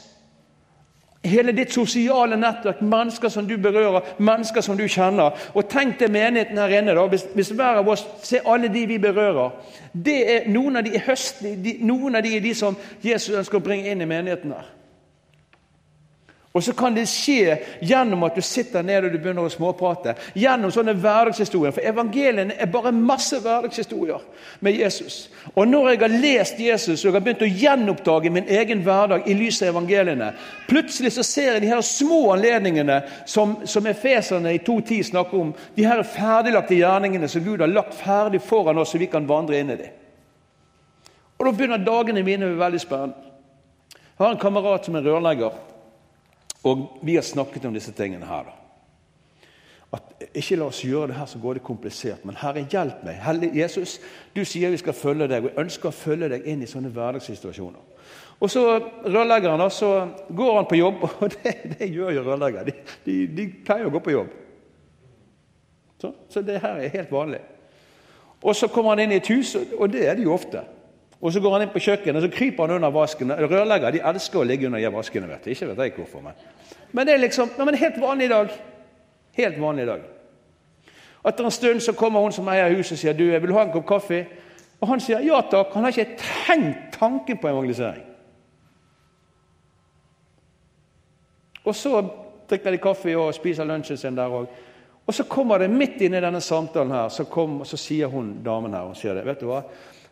Hele 1.26 1.54
ditt 1.54 1.74
sosiale 1.74 2.38
nettverk, 2.38 2.82
mennesker 2.82 3.30
som 3.30 3.46
du 3.48 3.58
berører, 3.62 4.16
mennesker 4.18 4.62
som 4.62 4.78
du 4.78 4.88
kjenner. 4.88 5.38
Og 5.54 5.68
tenk 5.70 6.00
deg 6.00 6.10
menigheten 6.10 6.58
her 6.58 6.78
inne. 6.80 6.96
da, 6.96 7.06
Hvis, 7.08 7.26
hvis 7.34 7.50
hver 7.50 7.82
av 7.82 7.90
oss 7.90 8.06
ser 8.24 8.46
alle 8.46 8.70
de 8.74 8.86
vi 8.86 8.98
berører 8.98 9.52
det 9.94 10.20
er 10.36 10.50
Noen 10.50 10.76
av 10.76 10.84
de 10.84 10.96
er 10.96 11.04
høstlige, 11.06 11.78
noen 11.86 12.16
av 12.16 12.24
de 12.24 12.36
er 12.38 12.42
de 12.42 12.54
som 12.56 12.78
Jesus 13.04 13.36
ønsker 13.38 13.58
å 13.60 13.64
bringe 13.64 13.92
inn 13.92 14.02
i 14.02 14.06
menigheten 14.06 14.54
her. 14.56 14.70
Og 16.54 16.64
så 16.64 16.74
kan 16.76 16.92
det 16.96 17.06
skje 17.08 17.54
gjennom 17.80 18.26
at 18.28 18.36
du 18.36 18.42
sitter 18.44 18.84
ned 18.84 19.06
og 19.08 19.14
du 19.14 19.22
begynner 19.24 19.46
å 19.48 19.52
småprate. 19.52 20.18
Gjennom 20.36 20.74
sånne 20.76 20.98
hverdagshistorier. 21.00 21.72
For 21.72 21.88
evangeliene 21.88 22.58
er 22.60 22.68
bare 22.72 22.92
masse 22.92 23.40
hverdagshistorier 23.40 24.26
med 24.60 24.76
Jesus. 24.76 25.30
Og 25.56 25.70
når 25.70 25.94
jeg 25.94 26.02
har 26.02 26.18
lest 26.26 26.60
Jesus 26.60 27.06
og 27.06 27.08
jeg 27.08 27.16
har 27.16 27.24
begynt 27.24 27.46
å 27.48 27.52
gjenoppdage 27.64 28.34
min 28.36 28.52
egen 28.52 28.84
hverdag 28.84 29.32
i 29.32 29.38
lys 29.40 29.62
av 29.64 29.72
evangeliene, 29.72 30.34
plutselig 30.68 31.14
så 31.16 31.24
ser 31.24 31.54
jeg 31.54 31.64
de 31.64 31.72
her 31.72 31.88
små 31.88 32.20
anledningene 32.36 33.00
som, 33.24 33.62
som 33.64 33.88
Efeserne 33.88 34.52
i 34.52 34.60
2.10 34.60 35.08
snakker 35.14 35.40
om. 35.40 35.56
De 35.80 35.88
her 35.88 36.04
ferdiglagte 36.04 36.76
gjerningene 36.76 37.32
som 37.32 37.48
Gud 37.48 37.64
har 37.64 37.72
lagt 37.72 37.96
ferdig 37.96 38.44
foran 38.44 38.84
oss, 38.84 38.92
så 38.92 39.00
vi 39.00 39.08
kan 39.08 39.30
vandre 39.30 39.64
inn 39.64 39.72
i 39.72 39.82
dem. 39.86 40.00
Og 41.40 41.48
da 41.48 41.56
begynner 41.56 41.80
dagene 41.82 42.28
mine 42.28 42.46
å 42.46 42.52
bli 42.52 42.60
veldig 42.60 42.80
spennende. 42.84 43.30
Jeg 43.96 44.28
har 44.28 44.36
en 44.36 44.42
kamerat 44.42 44.86
som 44.86 45.00
er 45.00 45.08
rørlegger. 45.08 45.71
Og 46.64 47.00
vi 47.02 47.16
har 47.16 47.26
snakket 47.26 47.66
om 47.66 47.74
disse 47.74 47.94
tingene 47.98 48.26
her. 48.26 48.52
At 49.92 50.28
ikke 50.38 50.56
la 50.56 50.70
oss 50.72 50.84
gjøre 50.86 51.10
det 51.12 51.18
her 51.18 51.28
så 51.28 51.40
går 51.42 51.58
det 51.58 51.64
komplisert, 51.68 52.26
men 52.26 52.38
Herre, 52.40 52.64
hjelp 52.72 53.02
meg. 53.04 53.18
Hellig 53.26 53.50
Jesus, 53.58 53.98
du 54.36 54.46
sier 54.48 54.72
vi 54.72 54.80
skal 54.80 54.96
følge 54.96 55.28
deg, 55.28 55.44
og 55.44 55.52
jeg 55.52 55.66
ønsker 55.66 55.90
å 55.90 55.96
følge 55.96 56.30
deg 56.32 56.46
inn 56.48 56.64
i 56.64 56.70
sånne 56.70 56.94
hverdagssituasjoner. 56.96 57.90
Og 58.42 58.50
så 58.50 58.62
rørleggeren, 59.06 59.62
så 59.70 59.92
går 60.30 60.56
han 60.56 60.70
på 60.70 60.80
jobb, 60.80 61.04
og 61.22 61.34
det, 61.34 61.56
det 61.76 61.90
gjør 61.92 62.16
jo 62.16 62.24
rørleggere. 62.30 62.66
De, 62.70 62.78
de, 63.06 63.18
de, 63.36 63.48
pleier 63.66 63.90
å 63.90 63.94
gå 63.94 64.04
på 64.06 64.16
jobb. 64.16 64.38
Så, 66.02 66.14
så 66.30 66.42
det 66.46 66.62
her 66.64 66.80
er 66.80 66.96
helt 66.96 67.12
vanlig. 67.12 67.42
Og 68.42 68.56
så 68.58 68.72
kommer 68.72 68.96
han 68.96 69.04
inn 69.04 69.18
i 69.18 69.20
et 69.20 69.30
hus, 69.30 69.54
og 69.78 69.92
det 69.92 70.08
er 70.08 70.16
det 70.18 70.24
jo 70.26 70.34
ofte. 70.34 70.64
Og 71.22 71.34
så 71.34 71.40
går 71.40 71.54
han 71.54 71.68
inn 71.68 71.74
på 71.74 71.82
kjøkkenet 71.86 72.18
og 72.18 72.26
så 72.26 72.34
kryper 72.34 72.66
han 72.66 72.80
under 72.80 72.94
vasken. 72.94 73.34
Rørleggere 73.38 73.94
de 73.94 74.02
elsker 74.12 74.42
å 74.42 74.46
ligge 74.48 74.66
under 74.66 74.82
de 74.82 74.90
vaskene. 74.94 75.30
vet 75.30 75.44
du. 75.46 75.52
Ikke 75.54 75.68
vet 75.70 75.84
jeg 75.86 75.94
hvorfor, 76.00 76.24
men, 76.26 76.40
men 76.92 77.08
det 77.08 77.14
er 77.14 77.22
liksom, 77.22 77.52
ja, 77.58 77.66
men 77.66 77.78
helt 77.78 78.00
vanlig 78.02 78.26
i 78.26 78.34
dag. 78.34 78.56
Helt 79.38 79.60
vanlig 79.62 79.84
i 79.84 79.92
dag. 79.92 80.08
Etter 81.30 81.46
en 81.46 81.54
stund 81.54 81.84
så 81.86 81.94
kommer 81.94 82.26
hun 82.26 82.34
som 82.34 82.48
eier 82.50 82.74
huset 82.74 82.98
og 82.98 83.04
sier 83.04 83.14
du, 83.14 83.28
jeg 83.30 83.42
vil 83.44 83.54
ha 83.54 83.68
en 83.68 83.74
kopp 83.76 83.86
kaffe. 83.94 84.24
Og 84.82 84.90
han 84.90 85.04
sier 85.04 85.22
ja 85.22 85.44
takk. 85.46 85.76
Han 85.76 85.86
har 85.86 85.94
ikke 85.94 86.18
tenkt 86.18 86.98
tanken 86.98 87.38
på 87.38 87.52
evangelisering. 87.52 88.08
Og 91.62 91.78
så 91.78 92.02
drikker 92.50 92.74
de 92.74 92.82
kaffe 92.82 93.14
og 93.14 93.34
spiser 93.38 93.68
lunsjen 93.70 94.00
sin 94.02 94.18
der 94.18 94.34
òg. 94.34 94.50
Og 95.06 95.14
så 95.14 95.26
kommer 95.30 95.62
det 95.62 95.70
midt 95.70 96.02
inni 96.02 96.22
denne 96.22 96.42
samtalen 96.42 96.94
her, 96.94 97.10
så, 97.10 97.26
kom, 97.30 97.62
så 97.66 97.78
sier 97.78 98.10
hun 98.10 98.36
damen 98.46 98.74
her 98.74 98.86
hun 98.88 98.98
sier 98.98 99.18
det. 99.18 99.26
Vet 99.26 99.42
du 99.42 99.50
hva? 99.50 99.62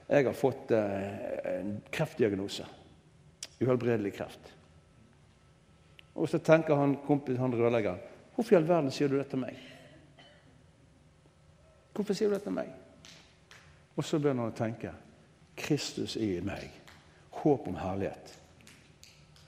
Jeg 0.09 0.25
har 0.25 0.33
fått 0.33 0.71
eh, 0.73 1.59
en 1.59 1.75
kreftdiagnose. 1.93 2.65
Uhelbredelig 3.59 4.13
kreft. 4.17 4.53
Og 6.15 6.29
så 6.29 6.39
tenker 6.41 6.75
han 6.75 6.97
kompis, 7.05 7.37
han 7.39 7.53
rørleggeren 7.53 7.99
Hvorfor 8.35 8.55
i 8.55 8.57
all 8.57 8.67
verden 8.67 8.91
sier 8.91 9.11
du 9.11 9.17
det 9.17 9.27
til 9.27 9.41
meg? 9.41 9.55
Hvorfor 11.91 12.15
sier 12.15 12.31
du 12.31 12.37
det 12.37 12.45
til 12.45 12.55
meg? 12.55 12.69
Og 13.99 14.05
så 14.07 14.15
begynner 14.15 14.45
han 14.45 14.53
å 14.53 14.55
tenke. 14.55 14.93
Kristus 15.59 16.15
er 16.15 16.37
i 16.37 16.45
meg. 16.47 16.69
Håp 17.41 17.67
om 17.67 17.75
herlighet. 17.75 18.31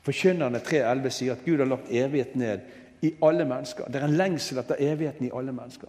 Forkynnerne 0.03 0.59
3.11 0.59 1.15
sier 1.15 1.37
at 1.37 1.45
Gud 1.45 1.63
har 1.63 1.71
lagt 1.71 1.87
evighet 1.87 2.35
ned 2.35 2.67
i 3.01 3.13
alle 3.23 3.47
mennesker. 3.47 3.87
Det 3.87 4.01
er 4.01 4.09
en 4.09 4.19
lengsel 4.19 4.59
etter 4.59 4.83
evigheten 4.83 5.29
i 5.29 5.33
alle 5.39 5.55
mennesker. 5.55 5.87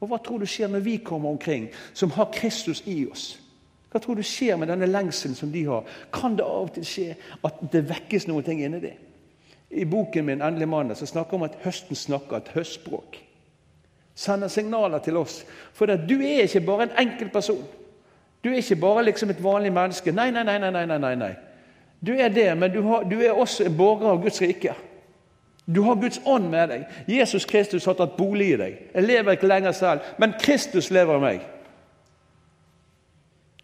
Og 0.00 0.10
Hva 0.10 0.18
tror 0.18 0.42
du 0.42 0.50
skjer 0.50 0.68
når 0.72 0.82
vi 0.84 0.96
kommer 1.04 1.30
omkring, 1.30 1.70
som 1.94 2.10
har 2.18 2.32
Kristus 2.34 2.82
i 2.90 3.04
oss? 3.06 3.36
Hva 3.96 4.02
tror 4.04 4.18
du 4.20 4.26
skjer 4.28 4.58
med 4.60 4.68
denne 4.68 4.84
lengselen 4.90 5.32
som 5.38 5.48
de 5.48 5.62
har? 5.64 5.86
Kan 6.12 6.34
det 6.36 6.44
av 6.44 6.66
og 6.66 6.74
til 6.74 6.84
skje 6.84 7.14
at 7.48 7.62
det 7.72 7.86
vekkes 7.88 8.26
noen 8.28 8.44
ting 8.44 8.60
inni 8.60 8.80
dem? 8.82 8.98
I 9.70 9.84
boken 9.88 10.24
min 10.24 10.42
'Endelig 10.42 10.68
mandag' 10.68 10.98
så 11.00 11.06
snakker 11.06 11.34
om 11.34 11.42
at 11.42 11.56
høsten 11.64 11.96
snakker 11.96 12.36
et 12.36 12.50
høstspråk. 12.54 13.16
Sender 14.14 14.48
signaler 14.48 14.98
til 14.98 15.16
oss. 15.16 15.46
For 15.72 15.86
du 15.86 16.20
er 16.20 16.42
ikke 16.42 16.60
bare 16.60 16.82
en 16.82 17.08
enkel 17.08 17.28
person. 17.28 17.64
Du 18.44 18.50
er 18.50 18.56
ikke 18.56 18.76
bare 18.76 19.04
liksom 19.04 19.30
et 19.30 19.42
vanlig 19.44 19.72
menneske. 19.72 20.12
Nei, 20.12 20.30
nei, 20.30 20.42
nei. 20.42 20.58
nei, 20.58 20.98
nei, 20.98 21.14
nei. 21.14 21.34
Du 22.06 22.12
er 22.12 22.28
det, 22.28 22.58
men 22.58 22.72
du, 22.72 22.82
har, 22.82 23.02
du 23.02 23.20
er 23.20 23.32
også 23.32 23.64
en 23.64 23.76
borger 23.76 24.10
av 24.10 24.22
Guds 24.22 24.42
rike. 24.42 24.74
Du 25.66 25.82
har 25.82 25.94
Guds 25.94 26.20
ånd 26.26 26.50
med 26.50 26.68
deg. 26.68 26.84
Jesus 27.08 27.44
Kristus 27.44 27.84
har 27.84 27.94
tatt 27.94 28.16
bolig 28.16 28.52
i 28.52 28.56
deg. 28.56 28.78
Jeg 28.94 29.02
lever 29.02 29.32
ikke 29.32 29.46
lenger 29.46 29.72
selv, 29.72 30.00
men 30.18 30.32
Kristus 30.40 30.90
lever 30.90 31.16
i 31.16 31.20
meg. 31.20 31.55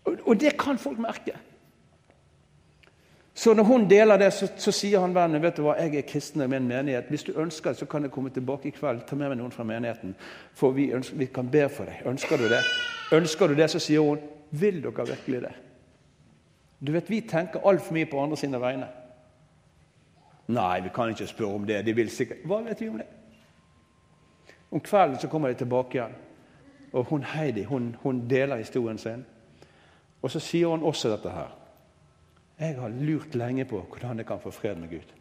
Og 0.04 0.40
det 0.40 0.56
kan 0.58 0.78
folk 0.78 0.98
merke. 0.98 1.36
Så 3.34 3.54
når 3.54 3.64
hun 3.64 3.90
deler 3.90 4.16
det, 4.16 4.32
så, 4.32 4.48
så 4.56 4.72
sier 4.72 5.00
han 5.00 5.14
vennen 5.14 5.40
vet 5.42 5.56
du 5.56 5.62
hva, 5.64 5.78
jeg 5.80 5.96
er 5.96 6.04
kristen 6.08 6.42
i 6.44 6.48
min 6.50 6.66
menighet. 6.68 7.08
Hvis 7.08 7.24
du 7.24 7.32
ønsker 7.40 7.72
så 7.72 7.86
kan 7.88 8.04
jeg 8.04 8.12
komme 8.12 8.30
tilbake 8.30 8.68
i 8.68 8.74
kveld. 8.76 9.06
Ta 9.08 9.16
med 9.16 9.32
meg 9.32 9.38
noen 9.40 9.54
fra 9.54 9.64
menigheten. 9.64 10.12
For 10.54 10.76
vi, 10.76 10.90
ønsker, 10.92 11.16
vi 11.16 11.30
kan 11.32 11.48
be 11.50 11.64
for 11.72 11.88
deg. 11.88 12.02
Ønsker 12.06 12.36
du 12.36 12.48
det? 12.52 12.60
Ønsker 13.12 13.48
du 13.48 13.56
det, 13.56 13.70
så 13.72 13.80
sier 13.80 14.04
hun 14.04 14.20
vil 14.52 14.82
dere 14.84 15.06
virkelig 15.08 15.40
det? 15.46 15.54
Du 16.86 16.92
vet, 16.92 17.10
Vi 17.10 17.20
tenker 17.20 17.64
altfor 17.64 17.94
mye 17.94 18.10
på 18.10 18.20
andre 18.20 18.36
sine 18.36 18.60
vegne. 18.60 18.88
Nei, 20.52 20.80
vi 20.84 20.90
kan 20.94 21.08
ikke 21.08 21.26
spørre 21.26 21.54
om 21.54 21.66
det. 21.66 21.86
De 21.86 21.94
vil 21.96 22.10
sikkert 22.10 22.44
Hva 22.44 22.60
vet 22.66 22.80
vi 22.80 22.88
om 22.88 22.98
det? 22.98 23.06
Om 24.72 24.80
kvelden 24.80 25.20
så 25.20 25.28
kommer 25.28 25.48
de 25.48 25.54
tilbake 25.54 25.96
igjen. 25.96 26.14
Og 26.92 27.04
hun 27.08 27.22
Heidi 27.24 27.62
hun, 27.64 27.96
hun 28.02 28.28
deler 28.28 28.56
historien 28.56 28.98
sin. 28.98 29.24
Og 30.22 30.30
så 30.30 30.40
sier 30.40 30.70
han 30.70 30.82
også 30.86 31.10
dette 31.10 31.30
her. 31.30 31.50
Jeg 32.58 32.78
har 32.78 32.88
lurt 32.94 33.34
lenge 33.34 33.64
på 33.64 33.80
hvordan 33.80 34.18
jeg 34.18 34.26
kan 34.26 34.40
få 34.40 34.50
fred 34.50 34.78
med 34.78 34.90
Gud. 34.90 35.14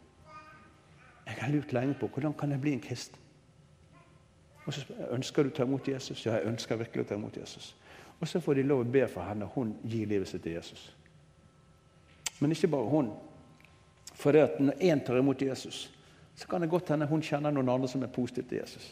Jeg 1.26 1.34
har 1.38 1.52
lurt 1.52 1.72
lenge 1.72 1.94
på 1.94 2.06
hvordan 2.06 2.34
kan 2.38 2.50
jeg 2.50 2.60
bli 2.60 2.72
en 2.72 2.80
kristen. 2.80 3.18
Og 4.66 4.72
så 4.74 4.80
spør 4.80 5.14
Ønsker 5.16 5.42
du 5.42 5.50
å 5.50 5.54
ta 5.56 5.66
imot 5.66 5.88
Jesus? 5.88 6.26
Ja, 6.26 6.36
jeg 6.38 6.46
ønsker 6.46 6.78
virkelig 6.78 7.04
å 7.04 7.08
ta 7.08 7.18
imot 7.18 7.36
Jesus. 7.36 7.74
Og 8.20 8.28
så 8.28 8.40
får 8.40 8.54
de 8.54 8.62
lov 8.62 8.84
å 8.84 8.90
be 8.94 9.02
for 9.10 9.26
henne. 9.26 9.48
Hun 9.54 9.74
gir 9.82 10.06
livet 10.06 10.28
sitt 10.30 10.44
til 10.44 10.54
Jesus. 10.54 10.92
Men 12.38 12.54
ikke 12.54 12.70
bare 12.70 12.90
hun. 12.90 13.10
For 14.14 14.32
det 14.32 14.44
at 14.46 14.60
når 14.60 14.78
én 14.78 15.02
tar 15.02 15.18
imot 15.18 15.42
Jesus, 15.42 15.88
så 16.36 16.46
kan 16.48 16.62
det 16.62 16.70
godt 16.70 16.92
hende 16.94 17.06
hun 17.10 17.22
kjenner 17.22 17.50
noen 17.50 17.68
andre 17.68 17.88
som 17.90 18.02
er 18.02 18.12
positive 18.14 18.46
til 18.48 18.62
Jesus. 18.62 18.86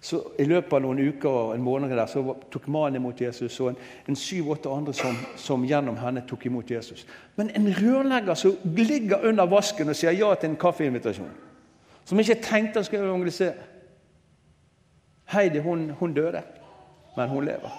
Så 0.00 0.20
I 0.38 0.44
løpet 0.44 0.72
av 0.76 0.82
noen 0.84 1.00
uker 1.08 1.28
og 1.28 1.54
en 1.54 1.64
måned 1.64 1.90
der, 1.90 2.06
så 2.06 2.22
tok 2.52 2.68
mannen 2.70 3.00
imot 3.00 3.20
Jesus, 3.20 3.60
og 3.60 3.72
en, 4.06 4.16
syv-åtte 4.16 4.70
andre 4.70 4.94
som, 4.94 5.16
som, 5.40 5.64
gjennom 5.66 5.96
henne 5.98 6.22
tok 6.28 6.46
imot 6.46 6.70
Jesus. 6.70 7.06
Men 7.36 7.50
en 7.56 7.66
rørlegger 7.74 8.34
som 8.38 8.54
ligger 8.76 9.24
under 9.26 9.48
vasken 9.50 9.90
og 9.90 9.96
sier 9.96 10.14
ja 10.14 10.34
til 10.34 10.52
en 10.52 10.60
kaffeinvitasjon, 10.60 11.32
som 12.04 12.20
ikke 12.22 12.38
tenkte 12.44 12.78
han 12.78 12.86
skulle 12.86 13.08
evangelisere 13.08 13.72
Heidi 15.32 15.58
hun, 15.58 15.88
hun 15.98 16.14
døde, 16.14 16.42
men 17.16 17.28
hun 17.28 17.44
lever. 17.44 17.72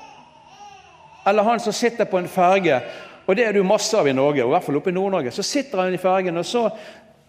Eller 1.27 1.43
han 1.43 1.59
som 1.63 1.71
sitter 1.73 2.05
på 2.05 2.19
en 2.19 2.27
ferge, 2.27 2.81
og 3.27 3.35
det 3.35 3.45
er 3.45 3.55
det 3.55 3.61
jo 3.61 3.67
masse 3.67 3.95
av 3.97 4.07
i 4.07 4.15
Norge, 4.15 4.43
og 4.43 4.49
i 4.49 4.55
hvert 4.55 4.65
fall 4.65 4.79
oppe 4.79 4.91
i 4.91 4.95
Nord-Norge. 4.95 5.31
Så 5.31 5.43
sitter 5.43 5.79
han 5.81 5.93
i 5.93 5.99
fergen, 6.01 6.37
og 6.37 6.45
så 6.45 6.69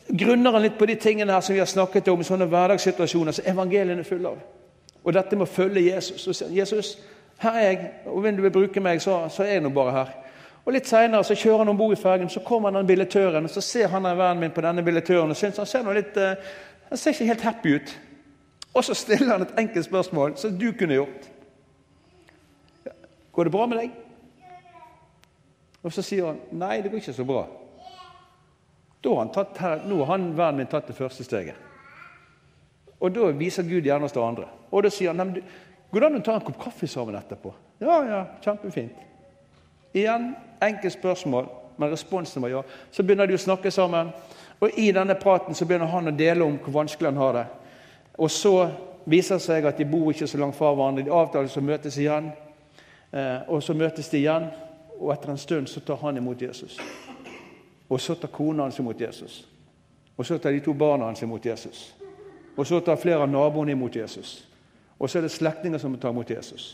grunner 0.08 0.52
han 0.52 0.62
litt 0.62 0.78
på 0.78 0.86
de 0.86 0.94
tingene 0.98 1.32
her 1.32 1.40
som 1.44 1.54
vi 1.54 1.62
har 1.62 1.70
snakket 1.70 2.10
om, 2.10 2.24
sånne 2.24 2.50
hverdagssituasjoner 2.50 3.36
som 3.36 3.46
evangeliene 3.46 4.02
er 4.02 4.08
fulle 4.08 4.34
av. 4.34 4.57
Og 5.04 5.14
dette 5.14 5.36
med 5.36 5.46
å 5.46 5.50
følge 5.50 5.94
Jesus. 5.94 6.26
Og 6.26 6.34
si, 6.34 6.44
'Jesus, 6.44 6.98
her 7.38 7.52
er 7.52 7.70
jeg, 7.70 7.90
og 8.06 8.20
hvis 8.20 8.36
du 8.36 8.42
vil 8.42 8.50
bruke 8.50 8.80
meg, 8.80 9.02
så, 9.02 9.28
så 9.28 9.42
er 9.42 9.52
jeg 9.52 9.60
nå 9.60 9.68
bare 9.68 9.92
her.' 9.92 10.16
Og 10.64 10.72
Litt 10.72 10.88
seinere 10.88 11.34
kjører 11.34 11.58
han 11.58 11.68
om 11.68 11.78
bord 11.78 11.94
i 11.96 12.00
fergen, 12.00 12.28
så 12.28 12.40
kommer 12.44 12.70
den 12.70 12.86
billettøren. 12.86 13.44
og 13.44 13.50
så 13.50 13.60
ser 13.60 13.88
han 13.88 14.02
vennen 14.02 14.40
min 14.40 14.50
på 14.50 14.60
denne 14.60 14.82
billettøren 14.82 15.30
og 15.30 15.36
syns 15.36 15.56
han 15.56 15.66
ser, 15.66 15.82
noe 15.82 15.94
litt, 15.94 16.16
uh, 16.16 16.34
han 16.88 16.98
ser 16.98 17.10
ikke 17.10 17.24
helt 17.24 17.40
happy 17.40 17.74
ut. 17.74 18.00
Og 18.74 18.84
så 18.84 18.94
stiller 18.94 19.32
han 19.32 19.42
et 19.42 19.54
enkelt 19.58 19.84
spørsmål 19.84 20.36
som 20.36 20.58
du 20.58 20.72
kunne 20.72 20.94
gjort. 20.94 21.30
'Går 23.32 23.44
det 23.44 23.52
bra 23.52 23.66
med 23.66 23.78
deg?' 23.78 23.90
Og 25.82 25.92
så 25.92 26.02
sier 26.02 26.26
han 26.26 26.40
'Nei, 26.52 26.80
det 26.82 26.90
går 26.90 26.98
ikke 26.98 27.12
så 27.12 27.24
bra'. 27.24 27.46
Da 29.04 29.08
har 29.08 29.18
han 29.18 29.32
tatt, 29.32 29.58
her, 29.58 29.80
nå 29.86 30.04
har 30.04 30.16
han 30.16 30.36
vennen 30.36 30.56
min 30.56 30.66
tatt 30.66 30.86
det 30.86 30.96
første 30.96 31.24
steget. 31.24 31.54
Og 33.00 33.14
da 33.14 33.30
viser 33.38 33.62
Gud 33.62 33.86
gjerne 33.86 34.08
oss 34.08 34.14
det 34.14 34.22
andre. 34.22 34.48
Og 34.70 34.82
da 34.82 34.90
sier 34.90 35.14
han 35.14 35.36
går 35.90 36.00
det 36.00 36.08
an 36.08 36.18
å 36.18 36.24
ta 36.24 36.34
en 36.34 36.44
kopp 36.44 36.58
kaffe 36.64 36.88
sammen 36.90 37.16
etterpå. 37.16 37.52
Ja, 37.80 38.00
ja, 38.04 38.24
kjempefint. 38.44 38.96
Igjen 39.96 40.32
enkelt 40.60 40.92
spørsmål, 40.92 41.46
men 41.76 41.90
responsen 41.90 42.42
var 42.42 42.52
ja. 42.52 42.62
Så 42.90 43.02
begynner 43.02 43.26
de 43.26 43.38
å 43.38 43.40
snakke 43.40 43.70
sammen. 43.70 44.10
Og 44.58 44.74
i 44.78 44.90
denne 44.92 45.14
praten 45.14 45.54
så 45.54 45.64
begynner 45.64 45.90
han 45.92 46.10
å 46.10 46.16
dele 46.16 46.44
om 46.44 46.58
hvor 46.58 46.80
vanskelig 46.80 47.12
han 47.12 47.22
har 47.22 47.36
det. 47.38 47.46
Og 48.18 48.30
så 48.30 48.54
viser 49.06 49.38
det 49.38 49.46
seg 49.46 49.68
at 49.70 49.78
de 49.78 49.86
bor 49.88 50.10
ikke 50.10 50.26
så 50.26 50.40
langt 50.40 50.58
fra 50.58 50.72
hverandre. 50.74 51.06
De 51.06 51.14
avtaler 51.14 51.48
så 51.52 51.62
møtes 51.62 51.98
igjen. 52.02 52.32
Eh, 53.12 53.46
og 53.48 53.62
så 53.62 53.74
møtes 53.78 54.10
de 54.10 54.18
igjen, 54.18 54.50
og 54.98 55.12
etter 55.14 55.30
en 55.32 55.40
stund 55.40 55.70
så 55.70 55.80
tar 55.80 56.02
han 56.02 56.18
imot 56.18 56.42
Jesus. 56.42 56.76
Og 57.88 58.00
så 58.00 58.18
tar 58.18 58.34
kona 58.34 58.66
hans 58.66 58.78
imot 58.78 59.00
Jesus. 59.00 59.46
Og 60.16 60.26
så 60.26 60.36
tar 60.38 60.52
de 60.52 60.60
to 60.60 60.74
barna 60.74 61.06
hans 61.06 61.22
imot 61.22 61.46
Jesus. 61.46 61.94
Og 62.58 62.66
så 62.66 62.80
tar 62.80 62.98
flere 62.98 63.22
av 63.22 63.30
naboene 63.30 63.72
imot 63.72 63.96
Jesus. 63.96 64.42
Og 64.98 65.10
så 65.10 65.18
er 65.18 65.28
det 65.28 65.30
slektninger 65.30 65.78
som 65.78 65.94
tar 65.98 66.10
imot 66.10 66.30
Jesus. 66.30 66.72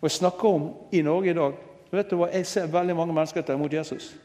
Og 0.00 0.08
jeg 0.08 0.18
snakker 0.18 0.48
om 0.48 0.66
i 0.92 1.02
Norge 1.06 1.30
i 1.30 1.36
dag 1.38 1.54
vet 1.94 2.10
du 2.10 2.16
hva, 2.18 2.26
Jeg 2.32 2.46
ser 2.46 2.66
veldig 2.66 2.96
mange 2.96 3.14
mennesker 3.14 3.42
ta 3.42 3.54
imot 3.54 3.72
Jesus. 3.72 4.16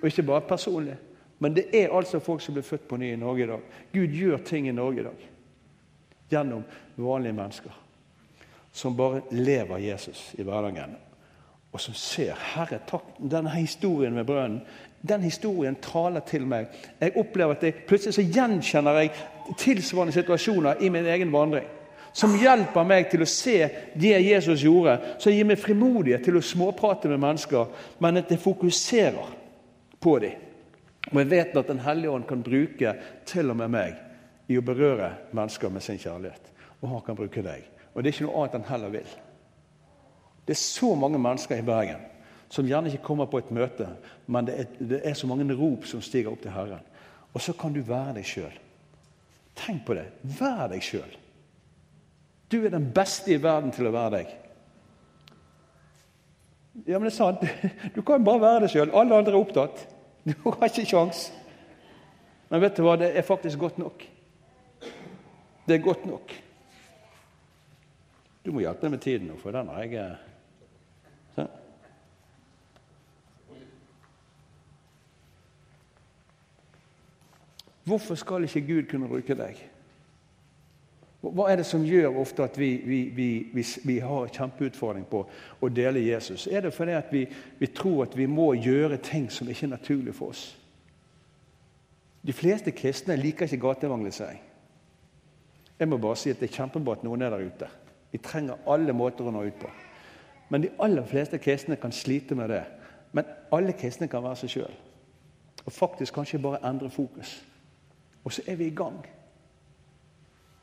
Og 0.00 0.08
ikke 0.08 0.22
bare 0.22 0.40
personlig. 0.48 0.96
Men 1.38 1.54
det 1.56 1.66
er 1.76 1.92
altså 1.92 2.18
folk 2.18 2.40
som 2.40 2.54
blir 2.54 2.64
født 2.64 2.88
på 2.88 2.96
ny 2.96 3.12
i 3.12 3.20
Norge 3.20 3.44
i 3.44 3.46
dag. 3.46 3.60
Gud 3.92 4.16
gjør 4.16 4.38
ting 4.44 4.68
i 4.68 4.72
Norge 4.72 5.00
i 5.00 5.04
dag. 5.04 5.28
Gjennom 6.30 6.64
vanlige 6.96 7.36
mennesker. 7.36 7.76
Som 8.72 8.96
bare 8.96 9.20
lever 9.30 9.78
Jesus 9.78 10.34
i 10.38 10.42
hverdagen. 10.42 10.96
Og 11.72 11.80
som 11.80 11.94
ser 11.94 12.34
Herre, 12.54 12.80
takk, 12.88 13.04
denne 13.20 13.50
historien 13.50 14.14
med 14.14 14.24
brønnen 14.24 14.62
den 15.08 15.22
historien 15.22 15.76
taler 15.80 16.20
til 16.20 16.46
meg. 16.46 16.66
Jeg 17.00 17.16
opplever 17.16 17.54
at 17.56 17.62
jeg, 17.64 17.74
Plutselig 17.88 18.14
så 18.14 18.22
gjenkjenner 18.22 18.98
jeg 19.00 19.12
tilsvarende 19.58 20.14
situasjoner 20.14 20.82
i 20.82 20.90
min 20.90 21.06
egen 21.06 21.32
vandring. 21.32 21.66
Som 22.12 22.34
hjelper 22.34 22.86
meg 22.86 23.06
til 23.10 23.22
å 23.22 23.28
se 23.28 23.56
det 23.94 24.16
Jesus 24.18 24.64
gjorde, 24.64 24.96
som 25.22 25.32
gir 25.32 25.46
meg 25.46 25.60
frimodighet 25.62 26.24
til 26.26 26.40
å 26.40 26.44
småprate 26.44 27.10
med 27.10 27.22
mennesker, 27.22 27.70
men 28.02 28.18
at 28.18 28.32
jeg 28.32 28.42
fokuserer 28.42 29.30
på 30.02 30.16
dem. 30.22 30.46
Og 31.10 31.22
jeg 31.22 31.30
vet 31.30 31.56
at 31.56 31.68
Den 31.70 31.80
hellige 31.80 32.10
ånd 32.10 32.26
kan 32.28 32.42
bruke 32.42 32.94
til 33.26 33.50
og 33.50 33.56
med 33.56 33.70
meg 33.72 33.94
i 34.50 34.58
å 34.58 34.64
berøre 34.66 35.12
mennesker 35.32 35.70
med 35.70 35.82
sin 35.82 35.98
kjærlighet. 35.98 36.50
Og 36.82 36.88
han 36.90 37.04
kan 37.06 37.16
bruke 37.16 37.42
deg. 37.42 37.64
Og 37.94 38.02
det 38.02 38.10
er 38.10 38.16
ikke 38.16 38.26
noe 38.26 38.42
annet 38.42 38.58
han 38.58 38.70
heller 38.72 38.94
vil. 38.98 39.12
Det 40.46 40.56
er 40.56 40.60
så 40.60 40.94
mange 40.98 41.18
mennesker 41.18 41.60
i 41.60 41.66
Bergen 41.66 42.06
som 42.50 42.66
gjerne 42.66 42.90
ikke 42.90 43.06
kommer 43.06 43.28
på 43.30 43.38
et 43.38 43.52
møte, 43.54 43.86
men 44.26 44.48
det 44.48 44.54
er, 44.58 44.70
det 44.82 45.00
er 45.06 45.14
så 45.14 45.28
mange 45.30 45.46
rop 45.54 45.84
som 45.86 46.02
stiger 46.02 46.32
opp 46.32 46.42
til 46.42 46.50
Herren. 46.50 46.82
Og 47.30 47.42
så 47.44 47.54
kan 47.54 47.72
du 47.72 47.78
være 47.86 48.16
deg 48.16 48.26
sjøl. 48.26 48.56
Tenk 49.60 49.84
på 49.86 49.96
det. 49.96 50.06
Vær 50.38 50.68
deg 50.72 50.84
sjøl. 50.84 51.16
Du 52.50 52.58
er 52.64 52.72
den 52.72 52.88
beste 52.94 53.34
i 53.34 53.40
verden 53.42 53.70
til 53.74 53.88
å 53.88 53.94
være 53.94 54.12
deg. 54.16 54.36
Ja, 56.86 56.98
men 56.98 57.08
det 57.08 57.12
er 57.12 57.18
sant. 57.18 57.44
Du 57.94 58.00
kan 58.06 58.24
bare 58.26 58.42
være 58.42 58.64
deg 58.64 58.74
sjøl. 58.74 58.94
Alle 58.96 59.20
andre 59.20 59.34
er 59.34 59.40
opptatt. 59.40 59.84
Du 60.24 60.34
har 60.46 60.66
ikke 60.70 60.88
kjangs. 60.88 61.28
Men 62.50 62.64
vet 62.64 62.78
du 62.78 62.84
hva? 62.86 62.96
Det 62.98 63.12
er 63.14 63.26
faktisk 63.26 63.60
godt 63.62 63.78
nok. 63.78 64.06
Det 65.66 65.76
er 65.76 65.84
godt 65.84 66.06
nok. 66.08 66.32
Du 68.42 68.50
må 68.54 68.64
hjelpe 68.64 68.88
meg 68.88 68.96
med 68.96 69.04
tiden 69.04 69.28
nå, 69.30 69.36
for 69.38 69.54
den 69.54 69.68
har 69.70 69.84
jeg 69.84 70.16
Hvorfor 77.90 78.14
skal 78.14 78.46
ikke 78.46 78.66
Gud 78.66 78.82
kunne 78.90 79.08
bruke 79.10 79.34
deg? 79.34 79.58
Hva 81.20 81.48
er 81.50 81.58
det 81.60 81.66
som 81.68 81.82
gjør 81.84 82.20
ofte 82.22 82.44
at 82.46 82.54
vi, 82.56 82.68
vi, 82.86 83.00
vi, 83.52 83.64
vi 83.84 83.96
har 83.98 84.30
kjempeutfordring 84.32 85.08
på 85.10 85.24
å 85.60 85.70
dele 85.74 86.00
Jesus? 86.04 86.46
Er 86.46 86.62
det 86.64 86.72
fordi 86.72 86.94
at 86.96 87.10
vi, 87.12 87.26
tror 87.74 88.06
at 88.06 88.14
vi 88.16 88.28
må 88.30 88.52
gjøre 88.54 89.00
ting 89.04 89.26
som 89.32 89.50
ikke 89.50 89.66
er 89.66 89.74
naturlig 89.74 90.14
for 90.16 90.32
oss? 90.32 90.44
De 92.22 92.32
fleste 92.36 92.72
kristne 92.76 93.18
liker 93.18 93.48
ikke 93.50 93.60
gateevangelisering. 93.66 94.40
Jeg 95.80 95.88
må 95.88 95.98
bare 95.98 96.20
si 96.20 96.30
at 96.30 96.40
det 96.40 96.50
er 96.50 96.56
kjempebra 96.60 96.98
at 96.98 97.04
noen 97.04 97.26
er 97.26 97.34
der 97.34 97.44
ute. 97.50 97.68
Vi 98.12 98.22
trenger 98.22 98.62
alle 98.70 98.94
måter 98.96 99.26
å 99.26 99.34
nå 99.34 99.44
ut 99.48 99.60
på. 99.60 99.74
Men 100.52 100.62
de 100.62 100.72
aller 100.78 101.10
fleste 101.10 101.42
kristne 101.42 101.80
kan 101.80 101.92
slite 101.92 102.38
med 102.38 102.52
det. 102.54 102.64
Men 103.12 103.28
alle 103.52 103.74
kristne 103.74 104.08
kan 104.08 104.22
være 104.24 104.44
seg 104.44 104.56
sjøl. 104.56 104.74
Og 105.66 105.72
faktisk 105.74 106.14
kanskje 106.16 106.42
bare 106.42 106.62
endre 106.68 106.90
fokus. 106.92 107.40
Og 108.24 108.32
så 108.32 108.42
er 108.46 108.58
vi 108.60 108.66
i 108.66 108.74
gang. 108.76 109.00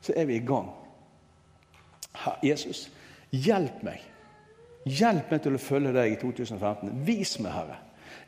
Så 0.01 0.13
er 0.15 0.25
vi 0.25 0.35
i 0.35 0.45
gang. 0.45 0.69
Jesus, 2.43 2.87
hjelp 3.31 3.83
meg. 3.85 4.01
Hjelp 4.87 5.31
meg 5.31 5.43
til 5.43 5.57
å 5.57 5.61
følge 5.61 5.93
deg 5.95 6.13
i 6.13 6.19
2015. 6.21 6.93
Vis 7.05 7.37
meg, 7.43 7.53
Herre. 7.53 7.77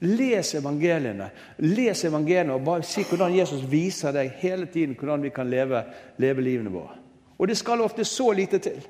Les 0.05 0.53
evangeliene. 0.55 1.30
Les 1.63 2.03
evangeliene 2.07 2.55
og 2.55 2.65
bare 2.67 2.88
si 2.88 3.03
hvordan 3.07 3.36
Jesus 3.36 3.63
viser 3.69 4.15
deg 4.15 4.32
hele 4.41 4.69
tiden 4.71 4.95
hvordan 4.99 5.23
vi 5.23 5.32
kan 5.36 5.49
leve, 5.49 5.84
leve 6.17 6.43
livene 6.43 6.73
våre. 6.73 6.97
Og 7.39 7.47
det 7.47 7.57
skal 7.57 7.82
ofte 7.82 8.05
så 8.05 8.32
lite 8.36 8.59
til. 8.63 8.84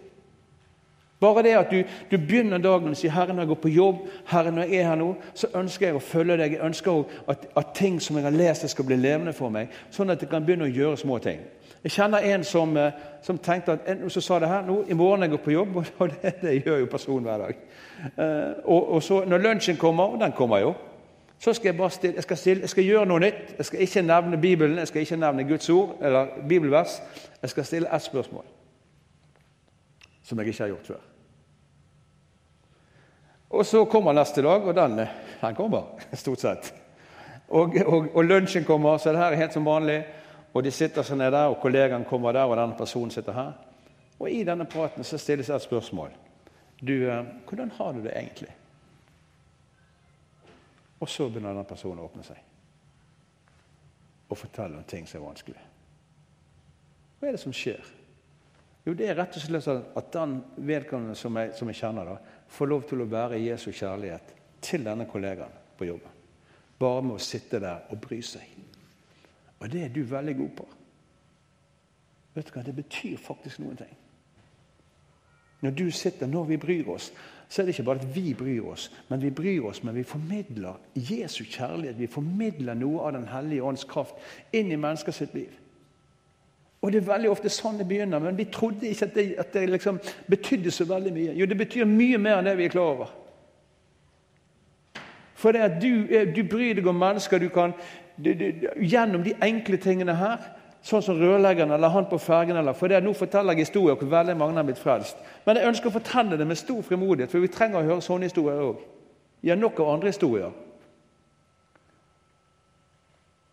Bare 1.19 1.43
det 1.43 1.55
at 1.57 1.71
du, 1.71 1.83
du 2.11 2.17
begynner 2.17 2.57
dagen 2.57 2.89
og 2.89 2.97
sier 2.97 3.11
'Herre, 3.11 3.33
når 3.33 3.41
jeg 3.41 3.47
går 3.47 3.55
på 3.55 3.69
jobb, 3.69 3.95
Herre, 4.25 4.51
når 4.51 4.61
jeg 4.63 4.75
er 4.75 4.87
her 4.87 4.95
nå', 4.95 5.15
så 5.33 5.47
ønsker 5.53 5.85
jeg 5.87 5.95
å 5.95 5.99
følge 5.99 6.37
deg. 6.37 6.51
Jeg 6.51 6.63
ønsker 6.63 7.03
at, 7.27 7.47
at 7.57 7.73
ting 7.75 8.01
som 8.01 8.15
jeg 8.15 8.23
har 8.23 8.31
lest, 8.31 8.69
skal 8.69 8.85
bli 8.85 8.95
levende 8.95 9.33
for 9.33 9.49
meg, 9.49 9.67
sånn 9.91 10.09
at 10.09 10.21
jeg 10.21 10.29
kan 10.29 10.45
begynne 10.45 10.69
å 10.69 10.71
gjøre 10.71 10.97
små 10.97 11.17
ting. 11.17 11.39
Jeg 11.83 11.91
kjenner 11.91 12.17
en 12.17 12.43
som, 12.43 12.77
eh, 12.77 12.91
som 13.21 13.37
tenkte 13.37 13.71
at 13.71 13.79
en, 13.87 14.09
så 14.09 14.21
sa 14.21 14.39
det 14.39 14.47
her 14.47 14.65
nå, 14.67 14.83
i 14.87 14.93
morgen 14.93 15.21
jeg 15.21 15.29
går 15.29 15.43
på 15.43 15.51
jobb, 15.51 15.75
og 15.99 16.09
det, 16.21 16.33
det 16.41 16.65
gjør 16.65 16.77
jo 16.77 16.85
personen 16.91 17.23
hver 17.23 17.37
dag. 17.37 17.55
Uh, 18.17 18.53
og, 18.63 18.93
og, 18.93 19.03
så 19.03 19.23
Når 19.27 19.37
lunsjen 19.37 19.77
kommer, 19.77 20.03
og 20.03 20.19
den 20.19 20.31
kommer 20.31 20.57
jo, 20.57 20.73
så 21.39 21.53
skal 21.53 21.69
jeg 21.69 21.77
bare 21.77 21.89
stille, 21.89 22.15
jeg 22.15 22.23
skal, 22.23 22.37
stille, 22.37 22.61
jeg 22.61 22.69
skal 22.69 22.83
gjøre 22.83 23.05
noe 23.05 23.19
nytt. 23.19 23.53
Jeg 23.57 23.65
skal 23.65 23.81
ikke 23.81 24.01
nevne 24.01 24.41
Bibelen, 24.41 24.77
jeg 24.77 24.87
skal 24.87 25.01
ikke 25.01 25.19
nevne 25.19 25.47
Guds 25.47 25.69
ord 25.69 25.95
eller 26.01 26.27
bibelvers. 26.49 27.01
Jeg 27.41 27.49
skal 27.49 27.65
stille 27.65 27.95
ett 27.95 28.01
spørsmål 28.01 28.43
som 30.23 30.39
jeg 30.39 30.47
ikke 30.47 30.63
har 30.63 30.67
gjort 30.67 30.87
før. 30.87 31.08
Og 33.49 33.65
så 33.65 33.85
kommer 33.89 34.13
neste 34.13 34.43
dag, 34.45 34.67
og 34.67 34.75
den, 34.75 34.99
den 35.41 35.55
kommer, 35.57 35.95
stort 36.13 36.43
sett. 36.43 36.73
Og, 37.49 37.73
og, 37.85 38.11
og, 38.13 38.23
lunsjen 38.23 38.65
kommer, 38.65 38.97
så 38.97 39.13
det 39.13 39.23
her 39.23 39.33
er 39.33 39.41
helt 39.41 39.55
som 39.57 39.65
vanlig. 39.65 40.03
Og 40.53 40.63
de 40.65 40.71
sitter 40.73 41.05
seg 41.05 41.17
ned 41.17 41.31
der, 41.33 41.49
og 41.49 41.59
kollegaen 41.61 42.05
kommer 42.09 42.33
der, 42.33 42.49
og 42.49 42.57
denne 42.57 42.77
personen 42.77 43.13
sitter 43.13 43.33
her. 43.33 43.51
Og 44.19 44.29
i 44.29 44.43
denne 44.45 44.67
praten 44.69 45.05
så 45.05 45.17
stilles 45.17 45.49
et 45.49 45.65
spørsmål. 45.65 46.13
Du, 46.79 46.93
eh, 47.09 47.25
hvordan 47.49 47.71
har 47.77 47.93
du 47.93 48.03
det 48.03 48.13
egentlig? 48.15 48.53
Og 50.99 51.09
så 51.09 51.29
begynner 51.29 51.53
denne 51.53 51.67
personen 51.67 52.03
å 52.03 52.07
åpne 52.09 52.25
seg 52.27 52.45
og 54.29 54.37
fortelle 54.37 54.77
om 54.77 54.83
ting 54.85 55.07
som 55.09 55.21
er 55.21 55.25
vanskelig. 55.25 55.61
Hva 57.19 57.27
er 57.27 57.33
det 57.33 57.41
som 57.41 57.55
skjer? 57.55 57.81
Jo, 58.85 58.93
det 58.93 59.07
er 59.09 59.17
rett 59.17 59.35
og 59.35 59.41
slett 59.43 59.95
at 59.99 60.11
den 60.13 60.35
vedkommende 60.69 61.15
som 61.17 61.35
jeg, 61.39 61.55
som 61.57 61.71
jeg 61.71 61.79
kjenner, 61.81 62.11
da, 62.11 62.37
får 62.49 62.69
lov 62.69 62.87
til 62.89 63.03
å 63.03 63.09
være 63.09 63.41
Jesu 63.41 63.69
kjærlighet 63.71 64.33
til 64.61 64.85
denne 64.85 65.07
kollegaen 65.09 65.53
på 65.77 65.87
jobben. 65.87 66.17
Bare 66.79 67.03
med 67.03 67.17
å 67.17 67.23
sitte 67.23 67.59
der 67.61 67.87
og 67.91 68.01
bry 68.01 68.19
seg. 68.23 68.45
Og 69.59 69.71
det 69.71 69.83
er 69.83 69.93
du 69.93 70.03
veldig 70.07 70.35
god 70.37 70.51
på. 70.57 70.67
Vet 72.35 72.47
du 72.47 72.53
hva, 72.55 72.63
Det 72.63 72.75
betyr 72.75 73.17
faktisk 73.17 73.59
noen 73.59 73.77
ting. 73.77 73.95
Når 75.61 75.71
du 75.75 75.91
sitter, 75.91 76.27
når 76.27 76.43
vi 76.43 76.57
bryr 76.57 76.87
oss, 76.87 77.11
så 77.49 77.61
er 77.61 77.65
det 77.65 77.73
ikke 77.73 77.83
bare 77.83 77.99
at 77.99 78.15
vi 78.15 78.33
bryr 78.33 78.67
oss, 78.69 78.91
men 79.09 79.21
vi 79.21 79.29
bryr 79.29 79.65
oss, 79.67 79.83
men 79.83 79.95
vi 79.95 80.03
formidler 80.03 80.77
Jesu 80.95 81.43
kjærlighet. 81.43 81.99
Vi 81.99 82.07
formidler 82.07 82.77
noe 82.77 83.01
av 83.07 83.13
Den 83.13 83.27
hellige 83.27 83.63
ånds 83.63 83.83
kraft 83.83 84.15
inn 84.53 84.71
i 84.71 84.77
menneskers 84.79 85.21
liv. 85.33 85.51
Og 86.81 86.91
Det 86.91 87.01
er 87.01 87.07
veldig 87.11 87.29
ofte 87.29 87.49
sånn 87.51 87.79
det 87.79 87.87
begynner, 87.87 88.21
men 88.23 88.37
vi 88.37 88.45
trodde 88.47 88.87
ikke 88.87 89.09
at 89.09 89.15
det, 89.15 89.25
at 89.41 89.49
det 89.53 89.65
liksom 89.69 89.97
betydde 90.31 90.71
så 90.71 90.85
veldig 90.87 91.11
mye. 91.11 91.33
Jo, 91.35 91.47
det 91.49 91.57
betyr 91.59 91.89
mye 91.89 92.19
mer 92.21 92.39
enn 92.39 92.47
det 92.47 92.55
vi 92.55 92.69
er 92.69 92.71
klar 92.71 92.93
over. 92.93 93.09
For 95.39 95.55
det 95.55 95.65
at 95.65 95.75
du, 95.81 96.07
du 96.35 96.39
bryr 96.47 96.79
deg 96.79 96.87
om 96.87 96.95
mennesker 96.99 97.39
du 97.39 97.49
kan 97.51 97.75
du, 98.19 98.33
du, 98.35 98.47
Gjennom 98.83 99.23
de 99.23 99.35
enkle 99.43 99.79
tingene 99.79 100.15
her, 100.19 100.39
sånn 100.83 101.03
som 101.03 101.19
rørleggeren 101.19 101.71
eller 101.75 101.91
han 101.91 102.07
på 102.07 102.19
fergen 102.19 102.59
eller, 102.59 102.75
For 102.75 102.91
det, 102.91 103.01
nå 103.03 103.13
forteller 103.15 103.55
jeg 103.55 103.67
historier 103.67 103.99
hvor 103.99 104.11
veldig 104.11 104.35
mange 104.39 104.59
har 104.59 104.67
blitt 104.67 104.79
frelst. 104.79 105.19
Men 105.45 105.59
jeg 105.59 105.71
ønsker 105.71 105.91
å 105.91 105.95
fortelle 105.95 106.39
det 106.39 106.47
med 106.47 106.59
stor 106.59 106.79
frimodighet, 106.83 107.31
for 107.31 107.43
vi 107.43 107.51
trenger 107.51 107.81
å 107.81 107.87
høre 107.87 108.03
sånne 108.03 108.31
historier 108.31 108.63
òg. 108.63 108.83
Vi 109.43 109.51
har 109.51 109.59
nok 109.59 109.79
av 109.79 109.93
andre 109.95 110.11
historier. 110.11 110.51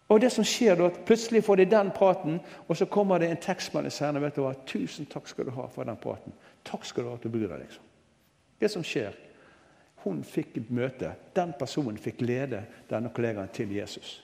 Og 0.09 0.21
det 0.21 0.31
som 0.33 0.45
skjer 0.47 0.77
da, 0.79 0.87
at 0.87 1.01
Plutselig 1.07 1.45
får 1.45 1.57
de 1.57 1.65
den 1.71 1.91
praten, 1.91 2.41
og 2.69 2.77
så 2.77 2.87
kommer 2.87 3.19
det 3.19 3.31
en 3.31 3.43
tekstmelding 3.43 3.93
senere. 3.93 4.23
vet 4.23 4.37
du 4.37 4.41
hva, 4.41 4.55
'Tusen 4.55 5.07
takk 5.07 5.29
skal 5.29 5.45
du 5.45 5.51
ha 5.51 5.67
for 5.67 5.85
den 5.85 5.97
praten. 5.97 6.33
Takk 6.65 6.85
skal 6.85 7.05
du 7.05 7.09
ha 7.09 7.15
at 7.15 7.23
du 7.23 7.29
bryr 7.29 7.49
deg.' 7.49 7.59
liksom. 7.59 7.83
Det 8.61 8.71
som 8.71 8.83
skjer, 8.83 9.13
Hun 10.07 10.25
fikk 10.25 10.57
et 10.57 10.71
møte. 10.71 11.13
Den 11.35 11.53
personen 11.59 11.99
fikk 11.99 12.21
lede 12.21 12.65
denne 12.91 13.09
kollegaen 13.09 13.49
til 13.49 13.73
Jesus. 13.75 14.23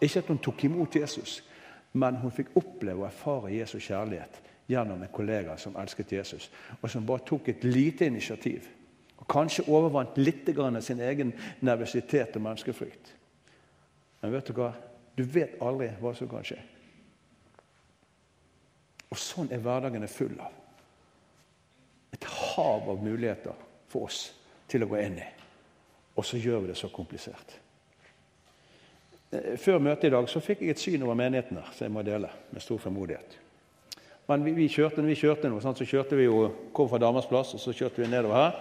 Ikke 0.00 0.18
at 0.18 0.28
hun 0.28 0.38
tok 0.38 0.64
imot 0.64 0.96
Jesus, 0.96 1.44
men 1.92 2.14
hun 2.16 2.30
fikk 2.30 2.46
oppleve 2.54 3.00
og 3.00 3.06
erfare 3.06 3.54
Jesus 3.54 3.82
kjærlighet 3.82 4.42
gjennom 4.68 5.02
en 5.02 5.12
kollega 5.12 5.56
som 5.56 5.76
elsket 5.80 6.12
Jesus, 6.12 6.50
og 6.82 6.90
som 6.90 7.06
bare 7.06 7.24
tok 7.26 7.48
et 7.48 7.64
lite 7.64 8.06
initiativ. 8.06 8.68
Og 9.16 9.26
kanskje 9.26 9.64
overvant 9.68 10.18
litt 10.18 10.46
sin 10.80 11.00
egen 11.00 11.32
nervøsitet 11.60 12.36
og 12.36 12.42
menneskefrykt. 12.42 13.14
Men 14.22 14.32
vet 14.32 14.46
du 14.46 14.52
hva? 14.52 14.72
Du 15.18 15.24
vet 15.26 15.56
aldri 15.64 15.90
hva 15.98 16.12
som 16.14 16.30
kan 16.30 16.46
skje. 16.46 16.58
Og 19.08 19.18
sånn 19.18 19.50
er 19.50 19.62
hverdagen 19.64 20.06
full 20.10 20.36
av. 20.38 20.52
Et 22.14 22.24
hav 22.24 22.86
av 22.92 23.02
muligheter 23.02 23.56
for 23.90 24.06
oss 24.06 24.28
til 24.70 24.84
å 24.84 24.90
gå 24.90 25.00
inn 25.02 25.18
i. 25.18 25.26
Og 26.18 26.26
så 26.26 26.38
gjør 26.38 26.62
vi 26.62 26.70
det 26.70 26.78
så 26.78 26.90
komplisert. 26.92 27.56
Eh, 29.30 29.56
før 29.60 29.82
møtet 29.82 30.08
i 30.08 30.14
dag 30.14 30.30
så 30.30 30.42
fikk 30.44 30.62
jeg 30.62 30.76
et 30.76 30.82
syn 30.82 31.04
over 31.06 31.18
menigheten 31.18 31.60
her, 31.60 31.70
som 31.74 31.86
jeg 31.86 31.94
må 31.94 32.04
dele 32.06 32.30
med 32.52 32.64
stor 32.64 32.80
formodighet. 32.82 33.38
Men 34.28 34.44
vi, 34.44 34.52
vi 34.56 34.66
kjørte, 34.68 35.02
vi 35.02 35.16
kjørte 35.16 35.50
noe, 35.50 35.62
så 35.62 35.88
kjørte 35.88 36.18
vi 36.18 36.26
jo, 36.28 36.48
kom 36.76 36.90
fra 36.90 37.00
Damers 37.00 37.28
plass, 37.30 37.54
og 37.56 37.62
så 37.62 37.72
kjørte 37.72 38.02
vi 38.02 38.10
nedover 38.10 38.42
her. 38.42 38.58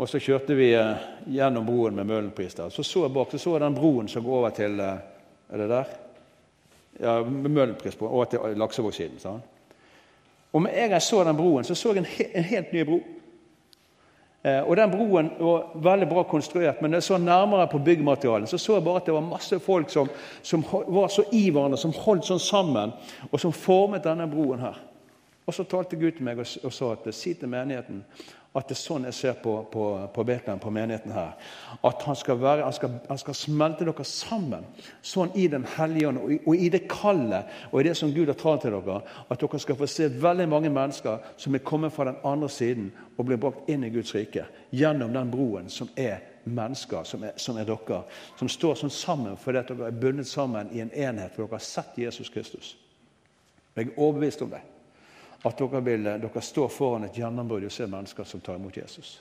Og 0.00 0.08
så 0.08 0.20
kjørte 0.22 0.54
vi 0.54 0.70
eh, 0.76 1.06
gjennom 1.34 1.66
broen 1.66 1.96
med 1.96 2.08
Møhlenpris. 2.08 2.58
Så 2.70 2.84
så 2.84 3.06
jeg 3.06 3.14
bak, 3.14 3.32
så 3.32 3.40
så 3.40 3.56
jeg 3.56 3.64
den 3.64 3.78
broen 3.78 4.08
som 4.08 4.24
går 4.24 4.38
over 4.42 4.54
til 4.54 4.80
eh, 4.80 5.00
er 5.50 5.62
det 5.62 5.68
der? 5.68 5.94
Ja, 7.00 7.22
Møhlenprisbro 7.22 8.06
og 8.06 8.28
til 8.30 8.58
Laksevågsiden. 8.58 9.18
Sånn. 9.22 9.40
Og 10.52 10.62
med 10.62 10.74
en 10.74 10.90
gang 10.90 10.98
jeg 10.98 11.06
så 11.06 11.24
den 11.24 11.38
broen, 11.38 11.64
så 11.64 11.74
så 11.74 11.94
jeg 11.94 12.02
en, 12.02 12.10
he 12.10 12.26
en 12.34 12.44
helt 12.44 12.72
ny 12.72 12.84
bro. 12.84 13.00
Eh, 14.44 14.62
og 14.64 14.76
den 14.76 14.90
broen 14.90 15.30
var 15.38 15.72
veldig 15.74 16.08
bra 16.08 16.22
konstruert, 16.22 16.82
men 16.82 16.96
jeg 16.96 17.02
så 17.02 17.18
nærmere 17.18 17.68
på 17.68 17.78
byggmaterialene, 17.78 18.48
så 18.48 18.58
så 18.58 18.78
jeg 18.78 18.84
bare 18.84 19.02
at 19.02 19.06
det 19.06 19.14
var 19.14 19.26
masse 19.26 19.58
folk 19.60 19.90
som, 19.90 20.08
som 20.42 20.64
var 20.88 21.08
så 21.08 21.24
i 21.32 21.50
som 21.76 21.92
holdt 21.92 22.24
sånn 22.24 22.40
sammen, 22.40 22.92
og 23.30 23.40
som 23.40 23.52
formet 23.52 24.04
denne 24.04 24.26
broen 24.26 24.60
her. 24.60 24.80
Og 25.46 25.54
så 25.54 25.64
talte 25.64 25.96
Gud 25.96 26.12
til 26.12 26.24
meg 26.24 26.38
og, 26.38 26.46
og 26.64 26.72
sa 26.72 26.92
at 26.92 27.14
si 27.14 27.34
til 27.34 27.48
menigheten 27.48 28.04
At 28.50 28.66
det 28.66 28.74
er 28.74 28.80
sånn 28.80 29.04
jeg 29.06 29.14
ser 29.14 29.36
på, 29.38 29.52
på, 29.70 29.82
på 30.10 30.22
Betlehem, 30.26 30.58
på 30.58 30.72
menigheten 30.74 31.12
her. 31.14 31.36
At 31.86 32.00
han 32.02 32.16
skal, 32.18 32.40
være, 32.40 32.64
han, 32.66 32.74
skal, 32.74 32.96
han 33.06 33.20
skal, 33.22 33.36
smelte 33.38 33.86
dere 33.86 34.06
sammen 34.06 34.64
sånn 35.06 35.30
i 35.38 35.44
Den 35.52 35.68
hellige 35.76 36.08
ånd 36.10 36.18
og, 36.24 36.50
i 36.56 36.66
det 36.72 36.80
kallet 36.90 37.46
og 37.70 37.78
i 37.78 37.84
det 37.86 37.92
som 37.98 38.10
Gud 38.10 38.32
har 38.32 38.38
talt 38.40 38.64
til 38.66 38.74
dere. 38.74 38.96
At 39.30 39.38
dere 39.38 39.60
skal 39.62 39.78
få 39.78 39.86
se 39.90 40.08
veldig 40.10 40.48
mange 40.50 40.72
mennesker 40.74 41.30
som 41.38 41.54
er 41.54 41.62
kommet 41.62 41.94
fra 41.94 42.08
den 42.10 42.18
andre 42.26 42.48
siden 42.50 42.90
og 43.14 43.28
blir 43.28 43.38
brakt 43.38 43.70
inn 43.70 43.86
i 43.86 43.92
Guds 43.94 44.10
rike 44.18 44.48
gjennom 44.74 45.14
den 45.14 45.30
broen 45.30 45.70
som 45.70 45.92
er 45.94 46.18
mennesker, 46.42 47.06
som 47.06 47.22
er, 47.28 47.38
som 47.38 47.60
er 47.60 47.70
dere. 47.70 48.02
Som 48.40 48.50
står 48.50 48.82
sånn 48.82 48.90
sammen 48.90 49.38
fordi 49.38 49.62
dere 49.70 49.92
er 49.92 50.02
bundet 50.02 50.26
sammen 50.26 50.74
i 50.74 50.82
en 50.82 50.90
enhet, 50.90 51.36
for 51.36 51.46
dere 51.46 51.60
har 51.60 51.66
sett 51.68 52.02
Jesus 52.02 52.34
Kristus. 52.34 52.74
Jeg 53.78 53.92
er 53.92 53.94
overbevist 53.94 54.42
om 54.42 54.50
det 54.50 54.64
at 55.42 55.58
dere, 55.58 55.80
vil, 55.80 56.04
dere 56.04 56.42
står 56.44 56.68
foran 56.68 57.06
et 57.06 57.16
gjennombrudd 57.16 57.64
og 57.64 57.72
ser 57.72 57.88
mennesker 57.90 58.26
som 58.28 58.42
tar 58.44 58.58
imot 58.60 58.76
Jesus. 58.76 59.20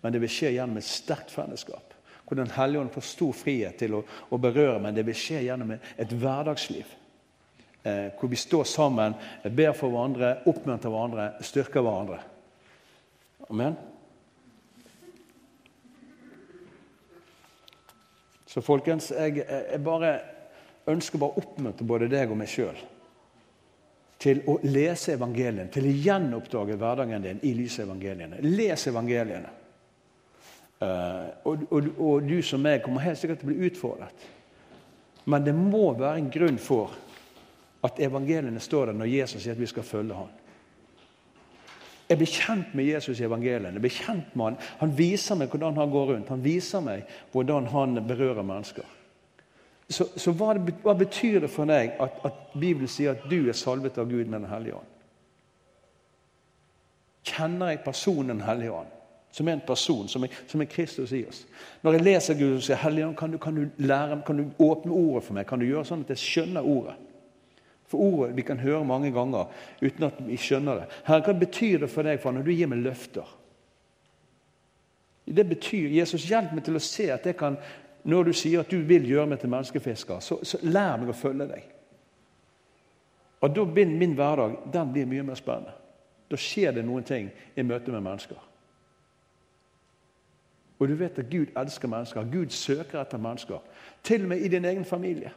Men 0.00 0.14
det 0.14 0.22
vil 0.22 0.32
skje 0.32 0.54
gjennom 0.54 0.78
et 0.80 0.86
sterkt 0.86 1.34
fellesskap. 1.34 1.94
Hvor 2.24 2.36
Den 2.36 2.50
hellige 2.52 2.80
ånd 2.80 2.92
får 2.92 3.06
stor 3.08 3.36
frihet 3.36 3.78
til 3.80 3.98
å, 3.98 4.02
å, 4.04 4.38
berøre, 4.40 4.78
men 4.84 4.96
det 4.96 5.04
vil 5.08 5.16
skje 5.16 5.42
gjennom 5.46 5.74
et 5.74 6.12
hverdagsliv. 6.12 6.88
Eh, 7.82 8.08
hvor 8.18 8.32
vi 8.32 8.36
står 8.36 8.64
sammen, 8.68 9.16
ber 9.44 9.72
for 9.76 9.92
hverandre, 9.92 10.34
oppmuntrer 10.48 10.92
hverandre, 10.92 11.30
styrker 11.44 11.84
hverandre. 11.84 12.20
Amen. 13.48 13.78
Så 18.48 18.64
folkens, 18.64 19.10
jeg, 19.12 19.42
jeg 19.44 19.80
bare 19.84 20.14
ønsker 20.88 21.20
bare 21.20 21.36
å 21.36 21.42
oppmuntre 21.42 21.84
både 21.88 22.08
deg 22.12 22.32
og 22.32 22.40
meg 22.40 22.48
sjøl 22.52 22.78
til 24.18 24.42
å 24.50 24.58
lese 24.66 25.14
evangeliene, 25.14 25.68
til 25.70 25.86
å 25.86 25.94
gjenoppdage 26.06 26.76
hverdagen 26.78 27.22
din 27.22 27.42
i 27.46 27.52
lys 27.54 27.78
av 27.78 27.86
evangeliene. 27.86 28.40
Les 28.42 28.86
evangeliene. 28.90 29.52
Uh, 30.78 31.30
og, 31.46 31.62
og, 31.74 31.86
og, 31.98 32.26
du 32.26 32.38
som 32.46 32.62
meg 32.62 32.84
kommer 32.84 33.02
helt 33.02 33.18
sikkert 33.18 33.40
til 33.42 33.48
å 33.48 33.52
bli 33.52 33.70
utfordret. 33.70 34.26
Men 35.28 35.46
det 35.46 35.54
må 35.54 35.92
være 35.98 36.22
en 36.22 36.30
grunn 36.34 36.58
for 36.62 36.94
at 37.86 37.98
evangeliene 38.02 38.62
står 38.62 38.90
der 38.90 38.98
når 38.98 39.10
Jesus 39.12 39.42
sier 39.42 39.54
at 39.54 39.62
vi 39.62 39.70
skal 39.70 39.86
følge 39.86 40.18
ham. 40.18 40.30
Jeg 42.08 42.18
blir 42.22 42.30
kjent 42.30 42.70
med 42.78 42.88
Jesus 42.88 43.18
i 43.20 43.26
evangeliene. 43.26 43.74
Jeg 43.76 43.84
blir 43.84 43.96
kjent 43.98 44.30
med 44.34 44.46
han. 44.46 44.60
han 44.80 44.94
viser 44.96 45.36
meg 45.38 45.52
hvordan 45.52 45.76
han 45.76 45.90
går 45.92 46.06
rundt. 46.12 46.30
Han 46.32 46.44
viser 46.44 46.82
meg 46.82 47.18
hvordan 47.34 47.68
han 47.74 48.00
berører 48.08 48.46
mennesker. 48.46 48.86
Så, 49.88 50.04
så 50.20 50.32
hva, 50.36 50.52
hva, 50.84 50.92
betyr 50.94 51.40
det 51.40 51.48
for 51.50 51.68
deg 51.68 51.94
at, 52.00 52.20
at, 52.28 52.40
Bibelen 52.52 52.90
sier 52.92 53.14
at 53.14 53.24
du 53.30 53.48
er 53.48 53.56
salvet 53.56 53.96
av 53.98 54.10
Gud 54.10 54.26
med 54.26 54.42
Den 54.42 54.50
hellige 54.50 54.76
ånd? 54.76 54.94
Kjenner 57.28 57.72
jeg 57.72 57.84
personen 57.86 58.36
Den 58.36 58.44
hellige 58.44 58.74
ånd? 58.82 58.94
Som 59.32 59.48
er 59.48 59.58
en 59.58 59.64
person, 59.64 60.08
som 60.08 60.24
er, 60.24 60.36
som 60.48 60.60
er 60.60 60.68
Kristus 60.72 61.12
i 61.12 61.22
oss. 61.28 61.42
Når 61.84 61.98
jeg 61.98 62.04
leser 62.04 62.38
Gud 62.38 62.54
og 62.56 62.62
sier 62.64 62.80
Hellige 62.80 63.06
ånd, 63.06 63.16
kan 63.16 63.38
kan 63.38 63.54
du, 63.54 63.68
lære, 63.78 64.22
kan 64.26 64.40
du 64.40 64.64
åpne 64.64 64.92
ordet 64.92 65.24
for 65.24 65.36
meg? 65.36 65.46
Kan 65.46 65.60
du 65.60 65.66
gjøre 65.68 65.84
sånn 65.88 66.04
at 66.04 66.14
jeg 66.16 66.22
skjønner 66.24 66.68
ordet? 66.68 66.96
For 67.88 68.00
ordet 68.04 68.36
vi 68.36 68.44
kan 68.44 68.60
høre 68.60 68.84
mange 68.84 69.10
ganger 69.12 69.48
uten 69.80 70.08
at 70.08 70.20
vi 70.24 70.36
skjønner 70.40 70.82
det. 70.82 70.88
Herre, 71.08 71.24
hva 71.24 71.36
betyr 71.40 71.84
det 71.84 71.90
for 71.92 72.08
deg 72.08 72.20
for 72.20 72.36
når 72.36 72.48
du 72.48 72.52
gir 72.52 72.68
meg 72.68 72.82
løfter? 72.84 73.36
Det 75.28 75.44
betyr 75.48 75.92
Jesus, 75.92 76.24
hjelp 76.28 76.54
meg 76.56 76.64
til 76.64 76.76
å 76.76 76.82
se 76.82 77.10
at 77.12 77.24
jeg 77.28 77.36
kan 77.36 77.56
når 78.04 78.24
du 78.24 78.32
sier 78.32 78.60
at 78.60 78.70
du 78.70 78.78
vil 78.86 79.06
gjøre 79.08 79.26
meg 79.26 79.40
til 79.40 79.50
menneskefisker, 79.52 80.20
så, 80.20 80.38
så 80.42 80.60
lær 80.62 80.96
meg 81.00 81.10
å 81.12 81.16
følge 81.16 81.48
deg. 81.50 81.66
Og 83.40 83.54
Da 83.54 83.64
blir 83.64 83.86
min 83.86 84.14
hverdag 84.18 84.56
den 84.72 84.92
blir 84.92 85.06
mye 85.06 85.22
mer 85.22 85.38
spennende. 85.38 85.74
Da 86.30 86.36
skjer 86.36 86.74
det 86.76 86.84
noen 86.84 87.04
ting 87.04 87.30
i 87.56 87.62
møte 87.62 87.92
med 87.92 88.02
mennesker. 88.04 88.38
Og 90.78 90.88
du 90.88 90.94
vet 90.94 91.18
at 91.18 91.30
Gud 91.30 91.54
elsker 91.56 91.90
mennesker. 91.90 92.26
Gud 92.32 92.50
søker 92.54 93.00
etter 93.00 93.18
mennesker. 93.18 93.62
Til 94.02 94.22
og 94.22 94.28
med 94.28 94.44
i 94.44 94.48
din 94.48 94.64
egen 94.64 94.84
familie. 94.84 95.32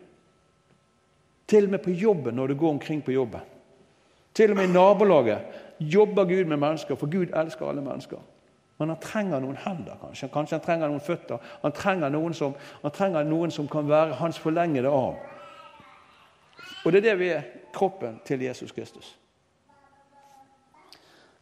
Til 1.48 1.66
og 1.66 1.72
med 1.72 1.80
på 1.80 1.92
jobben 1.92 2.36
når 2.36 2.48
du 2.48 2.56
går 2.56 2.70
omkring 2.70 3.02
på 3.04 3.12
jobben. 3.12 3.42
Til 4.34 4.52
og 4.52 4.58
med 4.58 4.70
i 4.70 4.72
nabolaget 4.72 5.40
jobber 5.80 6.24
Gud 6.24 6.46
med 6.46 6.58
mennesker, 6.58 6.96
for 6.96 7.10
Gud 7.10 7.34
elsker 7.36 7.68
alle 7.68 7.82
mennesker. 7.82 8.18
Men 8.82 8.90
han 8.90 8.98
trenger 8.98 9.44
noen 9.44 9.60
hender, 9.62 9.94
kanskje. 10.02 10.32
Kanskje 10.34 10.58
han 10.58 10.64
trenger 10.66 10.90
noen 10.90 11.04
føtter. 11.06 11.50
Han 11.62 11.74
trenger 11.78 12.10
noen 12.10 12.34
som, 12.34 12.56
trenger 12.90 13.28
noen 13.30 13.52
som 13.54 13.68
kan 13.70 13.86
være 13.86 14.16
hans 14.18 14.40
forlengede 14.42 14.90
arm. 14.90 15.20
Og 16.82 16.88
det 16.90 17.04
er 17.04 17.06
det 17.12 17.14
vi 17.20 17.28
er. 17.36 17.44
Kroppen 17.72 18.18
til 18.26 18.42
Jesus 18.42 18.74
Kristus. 18.74 19.12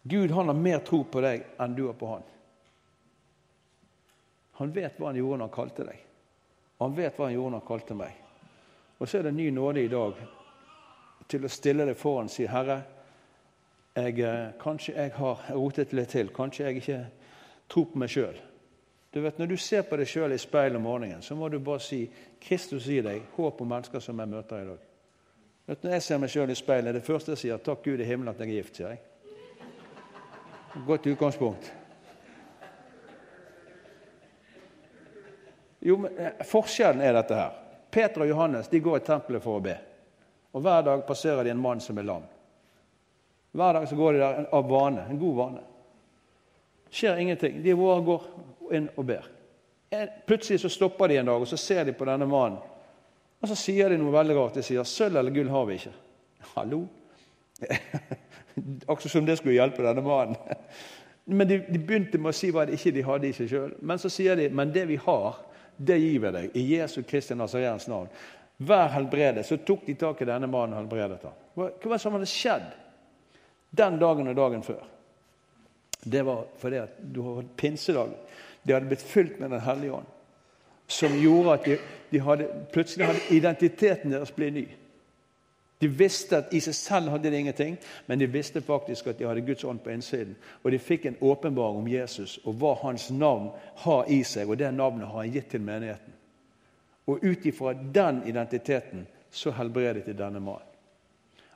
Gud 0.03 0.35
han 0.35 0.51
har 0.51 0.59
mer 0.59 0.83
tro 0.83 0.99
på 1.07 1.23
deg 1.23 1.45
enn 1.63 1.77
du 1.77 1.85
har 1.85 1.95
på 1.95 2.09
han. 2.11 2.27
Han 4.59 4.75
vet 4.75 4.99
hva 4.99 5.13
han 5.13 5.21
gjorde 5.21 5.39
når 5.39 5.47
han 5.47 5.55
kalte 5.55 5.87
deg. 5.87 6.03
Han 6.83 6.99
vet 6.99 7.15
hva 7.15 7.29
han 7.29 7.37
gjorde 7.37 7.53
når 7.55 7.63
han 7.63 7.69
kalte 7.71 7.97
meg. 8.01 8.19
Og 8.99 9.07
så 9.07 9.21
er 9.21 9.29
det 9.29 9.31
en 9.31 9.39
ny 9.39 9.47
nåde 9.55 9.85
i 9.87 9.91
dag 9.91 10.19
til 11.31 11.47
å 11.47 11.53
stille 11.55 11.87
deg 11.87 11.95
foran 11.95 12.27
og 12.27 12.35
si, 12.35 12.43
'Herre, 12.43 12.81
jeg, 13.95 14.19
eh, 14.19 14.51
kanskje 14.59 14.95
jeg 14.95 15.11
har 15.15 15.47
rotet 15.55 15.93
litt 15.93 16.09
til. 16.09 16.29
Kanskje 16.35 16.65
jeg 16.65 16.75
ikke 16.75 16.99
tro 17.69 17.85
på 17.85 17.99
meg 17.99 18.09
sjøl. 18.09 18.37
Når 19.13 19.45
du 19.49 19.57
ser 19.57 19.81
på 19.89 19.97
deg 19.97 20.07
sjøl 20.07 20.33
i 20.33 20.41
speilet 20.41 20.77
om 20.77 20.85
morgenen, 20.85 21.21
så 21.21 21.35
må 21.35 21.49
du 21.49 21.59
bare 21.59 21.81
si 21.81 22.09
'Kristus 22.41 22.85
gir 22.85 23.03
deg 23.03 23.21
håp 23.35 23.61
om 23.61 23.67
mennesker 23.67 23.99
som 23.99 24.19
jeg 24.19 24.29
møter 24.29 24.61
i 24.61 24.65
dag'. 24.65 24.85
Vet, 25.65 25.83
når 25.83 25.91
jeg 25.91 26.01
ser 26.01 26.17
meg 26.17 26.29
sjøl 26.29 26.49
i 26.49 26.55
speilet, 26.55 26.93
det 26.93 27.03
første 27.03 27.31
jeg 27.31 27.37
sier 27.37 27.57
'Takk 27.57 27.83
Gud 27.83 27.99
i 27.99 28.03
himmelen 28.03 28.29
at 28.29 28.39
jeg 28.39 28.49
er 28.49 28.61
gift', 28.61 28.75
sier 28.75 28.89
jeg. 28.89 28.99
Godt 30.87 31.07
utgangspunkt. 31.07 31.73
Jo, 35.81 35.97
men 35.97 36.11
eh, 36.17 36.45
Forskjellen 36.45 37.01
er 37.01 37.13
dette 37.13 37.35
her. 37.35 37.51
Peter 37.91 38.21
og 38.21 38.29
Johannes 38.29 38.67
de 38.67 38.79
går 38.79 38.97
i 38.97 39.05
tempelet 39.05 39.43
for 39.43 39.57
å 39.57 39.63
be. 39.63 39.77
Og 40.53 40.61
Hver 40.61 40.81
dag 40.81 41.05
passerer 41.07 41.43
de 41.43 41.49
en 41.49 41.61
mann 41.61 41.79
som 41.79 41.97
er 41.97 42.03
lam. 42.03 42.23
Hver 43.51 43.73
dag 43.73 43.87
så 43.87 43.95
går 43.95 44.13
de 44.13 44.19
der 44.19 44.45
av 44.53 44.69
vane, 44.69 45.05
en 45.09 45.19
god 45.19 45.35
vane 45.35 45.61
skjer 46.91 47.17
ingenting. 47.17 47.63
De 47.63 47.73
våre 47.73 48.01
går 48.05 48.23
inn 48.75 48.89
og 48.95 49.05
ber. 49.05 49.27
Plutselig 50.25 50.59
så 50.61 50.69
stopper 50.69 51.07
de 51.07 51.17
en 51.17 51.25
dag, 51.25 51.41
og 51.41 51.47
så 51.47 51.57
ser 51.57 51.85
de 51.85 51.93
på 51.93 52.05
denne 52.05 52.27
mannen. 52.29 52.59
Og 53.39 53.49
så 53.49 53.55
sier 53.55 53.89
de 53.89 53.97
noe 53.97 54.13
veldig 54.13 54.35
rart. 54.35 54.57
De 54.59 54.63
sier 54.63 54.83
'Sølv 54.83 55.17
eller 55.17 55.31
gull 55.31 55.49
har 55.49 55.65
vi 55.65 55.77
ikke'. 55.79 55.93
Hallo? 56.55 56.87
Akkurat 58.87 59.11
som 59.11 59.25
det 59.25 59.37
skulle 59.37 59.55
hjelpe 59.55 59.83
denne 59.83 60.01
mannen. 60.01 60.35
Men 61.25 61.47
de, 61.47 61.59
de, 61.69 61.79
begynte 61.79 62.17
med 62.17 62.33
å 62.33 62.35
si 62.35 62.49
hva 62.51 62.65
de 62.65 62.73
ikke 62.73 62.91
de 62.91 63.05
hadde 63.05 63.29
i 63.29 63.33
seg 63.33 63.49
sjøl. 63.49 63.71
Men 63.81 64.01
så 64.01 64.09
sier 64.09 64.35
de 64.35 64.49
'Men 64.49 64.73
det 64.73 64.85
vi 64.85 64.95
har, 64.95 65.39
det 65.77 65.97
gir 65.97 66.19
vi 66.19 66.31
deg 66.31 66.55
i 66.57 66.65
Jesu 66.75 67.03
Kristi 67.03 67.35
Nazareans 67.35 67.87
navn'. 67.87 68.11
Vær 68.57 68.87
helbredet. 68.91 69.45
Så 69.45 69.57
tok 69.57 69.85
de 69.85 69.95
tak 69.95 70.21
i 70.21 70.25
denne 70.25 70.47
mannen 70.47 70.75
og 70.75 70.83
helbredet 70.83 71.23
ham. 71.23 71.35
Hva, 71.55 71.69
hva 71.79 71.97
som 71.97 72.13
hadde 72.13 72.27
skjedd 72.27 72.67
den 73.71 73.99
dagen 73.99 74.27
og 74.27 74.35
dagen 74.35 74.63
før? 74.63 74.83
Det 76.03 76.23
var 76.23 76.45
fordi 76.57 76.75
at 76.75 76.99
du 77.15 77.21
hatt 77.41 77.55
pinsedag. 77.57 78.09
De 78.63 78.73
hadde 78.73 78.87
blitt 78.87 79.01
fylt 79.01 79.39
med 79.39 79.51
Den 79.51 79.59
hellige 79.59 79.91
ånd. 79.91 80.05
Som 80.87 81.15
gjorde 81.21 81.53
at 81.53 81.65
de, 81.65 81.77
de 82.11 82.19
hadde, 82.19 82.47
plutselig 82.73 83.05
hadde 83.05 83.35
identiteten 83.35 84.11
deres 84.11 84.31
blitt 84.31 84.53
ny. 84.53 84.67
De 85.79 85.87
visste 85.87 86.37
at 86.37 86.53
i 86.53 86.59
seg 86.59 86.75
selv 86.75 87.11
hadde 87.13 87.29
de 87.31 87.39
ingenting, 87.39 87.77
men 88.07 88.19
de 88.19 88.27
visste 88.27 88.61
faktisk 88.61 89.07
at 89.07 89.19
de 89.19 89.27
hadde 89.27 89.45
Guds 89.47 89.63
ånd 89.63 89.79
på 89.79 89.93
innsiden. 89.93 90.33
Og 90.63 90.71
de 90.71 90.79
fikk 90.79 91.05
en 91.05 91.19
åpenbaring 91.21 91.77
om 91.79 91.87
Jesus 91.87 92.39
og 92.43 92.57
hva 92.59 92.73
hans 92.81 93.07
navn 93.11 93.51
har 93.85 94.09
i 94.11 94.23
seg. 94.27 94.49
Og 94.49 94.59
det 94.59 94.73
navnet 94.75 95.07
har 95.07 95.21
han 95.21 95.31
gitt 95.31 95.47
til 95.53 95.63
menigheten. 95.63 96.15
Og 97.07 97.23
ut 97.23 97.45
ifra 97.45 97.73
den 97.73 98.23
identiteten 98.27 99.07
så 99.31 99.53
helbredet 99.55 100.05
de 100.05 100.17
denne 100.17 100.41
mannen. 100.43 100.65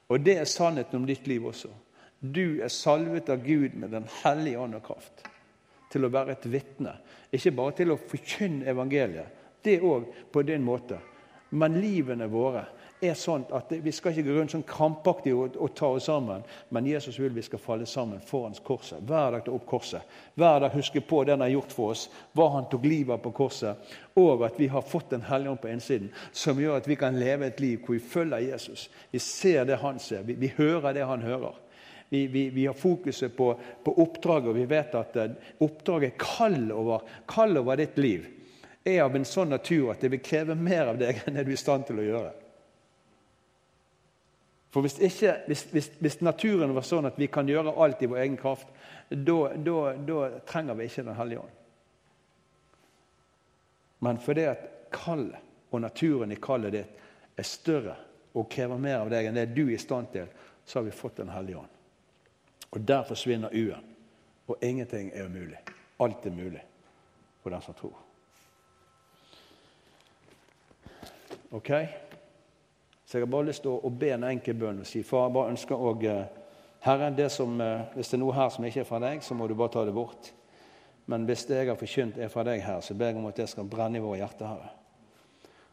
Og 0.07 0.23
det 0.23 0.37
er 0.37 0.47
sannheten 0.49 1.01
om 1.01 1.05
ditt 1.07 1.27
liv 1.27 1.45
også. 1.45 1.69
Du 2.23 2.61
er 2.63 2.71
salvet 2.71 3.29
av 3.29 3.41
Gud 3.43 3.73
med 3.75 3.91
Den 3.91 4.05
hellige 4.23 4.59
ånd 4.63 4.77
og 4.77 4.85
kraft 4.85 5.25
til 5.91 6.07
å 6.07 6.11
være 6.13 6.37
et 6.37 6.45
vitne. 6.49 6.95
Ikke 7.33 7.51
bare 7.51 7.75
til 7.77 7.91
å 7.91 7.99
forkynne 7.99 8.69
evangeliet, 8.71 9.41
det 9.63 9.81
òg 9.83 10.07
på 10.31 10.43
din 10.47 10.63
måte. 10.63 10.97
Men 11.53 11.75
livene 11.77 12.25
våre 12.31 12.63
er 13.03 13.17
sånn 13.19 13.43
at 13.53 13.69
vi 13.83 13.91
skal 13.93 14.13
ikke 14.13 14.25
gå 14.25 14.35
rundt 14.37 14.53
sånn 14.55 14.65
krampaktig 14.65 15.33
og, 15.35 15.57
og, 15.59 15.73
ta 15.75 15.89
oss 15.93 16.07
sammen. 16.07 16.45
Men 16.73 16.87
Jesus 16.87 17.19
vil 17.19 17.33
vi 17.35 17.43
skal 17.45 17.61
falle 17.61 17.85
sammen 17.89 18.23
foran 18.25 18.55
korset. 18.65 19.03
Hver 19.03 19.35
dag 19.35 19.43
ta 19.45 19.53
opp 19.53 19.65
korset. 19.69 20.15
Hver 20.39 20.63
dag 20.63 20.77
huske 20.77 21.03
på 21.05 21.21
det 21.23 21.35
han 21.35 21.43
har 21.45 21.51
gjort 21.53 21.75
for 21.75 21.93
oss, 21.93 22.07
hva 22.33 22.47
han 22.55 22.69
tok 22.71 22.87
livet 22.87 23.17
av 23.17 23.21
på 23.25 23.33
korset, 23.43 23.93
og 24.17 24.45
at 24.47 24.57
vi 24.57 24.69
har 24.71 24.87
fått 24.87 25.11
Den 25.13 25.27
hellige 25.27 25.51
ånd 25.51 25.61
på 25.61 25.69
innsiden, 25.69 26.09
som 26.31 26.59
gjør 26.59 26.79
at 26.79 26.87
vi 26.89 26.97
kan 26.97 27.19
leve 27.19 27.51
et 27.51 27.59
liv 27.59 27.83
hvor 27.83 27.99
vi 27.99 28.07
følger 28.15 28.47
Jesus. 28.47 28.87
Vi 29.11 29.19
ser 29.19 29.67
det 29.69 29.81
han 29.83 29.99
ser, 29.99 30.23
vi, 30.23 30.39
vi 30.39 30.53
hører 30.57 30.95
det 30.95 31.05
han 31.05 31.21
hører. 31.21 31.59
Vi, 32.13 32.27
vi, 32.29 32.49
vi 32.53 32.65
har 32.65 32.77
fokuset 32.77 33.33
på, 33.37 33.47
på, 33.83 33.91
oppdraget, 34.03 34.51
og 34.51 34.57
vi 34.59 34.65
vet 34.69 34.91
at 34.93 35.15
uh, 35.17 35.31
oppdraget 35.65 36.13
kall 36.21 36.67
over, 36.69 37.01
kall 37.25 37.57
over 37.57 37.79
ditt 37.81 37.97
liv 37.97 38.27
er 38.83 38.99
av 39.01 39.15
en 39.17 39.25
sånn 39.25 39.49
natur 39.49 39.89
at 39.89 40.03
det 40.03 40.11
vil 40.13 40.21
kreve 40.21 40.53
mer 40.53 40.91
av 40.91 40.99
deg 41.01 41.21
enn 41.25 41.39
det 41.39 41.47
du 41.47 41.49
er 41.49 41.57
i 41.57 41.63
stand 41.63 41.87
til 41.87 42.03
å 42.03 42.05
gjøre. 42.05 42.29
For 44.75 44.85
hvis, 44.85 44.99
ikke, 45.09 45.33
hvis, 45.49 45.65
hvis, 45.73 45.89
hvis, 46.05 46.19
naturen 46.21 46.77
var 46.77 46.85
sånn 46.85 47.09
at 47.09 47.17
vi 47.17 47.31
kan 47.33 47.49
gjøre 47.49 47.73
alt 47.81 48.05
i 48.05 48.13
vår 48.13 48.21
egen 48.27 48.37
kraft, 48.37 48.69
da 49.09 49.39
trenger 50.53 50.77
vi 50.77 50.89
ikke 50.91 51.09
Den 51.09 51.17
hellige 51.17 51.41
ånd. 51.47 51.59
Men 54.05 54.21
fordi 54.21 54.47
at 54.53 54.65
kallet 54.93 55.73
og 55.73 55.81
naturen 55.81 56.33
i 56.33 56.37
kallet 56.37 56.77
ditt 56.77 57.37
er 57.41 57.49
større 57.49 57.97
og 58.37 58.49
krever 58.53 58.77
mer 58.77 58.99
av 59.01 59.13
deg 59.13 59.29
enn 59.29 59.41
det 59.41 59.49
du 59.57 59.63
er 59.67 59.79
i 59.79 59.81
stand 59.81 60.13
til, 60.13 60.29
så 60.61 60.79
har 60.79 60.91
vi 60.91 60.99
fått 61.01 61.17
Den 61.25 61.33
hellige 61.33 61.65
ånd. 61.65 61.79
Og 62.73 62.87
der 62.87 63.03
forsvinner 63.05 63.53
u-en. 63.53 63.89
Og 64.47 64.57
ingenting 64.61 65.11
er 65.13 65.25
umulig. 65.25 65.59
Alt 65.99 66.25
er 66.25 66.31
mulig 66.31 66.63
for 67.43 67.49
den 67.49 67.61
som 67.61 67.73
tror. 67.73 67.97
Ok? 71.51 71.69
Så 73.05 73.17
jeg 73.17 73.21
har 73.21 73.31
bare 73.31 73.45
lyst 73.45 73.61
til 73.61 73.75
å, 73.75 73.89
be 73.89 74.09
en 74.15 74.23
enkel 74.25 74.57
bønn 74.57 74.81
og 74.81 74.87
si 74.89 75.03
far, 75.05 75.27
jeg 75.27 75.35
bare 75.35 75.53
ønsker 75.53 75.77
å 75.77 75.91
eh, 76.01 76.39
Herre, 76.83 77.11
det 77.15 77.29
som, 77.31 77.59
eh, 77.61 77.83
hvis 77.93 78.09
det 78.09 78.17
er 78.17 78.21
noe 78.23 78.33
her 78.35 78.49
som 78.49 78.65
ikke 78.65 78.81
er 78.81 78.87
fra 78.89 78.99
deg, 79.03 79.21
så 79.23 79.37
må 79.37 79.47
du 79.47 79.53
bare 79.55 79.71
ta 79.75 79.83
det 79.85 79.93
bort. 79.93 80.31
Men 81.05 81.27
hvis 81.27 81.45
det 81.45 81.59
jeg 81.59 81.69
har 81.69 81.77
forkynt, 81.77 82.17
er 82.17 82.31
fra 82.31 82.43
deg, 82.47 82.63
her, 82.65 82.81
så 82.81 82.95
ber 82.97 83.11
jeg 83.11 83.19
om 83.19 83.27
at 83.29 83.37
det 83.37 83.45
skal 83.51 83.69
brenne 83.69 83.99
i 83.99 84.03
våre 84.03 84.17
hjerter, 84.17 84.49
Herre. 84.49 84.71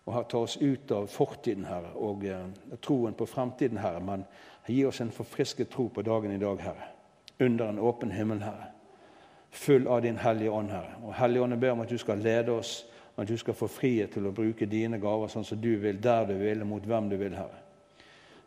Og 0.04 0.28
ta 0.28 0.42
oss 0.42 0.56
ut 0.60 0.92
av 0.92 1.08
fortiden, 1.10 1.64
Herre, 1.64 1.94
og 1.96 2.24
uh, 2.26 2.76
troen 2.82 3.14
på 3.14 3.28
fremtiden, 3.30 3.78
Herre. 3.78 4.02
Men 4.04 4.24
gi 4.66 4.84
oss 4.84 5.00
en 5.00 5.12
forfrisket 5.14 5.70
tro 5.70 5.88
på 5.88 6.02
dagen 6.02 6.32
i 6.32 6.38
dag, 6.38 6.60
Herre. 6.60 6.90
Under 7.40 7.68
en 7.68 7.78
åpen 7.78 8.10
himmel, 8.10 8.42
Herre. 8.42 8.70
Full 9.50 9.88
av 9.88 10.02
Din 10.02 10.18
Hellige 10.18 10.50
Ånd, 10.50 10.70
Herre. 10.70 10.98
Og 11.04 11.14
Hellige 11.14 11.42
Ånd, 11.42 11.52
jeg 11.52 11.60
ber 11.60 11.70
om 11.70 11.80
at 11.80 11.90
du 11.90 11.98
skal 11.98 12.18
lede 12.18 12.52
oss 12.52 12.84
at 13.20 13.28
du 13.28 13.36
skal 13.36 13.54
få 13.54 13.68
frihet 13.68 14.14
til 14.14 14.26
å 14.26 14.32
bruke 14.32 14.66
dine 14.66 14.98
gaver 15.00 15.28
sånn 15.28 15.44
som 15.44 15.58
du 15.60 15.74
vil, 15.80 15.98
der 16.00 16.24
du 16.30 16.38
vil, 16.40 16.64
mot 16.64 16.84
hvem 16.86 17.10
du 17.10 17.18
vil, 17.20 17.34
Herre. 17.36 17.58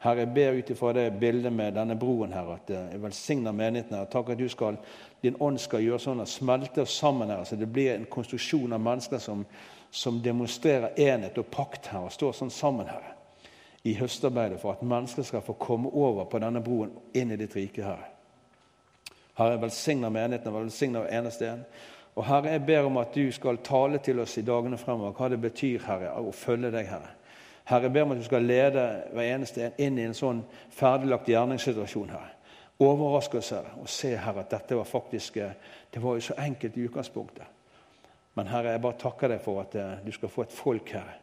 Herre, 0.03 0.26
jeg 0.26 0.34
ber 0.36 0.57
ut 0.57 0.70
ifra 0.74 0.93
det 0.97 1.03
bildet 1.20 1.53
med 1.53 1.78
denne 1.78 1.95
broen, 1.99 2.34
Herre, 2.34 2.57
at 2.57 2.72
jeg 2.74 3.01
velsigner 3.03 3.53
menigheten. 3.55 3.97
her. 3.97 4.09
Takk 4.11 4.34
at 4.34 4.39
du 4.41 4.49
skal, 4.49 4.80
din 5.24 5.38
ånd 5.39 5.61
skal 5.61 5.84
gjøre 5.84 5.99
sånn 5.99 6.24
at 6.24 6.32
smelter 6.32 6.89
sammen 6.89 7.30
her, 7.32 7.43
så 7.47 7.55
det 7.55 7.70
blir 7.72 7.93
en 7.93 8.09
konstruksjon 8.09 8.74
av 8.74 8.82
mennesker 8.84 9.22
som, 9.22 9.45
som 9.91 10.20
demonstrerer 10.24 10.97
enhet 10.99 11.38
og 11.38 11.47
pakt 11.53 11.88
her, 11.93 12.07
og 12.07 12.11
står 12.11 12.34
sånn 12.36 12.51
sammen, 12.51 12.89
Herre, 12.89 13.12
i 13.84 13.93
høstarbeidet 13.99 14.59
for 14.61 14.71
at 14.71 14.84
mennesker 14.84 15.23
skal 15.23 15.41
få 15.41 15.53
komme 15.59 15.89
over 15.89 16.25
på 16.25 16.39
denne 16.39 16.61
broen 16.63 16.93
inn 17.13 17.31
i 17.31 17.38
ditt 17.39 17.55
rike, 17.55 17.84
Herre. 17.84 18.11
Herre, 19.38 19.61
velsigner 19.61 20.13
menigheten, 20.13 20.53
velsigner 20.53 21.09
eneste 21.09 21.49
en. 21.49 21.65
Og 22.15 22.25
Herre, 22.25 22.51
jeg 22.53 22.65
ber 22.65 22.88
om 22.88 22.97
at 23.01 23.15
du 23.15 23.31
skal 23.31 23.57
tale 23.65 23.97
til 24.03 24.19
oss 24.21 24.38
i 24.38 24.45
dagene 24.45 24.77
fremover 24.77 25.15
hva 25.17 25.29
det 25.34 25.41
betyr 25.41 25.84
Herre, 25.88 26.13
å 26.21 26.31
følge 26.31 26.71
deg, 26.71 26.88
Herre. 26.88 27.15
Herre, 27.65 27.88
jeg 27.88 27.95
ber 27.95 28.05
om 28.05 28.13
at 28.13 28.21
du 28.21 28.27
skal 28.27 28.45
lede 28.45 28.86
hver 29.13 29.34
eneste 29.34 29.65
en 29.65 29.81
inn 29.81 29.97
i 29.99 30.05
en 30.05 30.15
sånn 30.17 30.43
ferdiglagt 30.75 31.31
gjerningssituasjon. 31.31 32.13
Herre. 32.13 32.31
Overraske 32.84 33.39
oss 33.39 33.51
Herre, 33.55 33.73
og 33.81 33.89
se 33.89 34.13
Herre, 34.13 34.45
at 34.45 34.53
dette 34.53 34.77
var 34.77 34.88
faktisk 34.88 35.41
eh, 35.41 35.57
det 35.93 36.01
var 36.03 36.17
jo 36.17 36.27
så 36.27 36.38
enkelt 36.41 36.77
i 36.77 36.86
utgangspunktet. 36.88 37.49
Men 38.34 38.49
Herre, 38.49 38.73
jeg 38.73 38.81
bare 38.81 38.99
takker 39.01 39.34
deg 39.34 39.43
for 39.43 39.61
at 39.63 39.75
eh, 39.77 39.99
du 40.05 40.11
skal 40.13 40.31
få 40.31 40.45
et 40.45 40.55
folk, 40.55 40.93
Herre, 40.93 41.17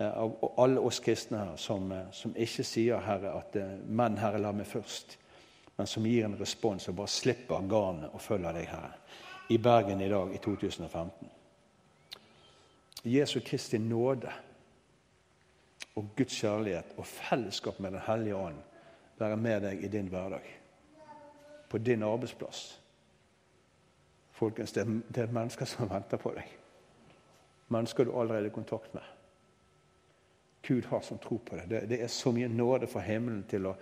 av 0.00 0.52
alle 0.58 0.80
oss 0.80 1.00
kristne 1.04 1.38
her, 1.38 1.56
som, 1.60 1.92
som 2.12 2.32
ikke 2.36 2.64
sier, 2.64 3.00
Herre, 3.04 3.34
at 3.38 3.56
'men, 3.86 4.18
Herre, 4.18 4.38
la 4.38 4.52
meg 4.52 4.66
først', 4.66 5.18
men 5.76 5.86
som 5.86 6.06
gir 6.06 6.24
en 6.24 6.40
respons 6.40 6.88
og 6.88 6.96
bare 6.96 7.08
slipper 7.08 7.68
garnet 7.68 8.10
og 8.12 8.20
følger 8.20 8.52
deg, 8.52 8.68
Herre 8.68 8.94
i 9.50 9.58
Bergen 9.58 10.00
i 10.00 10.08
dag 10.08 10.34
i 10.34 10.38
2015. 10.38 11.30
Jesu 13.02 13.40
Kristi 13.40 13.78
nåde 13.78 14.32
og 15.94 16.06
Guds 16.16 16.36
kjærlighet 16.38 16.94
og 16.96 17.06
fellesskap 17.06 17.80
med 17.80 17.92
Den 17.92 18.00
hellige 18.06 18.36
ånd 18.36 18.60
være 19.18 19.36
med 19.36 19.60
deg 19.60 19.82
i 19.84 19.88
din 19.88 20.08
hverdag. 20.08 20.46
På 21.68 21.78
din 21.78 22.02
arbeidsplass. 22.02 22.80
Folkens, 24.30 24.72
det 24.72 24.80
er, 24.80 25.00
det 25.14 25.22
er 25.22 25.34
mennesker 25.34 25.66
som 25.66 25.90
venter 25.90 26.16
på 26.16 26.30
deg. 26.34 26.46
Mennesker 27.68 28.04
du 28.04 28.14
allerede 28.14 28.46
er 28.46 28.52
i 28.52 28.54
kontakt 28.54 28.94
med. 28.94 29.02
Gud 30.62 30.84
har 30.84 31.00
som 31.00 31.18
tro 31.18 31.38
på 31.38 31.56
det. 31.56 31.66
det. 31.66 31.80
Det 31.88 32.02
er 32.02 32.08
så 32.08 32.32
mye 32.32 32.48
nåde 32.48 32.86
fra 32.86 33.00
himmelen 33.00 33.44
til 33.48 33.66
å 33.66 33.76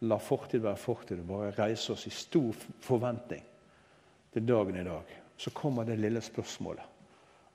la 0.00 0.18
fortid 0.18 0.62
være 0.64 0.80
fortid 0.80 1.20
og 1.20 1.28
bare 1.28 1.54
reise 1.58 1.92
oss 1.92 2.06
i 2.06 2.14
stor 2.14 2.56
forventning 2.80 3.42
til 4.32 4.46
dagen 4.46 4.78
i 4.80 4.84
dag, 4.84 5.16
så 5.36 5.50
kommer 5.50 5.84
det 5.84 5.98
lille 5.98 6.20
spørsmålet. 6.20 6.84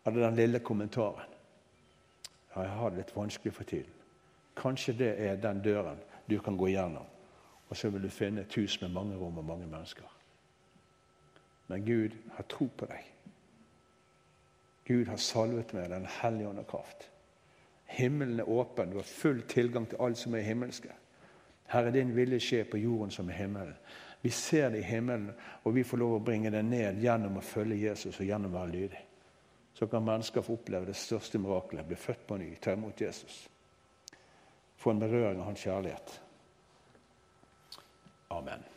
Eller 0.05 0.27
den 0.27 0.35
lille 0.35 0.59
kommentaren. 0.59 1.31
Ja, 2.55 2.61
jeg 2.61 2.71
har 2.71 2.89
det 2.89 2.97
litt 2.97 3.15
vanskelig 3.15 3.53
for 3.53 3.63
tiden. 3.63 3.91
Kanskje 4.55 4.93
det 4.93 5.11
er 5.19 5.41
den 5.41 5.61
døren 5.63 5.97
du 6.29 6.37
kan 6.39 6.57
gå 6.57 6.67
gjennom. 6.67 7.07
Og 7.69 7.77
så 7.77 7.89
vil 7.89 8.05
du 8.05 8.09
finne 8.09 8.41
et 8.45 8.53
hus 8.55 8.77
med 8.81 8.93
mange 8.93 9.17
rom 9.17 9.37
og 9.37 9.45
mange 9.45 9.67
mennesker. 9.67 10.05
Men 11.67 11.85
Gud 11.85 12.13
har 12.37 12.45
tro 12.49 12.69
på 12.77 12.85
deg. 12.85 13.11
Gud 14.85 15.07
har 15.07 15.17
salvet 15.17 15.73
med 15.73 15.89
Den 15.89 16.05
hellige 16.21 16.49
ånd 16.49 16.59
og 16.59 16.67
kraft. 16.67 17.09
Himmelen 17.85 18.39
er 18.39 18.49
åpen, 18.49 18.89
du 18.89 18.97
har 18.97 19.07
full 19.07 19.41
tilgang 19.47 19.87
til 19.89 20.01
alt 20.01 20.17
som 20.17 20.35
er 20.35 20.45
himmelske. 20.45 20.91
Herre, 21.71 21.91
din 21.91 22.15
vilje 22.15 22.39
skje 22.39 22.63
på 22.69 22.77
jorden 22.77 23.11
som 23.11 23.29
i 23.29 23.33
himmelen. 23.33 23.75
Vi 24.21 24.29
ser 24.33 24.69
det 24.69 24.79
i 24.81 24.87
himmelen, 24.89 25.31
og 25.63 25.75
vi 25.75 25.83
får 25.83 26.01
lov 26.01 26.15
å 26.17 26.23
bringe 26.25 26.49
det 26.53 26.63
ned 26.65 27.01
gjennom 27.01 27.37
å 27.37 27.45
følge 27.45 27.77
Jesus 27.77 28.19
og 28.19 28.25
gjennom 28.25 28.53
å 28.53 28.59
være 28.59 28.73
lydig. 28.73 29.01
Så 29.75 29.87
kan 29.91 30.05
mennesker 30.05 30.41
få 30.41 30.55
oppleve 30.57 30.89
det 30.89 30.97
største 30.97 31.37
mirakelet, 31.41 31.85
bli 31.85 31.97
født 31.99 32.27
på 32.27 32.37
ny, 32.41 32.53
ta 32.61 32.73
imot 32.73 33.01
Jesus. 33.01 33.43
Få 34.77 34.93
en 34.93 35.03
berøring 35.03 35.41
av 35.41 35.51
hans 35.51 35.65
kjærlighet. 35.65 36.15
Amen. 38.33 38.74